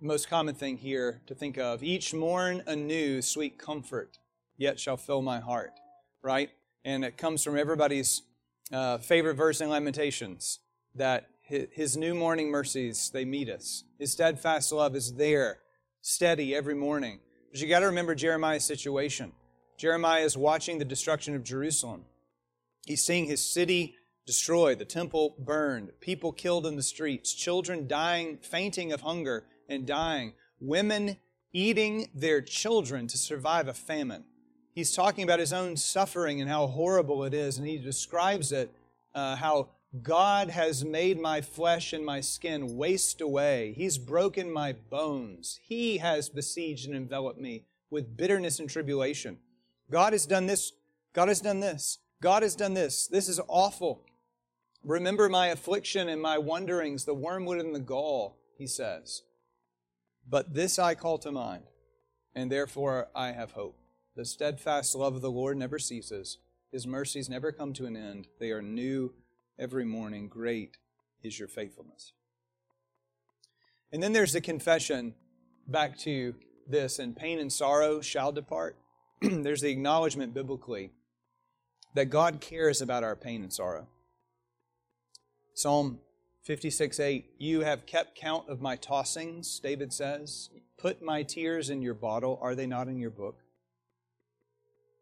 most 0.00 0.28
common 0.28 0.54
thing 0.54 0.76
here 0.76 1.20
to 1.26 1.34
think 1.34 1.58
of. 1.58 1.82
Each 1.82 2.14
morn 2.14 2.62
anew, 2.66 3.22
sweet 3.22 3.58
comfort, 3.58 4.18
yet 4.56 4.78
shall 4.78 4.96
fill 4.96 5.20
my 5.22 5.40
heart, 5.40 5.72
right? 6.22 6.50
And 6.84 7.04
it 7.04 7.16
comes 7.16 7.42
from 7.42 7.58
everybody's 7.58 8.22
uh, 8.72 8.98
favorite 8.98 9.34
verse 9.34 9.60
in 9.60 9.68
Lamentations 9.68 10.60
that 10.94 11.28
his 11.42 11.96
new 11.96 12.14
morning 12.14 12.50
mercies, 12.50 13.10
they 13.12 13.24
meet 13.24 13.48
us. 13.48 13.84
His 13.98 14.12
steadfast 14.12 14.72
love 14.72 14.96
is 14.96 15.14
there, 15.14 15.58
steady 16.00 16.54
every 16.54 16.74
morning. 16.74 17.20
But 17.50 17.60
you 17.60 17.68
got 17.68 17.80
to 17.80 17.86
remember 17.86 18.14
Jeremiah's 18.14 18.64
situation. 18.64 19.32
Jeremiah 19.82 20.22
is 20.22 20.36
watching 20.36 20.78
the 20.78 20.84
destruction 20.84 21.34
of 21.34 21.42
Jerusalem. 21.42 22.04
He's 22.86 23.04
seeing 23.04 23.24
his 23.24 23.44
city 23.44 23.96
destroyed, 24.24 24.78
the 24.78 24.84
temple 24.84 25.34
burned, 25.40 25.90
people 25.98 26.30
killed 26.30 26.66
in 26.66 26.76
the 26.76 26.84
streets, 26.84 27.34
children 27.34 27.88
dying, 27.88 28.38
fainting 28.40 28.92
of 28.92 29.00
hunger 29.00 29.42
and 29.68 29.84
dying, 29.84 30.34
women 30.60 31.16
eating 31.52 32.08
their 32.14 32.40
children 32.40 33.08
to 33.08 33.18
survive 33.18 33.66
a 33.66 33.74
famine. 33.74 34.22
He's 34.72 34.94
talking 34.94 35.24
about 35.24 35.40
his 35.40 35.52
own 35.52 35.76
suffering 35.76 36.40
and 36.40 36.48
how 36.48 36.68
horrible 36.68 37.24
it 37.24 37.34
is, 37.34 37.58
and 37.58 37.66
he 37.66 37.76
describes 37.76 38.52
it 38.52 38.70
uh, 39.16 39.34
how 39.34 39.70
God 40.00 40.50
has 40.50 40.84
made 40.84 41.18
my 41.18 41.40
flesh 41.40 41.92
and 41.92 42.06
my 42.06 42.20
skin 42.20 42.76
waste 42.76 43.20
away. 43.20 43.74
He's 43.76 43.98
broken 43.98 44.48
my 44.48 44.74
bones. 44.74 45.58
He 45.60 45.98
has 45.98 46.28
besieged 46.28 46.86
and 46.86 46.94
enveloped 46.94 47.40
me 47.40 47.64
with 47.90 48.16
bitterness 48.16 48.60
and 48.60 48.70
tribulation. 48.70 49.38
God 49.92 50.14
has 50.14 50.24
done 50.24 50.46
this. 50.46 50.72
God 51.12 51.28
has 51.28 51.42
done 51.42 51.60
this. 51.60 51.98
God 52.22 52.42
has 52.42 52.56
done 52.56 52.72
this. 52.72 53.06
This 53.06 53.28
is 53.28 53.38
awful. 53.46 54.06
Remember 54.82 55.28
my 55.28 55.48
affliction 55.48 56.08
and 56.08 56.20
my 56.20 56.38
wanderings, 56.38 57.04
the 57.04 57.14
wormwood 57.14 57.58
and 57.58 57.74
the 57.74 57.80
gall, 57.80 58.38
he 58.56 58.66
says. 58.66 59.22
But 60.26 60.54
this 60.54 60.78
I 60.78 60.94
call 60.94 61.18
to 61.18 61.30
mind, 61.30 61.64
and 62.34 62.50
therefore 62.50 63.08
I 63.14 63.32
have 63.32 63.52
hope. 63.52 63.78
The 64.16 64.24
steadfast 64.24 64.94
love 64.94 65.14
of 65.14 65.20
the 65.20 65.30
Lord 65.30 65.58
never 65.58 65.78
ceases. 65.78 66.38
His 66.70 66.86
mercies 66.86 67.28
never 67.28 67.52
come 67.52 67.74
to 67.74 67.84
an 67.84 67.96
end. 67.96 68.28
They 68.40 68.50
are 68.50 68.62
new 68.62 69.12
every 69.58 69.84
morning. 69.84 70.26
Great 70.28 70.78
is 71.22 71.38
your 71.38 71.48
faithfulness. 71.48 72.12
And 73.92 74.02
then 74.02 74.14
there's 74.14 74.32
the 74.32 74.40
confession 74.40 75.14
back 75.68 75.98
to 75.98 76.34
this, 76.66 76.98
and 76.98 77.14
pain 77.14 77.38
and 77.38 77.52
sorrow 77.52 78.00
shall 78.00 78.32
depart. 78.32 78.78
there's 79.42 79.60
the 79.60 79.70
acknowledgement 79.70 80.34
biblically 80.34 80.90
that 81.94 82.06
God 82.06 82.40
cares 82.40 82.80
about 82.80 83.04
our 83.04 83.14
pain 83.14 83.42
and 83.42 83.52
sorrow. 83.52 83.86
Psalm 85.54 86.00
56 86.42 86.98
8, 86.98 87.34
you 87.38 87.60
have 87.60 87.86
kept 87.86 88.16
count 88.16 88.48
of 88.48 88.60
my 88.60 88.76
tossings, 88.76 89.60
David 89.60 89.92
says. 89.92 90.50
Put 90.76 91.02
my 91.02 91.22
tears 91.22 91.70
in 91.70 91.82
your 91.82 91.94
bottle. 91.94 92.38
Are 92.42 92.56
they 92.56 92.66
not 92.66 92.88
in 92.88 92.98
your 92.98 93.10
book? 93.10 93.38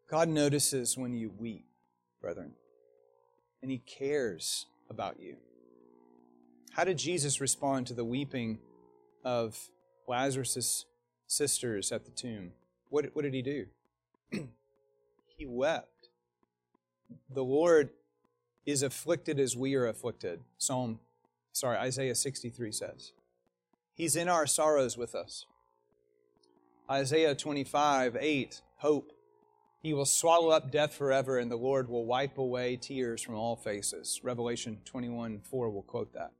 God 0.07 0.29
notices 0.29 0.97
when 0.97 1.13
you 1.13 1.31
weep, 1.35 1.65
brethren, 2.21 2.51
and 3.61 3.71
He 3.71 3.79
cares 3.79 4.67
about 4.89 5.19
you. 5.19 5.37
How 6.73 6.83
did 6.83 6.97
Jesus 6.97 7.41
respond 7.41 7.87
to 7.87 7.93
the 7.95 8.05
weeping 8.05 8.59
of 9.23 9.69
Lazarus' 10.07 10.85
sisters 11.25 11.91
at 11.91 12.05
the 12.05 12.11
tomb? 12.11 12.51
What, 12.89 13.05
what 13.13 13.23
did 13.23 13.33
He 13.33 13.41
do? 13.41 13.65
he 15.37 15.45
wept. 15.45 16.09
The 17.33 17.43
Lord 17.43 17.89
is 18.65 18.83
afflicted 18.83 19.39
as 19.39 19.55
we 19.55 19.75
are 19.75 19.87
afflicted. 19.87 20.41
Psalm 20.57 20.99
sorry, 21.51 21.77
Isaiah 21.77 22.15
63 22.15 22.71
says. 22.71 23.11
He's 23.93 24.15
in 24.15 24.29
our 24.29 24.47
sorrows 24.47 24.97
with 24.97 25.15
us. 25.15 25.45
Isaiah 26.89 27.35
25, 27.35 28.17
8, 28.19 28.61
hope. 28.77 29.11
He 29.81 29.93
will 29.93 30.05
swallow 30.05 30.49
up 30.49 30.71
death 30.71 30.93
forever, 30.93 31.39
and 31.39 31.49
the 31.49 31.55
Lord 31.55 31.89
will 31.89 32.05
wipe 32.05 32.37
away 32.37 32.75
tears 32.75 33.21
from 33.21 33.35
all 33.35 33.55
faces. 33.55 34.19
Revelation 34.23 34.79
21, 34.85 35.41
4 35.49 35.69
will 35.69 35.81
quote 35.81 36.13
that. 36.13 36.31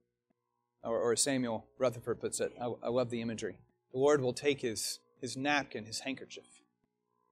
Or, 0.84 0.98
or 0.98 1.16
Samuel 1.16 1.66
Rutherford 1.78 2.20
puts 2.20 2.40
it. 2.40 2.54
I, 2.60 2.66
I 2.84 2.90
love 2.90 3.10
the 3.10 3.22
imagery. 3.22 3.58
The 3.94 4.00
Lord 4.00 4.22
will 4.22 4.34
take 4.34 4.62
his, 4.62 5.00
his 5.20 5.36
napkin, 5.38 5.86
his 5.86 6.02
handkerchief, 6.02 6.61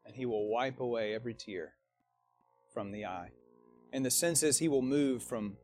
and 0.10 0.18
he 0.18 0.26
will 0.26 0.47
wipe 0.47 0.80
away 0.80 1.14
every 1.14 1.36
tear 1.36 1.74
from 2.74 2.91
the 2.91 3.05
eye. 3.05 3.30
And 3.93 4.03
the 4.03 4.10
sense 4.10 4.41
is 4.41 4.57
he 4.57 4.68
will 4.68 4.82
move 4.82 5.22
from 5.22 5.57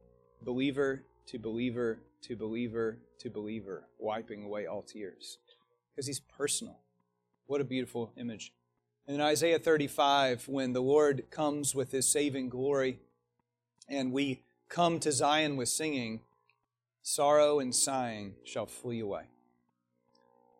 believer 0.43 1.03
to 1.25 1.39
believer 1.39 1.99
to 2.21 2.35
believer 2.35 2.99
to 3.19 3.29
believer, 3.31 3.87
wiping 3.97 4.43
away 4.43 4.67
all 4.67 4.83
tears. 4.83 5.39
Because 5.91 6.05
he's 6.05 6.19
personal. 6.19 6.79
What 7.47 7.59
a 7.59 7.63
beautiful 7.63 8.11
image. 8.17 8.53
And 9.07 9.15
in 9.15 9.21
Isaiah 9.21 9.57
35, 9.57 10.47
when 10.47 10.73
the 10.73 10.81
Lord 10.81 11.25
comes 11.31 11.73
with 11.73 11.91
his 11.91 12.07
saving 12.07 12.49
glory 12.49 12.99
and 13.89 14.11
we 14.11 14.43
come 14.69 14.99
to 14.99 15.11
Zion 15.11 15.57
with 15.57 15.69
singing, 15.69 16.21
sorrow 17.01 17.59
and 17.59 17.73
sighing 17.73 18.35
shall 18.43 18.67
flee 18.67 18.99
away. 18.99 19.23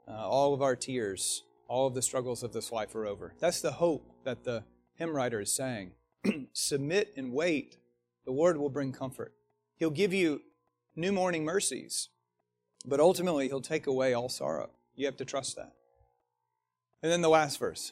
Uh, 0.07 0.27
all 0.27 0.55
of 0.55 0.61
our 0.63 0.75
tears, 0.75 1.43
all 1.67 1.87
of 1.87 1.93
the 1.93 2.01
struggles 2.01 2.43
of 2.43 2.53
this 2.53 2.71
life 2.71 2.95
are 2.95 3.05
over. 3.05 3.33
That's 3.39 3.61
the 3.61 3.73
hope 3.73 4.11
that 4.23 4.43
the 4.43 4.63
hymn 4.95 5.15
writer 5.15 5.41
is 5.41 5.53
saying. 5.53 5.91
Submit 6.53 7.13
and 7.15 7.33
wait. 7.33 7.77
The 8.25 8.31
Lord 8.31 8.57
will 8.57 8.69
bring 8.69 8.91
comfort. 8.91 9.33
He'll 9.77 9.89
give 9.89 10.13
you 10.13 10.41
new 10.95 11.11
morning 11.11 11.43
mercies. 11.43 12.09
But 12.85 12.99
ultimately, 12.99 13.47
He'll 13.47 13.61
take 13.61 13.87
away 13.87 14.13
all 14.13 14.29
sorrow. 14.29 14.69
You 14.95 15.05
have 15.05 15.17
to 15.17 15.25
trust 15.25 15.55
that. 15.55 15.73
And 17.01 17.11
then 17.11 17.21
the 17.21 17.29
last 17.29 17.59
verse 17.59 17.91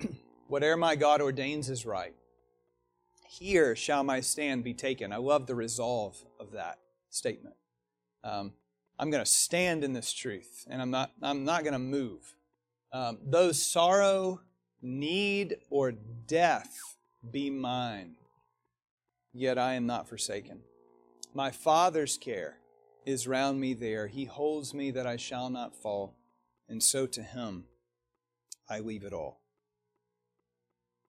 Whatever 0.48 0.76
my 0.76 0.96
God 0.96 1.20
ordains 1.20 1.68
is 1.68 1.86
right. 1.86 2.14
Here 3.28 3.76
shall 3.76 4.02
my 4.02 4.20
stand 4.20 4.64
be 4.64 4.74
taken. 4.74 5.12
I 5.12 5.16
love 5.16 5.46
the 5.46 5.54
resolve 5.54 6.16
of 6.40 6.52
that 6.52 6.78
statement. 7.10 7.54
Um, 8.24 8.52
I'm 8.98 9.10
going 9.10 9.24
to 9.24 9.30
stand 9.30 9.84
in 9.84 9.92
this 9.92 10.12
truth, 10.12 10.66
and 10.68 10.82
I'm 10.82 10.90
not, 10.90 11.12
I'm 11.22 11.44
not 11.44 11.62
going 11.62 11.72
to 11.72 11.78
move. 11.78 12.34
Um, 12.92 13.18
though 13.24 13.52
sorrow, 13.52 14.40
need, 14.82 15.56
or 15.70 15.92
death 15.92 16.96
be 17.30 17.50
mine, 17.50 18.14
yet 19.32 19.58
I 19.58 19.74
am 19.74 19.86
not 19.86 20.08
forsaken. 20.08 20.60
My 21.34 21.50
Father's 21.50 22.16
care 22.16 22.58
is 23.06 23.28
round 23.28 23.60
me 23.60 23.74
there. 23.74 24.08
He 24.08 24.24
holds 24.24 24.74
me 24.74 24.90
that 24.90 25.06
I 25.06 25.16
shall 25.16 25.50
not 25.50 25.76
fall, 25.76 26.16
and 26.68 26.82
so 26.82 27.06
to 27.06 27.22
Him 27.22 27.64
I 28.68 28.80
leave 28.80 29.04
it 29.04 29.12
all. 29.12 29.40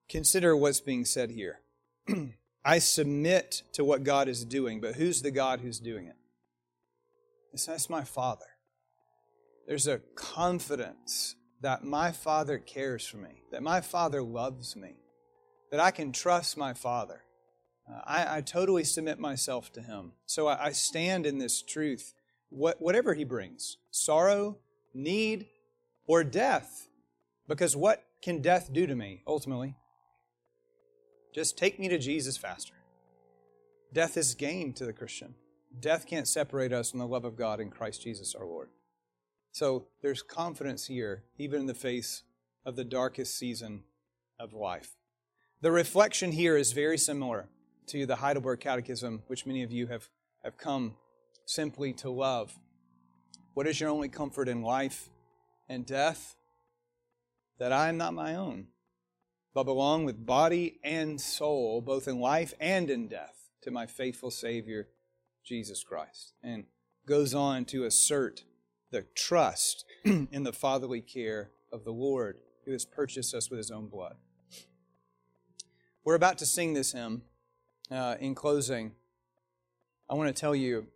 Consider 0.08 0.56
what's 0.56 0.80
being 0.80 1.04
said 1.04 1.30
here. 1.30 1.60
I 2.64 2.78
submit 2.78 3.62
to 3.72 3.84
what 3.84 4.04
God 4.04 4.28
is 4.28 4.44
doing, 4.44 4.80
but 4.80 4.94
who's 4.94 5.22
the 5.22 5.30
God 5.30 5.60
who's 5.60 5.80
doing 5.80 6.06
it? 6.06 6.16
It's 7.52 7.66
that's 7.66 7.90
my 7.90 8.04
Father. 8.04 8.46
There's 9.66 9.86
a 9.86 10.00
confidence 10.14 11.36
that 11.62 11.84
my 11.84 12.10
Father 12.10 12.58
cares 12.58 13.06
for 13.06 13.16
me, 13.16 13.42
that 13.50 13.62
my 13.62 13.80
Father 13.80 14.22
loves 14.22 14.76
me, 14.76 14.96
that 15.70 15.80
I 15.80 15.90
can 15.90 16.12
trust 16.12 16.56
my 16.56 16.74
Father. 16.74 17.22
Uh, 17.88 18.00
I, 18.04 18.36
I, 18.36 18.40
totally 18.40 18.84
submit 18.84 19.18
myself 19.18 19.72
to 19.72 19.80
Him. 19.80 20.12
So 20.26 20.48
I, 20.48 20.66
I 20.66 20.72
stand 20.72 21.24
in 21.24 21.38
this 21.38 21.62
truth, 21.62 22.14
what, 22.50 22.80
whatever 22.80 23.14
He 23.14 23.24
brings 23.24 23.78
sorrow, 23.90 24.58
need, 24.92 25.46
or 26.06 26.22
death. 26.24 26.88
Because 27.48 27.76
what 27.76 28.04
can 28.22 28.40
death 28.40 28.72
do 28.72 28.86
to 28.86 28.94
me 28.94 29.22
ultimately? 29.26 29.76
Just 31.34 31.56
take 31.56 31.78
me 31.78 31.88
to 31.88 31.98
Jesus 31.98 32.36
faster. 32.36 32.74
Death 33.92 34.16
is 34.16 34.34
gain 34.34 34.72
to 34.74 34.84
the 34.84 34.92
Christian. 34.92 35.34
Death 35.78 36.06
can't 36.06 36.28
separate 36.28 36.72
us 36.72 36.90
from 36.90 37.00
the 37.00 37.06
love 37.06 37.24
of 37.24 37.36
God 37.36 37.60
in 37.60 37.70
Christ 37.70 38.02
Jesus 38.02 38.34
our 38.34 38.46
Lord. 38.46 38.68
So 39.52 39.86
there's 40.00 40.22
confidence 40.22 40.86
here, 40.86 41.24
even 41.38 41.60
in 41.60 41.66
the 41.66 41.74
face 41.74 42.22
of 42.64 42.74
the 42.74 42.84
darkest 42.84 43.38
season 43.38 43.84
of 44.40 44.54
life. 44.54 44.96
The 45.60 45.70
reflection 45.70 46.32
here 46.32 46.56
is 46.56 46.72
very 46.72 46.96
similar 46.96 47.48
to 47.88 48.06
the 48.06 48.16
Heidelberg 48.16 48.60
Catechism, 48.60 49.22
which 49.26 49.46
many 49.46 49.62
of 49.62 49.70
you 49.70 49.88
have, 49.88 50.08
have 50.42 50.56
come 50.56 50.96
simply 51.44 51.92
to 51.94 52.08
love. 52.08 52.58
What 53.52 53.66
is 53.66 53.78
your 53.78 53.90
only 53.90 54.08
comfort 54.08 54.48
in 54.48 54.62
life 54.62 55.10
and 55.68 55.84
death? 55.84 56.34
That 57.58 57.72
I 57.72 57.90
am 57.90 57.98
not 57.98 58.14
my 58.14 58.34
own, 58.34 58.68
but 59.54 59.64
belong 59.64 60.06
with 60.06 60.24
body 60.24 60.80
and 60.82 61.20
soul, 61.20 61.82
both 61.82 62.08
in 62.08 62.18
life 62.18 62.54
and 62.58 62.88
in 62.88 63.06
death, 63.06 63.50
to 63.62 63.70
my 63.70 63.84
faithful 63.84 64.30
Savior, 64.30 64.88
Jesus 65.44 65.84
Christ. 65.84 66.32
And 66.42 66.64
goes 67.06 67.34
on 67.34 67.66
to 67.66 67.84
assert 67.84 68.44
the 68.92 69.06
trust 69.14 69.84
in 70.04 70.44
the 70.44 70.52
fatherly 70.52 71.00
care 71.00 71.50
of 71.72 71.84
the 71.84 71.90
Lord 71.90 72.36
who 72.64 72.72
has 72.72 72.84
purchased 72.84 73.34
us 73.34 73.50
with 73.50 73.58
his 73.58 73.70
own 73.70 73.88
blood. 73.88 74.14
We're 76.04 76.14
about 76.14 76.38
to 76.38 76.46
sing 76.46 76.74
this 76.74 76.92
hymn. 76.92 77.22
Uh, 77.90 78.16
in 78.20 78.34
closing, 78.34 78.92
I 80.08 80.14
want 80.14 80.34
to 80.34 80.40
tell 80.40 80.54
you, 80.54 80.86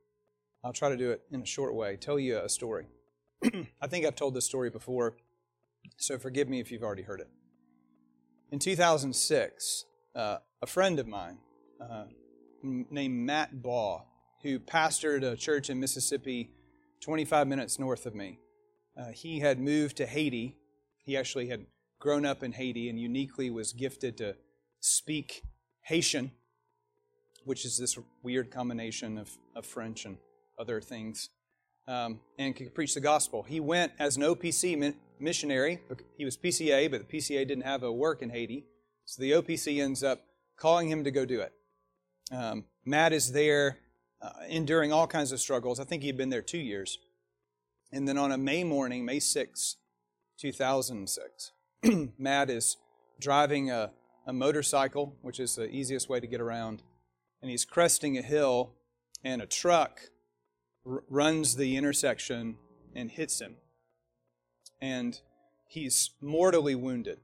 I'll 0.65 0.73
try 0.73 0.89
to 0.89 0.97
do 0.97 1.11
it 1.11 1.23
in 1.31 1.43
a 1.43 1.47
short 1.47 1.75
way, 1.75 1.97
tell 1.97 2.19
you 2.19 2.39
a 2.39 2.49
story. 2.49 2.87
I 3.83 3.87
think 3.87 4.07
I've 4.07 4.17
told 4.17 4.35
this 4.35 4.47
story 4.47 4.71
before, 4.71 5.17
so 5.97 6.19
forgive 6.19 6.49
me 6.49 6.59
if 6.61 6.71
you've 6.71 6.83
already 6.83 7.03
heard 7.03 7.21
it. 7.21 7.29
In 8.51 8.59
2006, 8.59 9.85
uh, 10.15 10.39
a 10.63 10.67
friend 10.67 10.99
of 10.99 11.07
mine 11.07 11.39
uh, 11.81 12.05
named 12.63 13.27
Matt 13.27 13.61
Baugh, 13.61 14.05
who 14.43 14.59
pastored 14.59 15.23
a 15.23 15.37
church 15.37 15.69
in 15.69 15.79
Mississippi 15.79 16.56
25 17.07 17.47
minutes 17.47 17.79
north 17.79 18.05
of 18.05 18.17
me, 18.17 18.41
uh, 19.01 19.13
he 19.13 19.39
had 19.39 19.61
moved 19.61 19.97
to 19.97 20.07
Haiti. 20.07 20.57
He 21.05 21.17
actually 21.17 21.47
had 21.47 21.65
grown 22.01 22.27
up 22.27 22.43
in 22.43 22.51
Haiti 22.51 22.89
and 22.89 22.99
uniquely 22.99 23.49
was 23.49 23.73
gifted 23.73 24.17
to 24.17 24.35
speak 24.81 25.45
Haitian, 25.83 26.33
which 27.45 27.65
is 27.65 27.79
this 27.79 27.97
weird 28.25 28.51
combination 28.51 29.19
of, 29.19 29.31
of 29.55 29.65
French 29.65 30.05
and 30.05 30.17
other 30.59 30.81
things, 30.81 31.29
um, 31.87 32.19
and 32.41 32.57
could 32.57 32.75
preach 32.75 32.95
the 32.95 33.01
gospel. 33.01 33.45
He 33.45 33.61
went 33.61 33.93
as 34.01 34.17
an 34.17 34.25
OPC 34.25 34.93
missionary. 35.21 35.79
He 36.19 36.25
was 36.25 36.37
PCA, 36.37 36.91
but 36.91 37.09
the 37.09 37.19
PCA 37.19 37.47
didn't 37.47 37.63
have 37.63 37.85
a 37.85 37.93
work 37.93 38.21
in 38.21 38.31
Haiti. 38.31 38.65
So 39.05 39.23
the 39.23 39.31
OPC 39.31 39.81
ends 39.81 40.03
up 40.03 40.25
calling 40.57 40.91
him 40.91 41.05
to 41.05 41.13
go 41.13 41.25
do 41.25 41.41
it. 41.41 41.53
Um, 42.33 42.65
Matt 42.85 43.13
is 43.13 43.31
there, 43.31 43.79
uh, 44.27 44.31
enduring 44.49 44.93
all 44.93 45.07
kinds 45.07 45.31
of 45.31 45.41
struggles. 45.41 45.79
I 45.79 45.85
think 45.85 46.03
he'd 46.03 46.17
been 46.17 46.31
there 46.31 46.43
two 46.43 46.59
years. 46.59 46.99
And 47.93 48.09
then 48.09 48.19
on 48.19 48.33
a 48.33 48.39
May 48.39 48.65
morning, 48.65 49.05
May 49.05 49.21
6, 49.21 49.77
2006, 50.39 51.53
Matt 52.19 52.51
is 52.51 52.77
driving 53.21 53.71
a, 53.71 53.93
a 54.27 54.33
motorcycle, 54.33 55.15
which 55.23 55.39
is 55.39 55.55
the 55.55 55.69
easiest 55.71 56.09
way 56.09 56.19
to 56.19 56.27
get 56.27 56.41
around, 56.41 56.83
and 57.41 57.51
he's 57.51 57.65
cresting 57.65 58.19
a 58.19 58.23
hill, 58.23 58.73
and 59.23 59.41
a 59.41 59.47
truck 59.47 60.01
r- 60.85 61.05
runs 61.09 61.55
the 61.55 61.77
intersection 61.77 62.57
and 62.95 63.13
hits 63.13 63.41
him. 63.41 63.57
And 64.81 65.21
he's 65.69 66.11
mortally 66.21 66.75
wounded. 66.75 67.21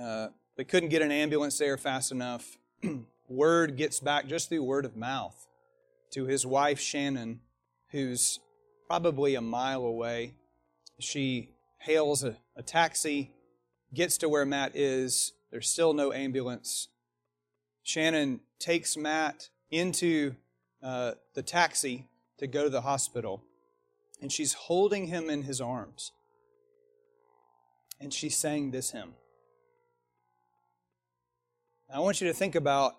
Uh, 0.00 0.28
they 0.56 0.64
couldn't 0.64 0.90
get 0.90 1.02
an 1.02 1.10
ambulance 1.10 1.58
there 1.58 1.76
fast 1.76 2.12
enough. 2.12 2.56
word 3.28 3.76
gets 3.76 3.98
back 3.98 4.28
just 4.28 4.48
through 4.48 4.62
word 4.62 4.84
of 4.84 4.96
mouth 4.96 5.47
to 6.12 6.26
his 6.26 6.46
wife, 6.46 6.80
Shannon, 6.80 7.40
who's 7.90 8.40
probably 8.86 9.34
a 9.34 9.40
mile 9.40 9.84
away. 9.84 10.34
She 10.98 11.50
hails 11.78 12.24
a, 12.24 12.36
a 12.56 12.62
taxi, 12.62 13.30
gets 13.94 14.18
to 14.18 14.28
where 14.28 14.46
Matt 14.46 14.74
is. 14.74 15.32
There's 15.50 15.68
still 15.68 15.92
no 15.92 16.12
ambulance. 16.12 16.88
Shannon 17.82 18.40
takes 18.58 18.96
Matt 18.96 19.48
into 19.70 20.34
uh, 20.82 21.12
the 21.34 21.42
taxi 21.42 22.06
to 22.38 22.46
go 22.46 22.64
to 22.64 22.70
the 22.70 22.82
hospital, 22.82 23.42
and 24.20 24.30
she's 24.30 24.52
holding 24.52 25.06
him 25.06 25.30
in 25.30 25.42
his 25.42 25.60
arms. 25.60 26.12
And 28.00 28.12
she's 28.12 28.36
saying 28.36 28.70
this 28.70 28.92
hymn. 28.92 29.14
I 31.92 32.00
want 32.00 32.20
you 32.20 32.28
to 32.28 32.34
think 32.34 32.54
about 32.54 32.96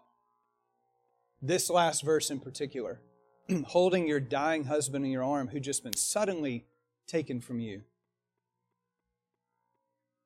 this 1.42 1.70
last 1.70 2.04
verse 2.04 2.30
in 2.30 2.40
particular. 2.40 3.02
holding 3.68 4.08
your 4.08 4.20
dying 4.20 4.66
husband 4.66 5.06
in 5.06 5.12
your 5.12 5.24
arm 5.24 5.48
who 5.48 5.60
just 5.60 5.84
been 5.84 5.96
suddenly 5.96 6.66
taken 7.08 7.42
from 7.42 7.60
you. 7.60 7.82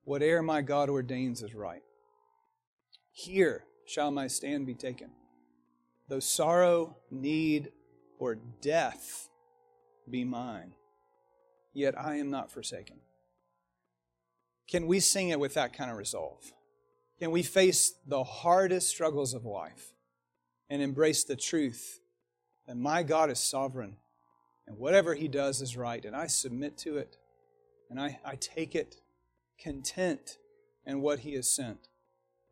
Whate'er 0.05 0.41
my 0.41 0.61
God 0.61 0.89
ordains 0.89 1.41
is 1.41 1.55
right. 1.55 1.83
Here 3.11 3.63
shall 3.85 4.11
my 4.11 4.27
stand 4.27 4.65
be 4.65 4.73
taken. 4.73 5.11
Though 6.09 6.19
sorrow, 6.19 6.97
need, 7.09 7.71
or 8.19 8.35
death 8.61 9.29
be 10.09 10.25
mine, 10.25 10.73
yet 11.73 11.97
I 11.97 12.15
am 12.15 12.29
not 12.29 12.51
forsaken. 12.51 12.97
Can 14.67 14.87
we 14.87 14.99
sing 14.99 15.29
it 15.29 15.39
with 15.39 15.53
that 15.53 15.73
kind 15.73 15.89
of 15.89 15.97
resolve? 15.97 16.53
Can 17.19 17.31
we 17.31 17.43
face 17.43 17.93
the 18.05 18.23
hardest 18.23 18.89
struggles 18.89 19.33
of 19.33 19.45
life 19.45 19.92
and 20.73 20.81
embrace 20.81 21.23
the 21.23 21.35
truth 21.35 21.99
that 22.65 22.75
my 22.75 23.03
God 23.03 23.29
is 23.29 23.37
sovereign 23.37 23.95
and 24.65 24.75
whatever 24.75 25.13
He 25.13 25.27
does 25.27 25.61
is 25.61 25.77
right, 25.77 26.03
and 26.03 26.15
I 26.15 26.25
submit 26.25 26.79
to 26.79 26.97
it 26.97 27.17
and 27.91 28.01
I, 28.01 28.19
I 28.25 28.37
take 28.37 28.73
it 28.73 28.95
content 29.59 30.39
in 30.83 30.99
what 31.01 31.19
He 31.19 31.35
has 31.35 31.47
sent. 31.47 31.89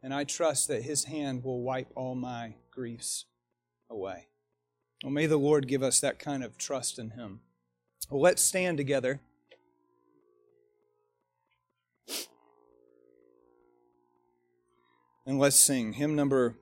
And 0.04 0.14
I 0.14 0.24
trust 0.24 0.68
that 0.68 0.84
His 0.84 1.06
hand 1.06 1.44
will 1.44 1.64
wipe 1.64 1.92
all 1.96 2.14
my 2.14 2.54
griefs 2.70 3.26
away. 3.90 4.28
Well, 5.04 5.12
may 5.12 5.26
the 5.26 5.38
Lord 5.38 5.68
give 5.68 5.82
us 5.82 6.00
that 6.02 6.20
kind 6.20 6.44
of 6.44 6.60
trust 6.60 7.00
in 7.00 7.12
Him. 7.12 7.40
Well, 8.12 8.22
let's 8.22 8.44
stand 8.44 8.78
together. 8.78 9.20
And 15.26 15.40
let's 15.40 15.60
sing 15.60 15.94
hymn 15.94 16.16
number 16.16 16.58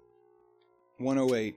108. 0.99 1.55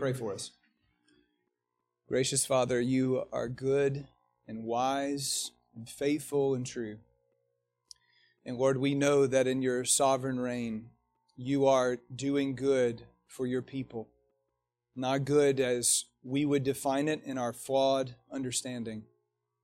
Pray 0.00 0.14
for 0.14 0.32
us. 0.32 0.52
Gracious 2.08 2.46
Father, 2.46 2.80
you 2.80 3.24
are 3.34 3.50
good 3.50 4.06
and 4.48 4.64
wise 4.64 5.50
and 5.76 5.86
faithful 5.86 6.54
and 6.54 6.64
true. 6.64 6.96
And 8.46 8.56
Lord, 8.56 8.78
we 8.78 8.94
know 8.94 9.26
that 9.26 9.46
in 9.46 9.60
your 9.60 9.84
sovereign 9.84 10.40
reign, 10.40 10.86
you 11.36 11.66
are 11.66 11.98
doing 12.16 12.54
good 12.54 13.02
for 13.26 13.46
your 13.46 13.60
people. 13.60 14.08
Not 14.96 15.26
good 15.26 15.60
as 15.60 16.06
we 16.24 16.46
would 16.46 16.64
define 16.64 17.06
it 17.06 17.22
in 17.22 17.36
our 17.36 17.52
flawed 17.52 18.14
understanding, 18.32 19.02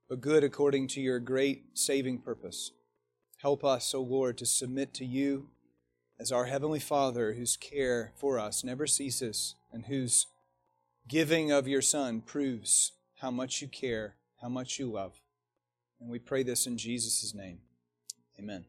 but 0.07 0.21
good 0.21 0.43
according 0.43 0.87
to 0.89 1.01
your 1.01 1.19
great 1.19 1.79
saving 1.79 2.19
purpose. 2.19 2.73
Help 3.41 3.65
us, 3.65 3.91
O 3.95 4.03
Lord, 4.03 4.37
to 4.37 4.45
submit 4.45 4.93
to 4.93 5.05
you 5.05 5.47
as 6.19 6.31
our 6.31 6.45
Heavenly 6.45 6.79
Father, 6.79 7.33
whose 7.33 7.57
care 7.57 8.11
for 8.15 8.37
us 8.37 8.63
never 8.63 8.85
ceases 8.85 9.55
and 9.71 9.85
whose 9.85 10.27
giving 11.07 11.51
of 11.51 11.67
your 11.67 11.81
Son 11.81 12.21
proves 12.21 12.93
how 13.19 13.31
much 13.31 13.61
you 13.61 13.67
care, 13.67 14.15
how 14.41 14.49
much 14.49 14.79
you 14.79 14.91
love. 14.91 15.21
And 15.99 16.09
we 16.09 16.19
pray 16.19 16.43
this 16.43 16.67
in 16.67 16.77
Jesus' 16.77 17.33
name. 17.33 17.59
Amen. 18.39 18.65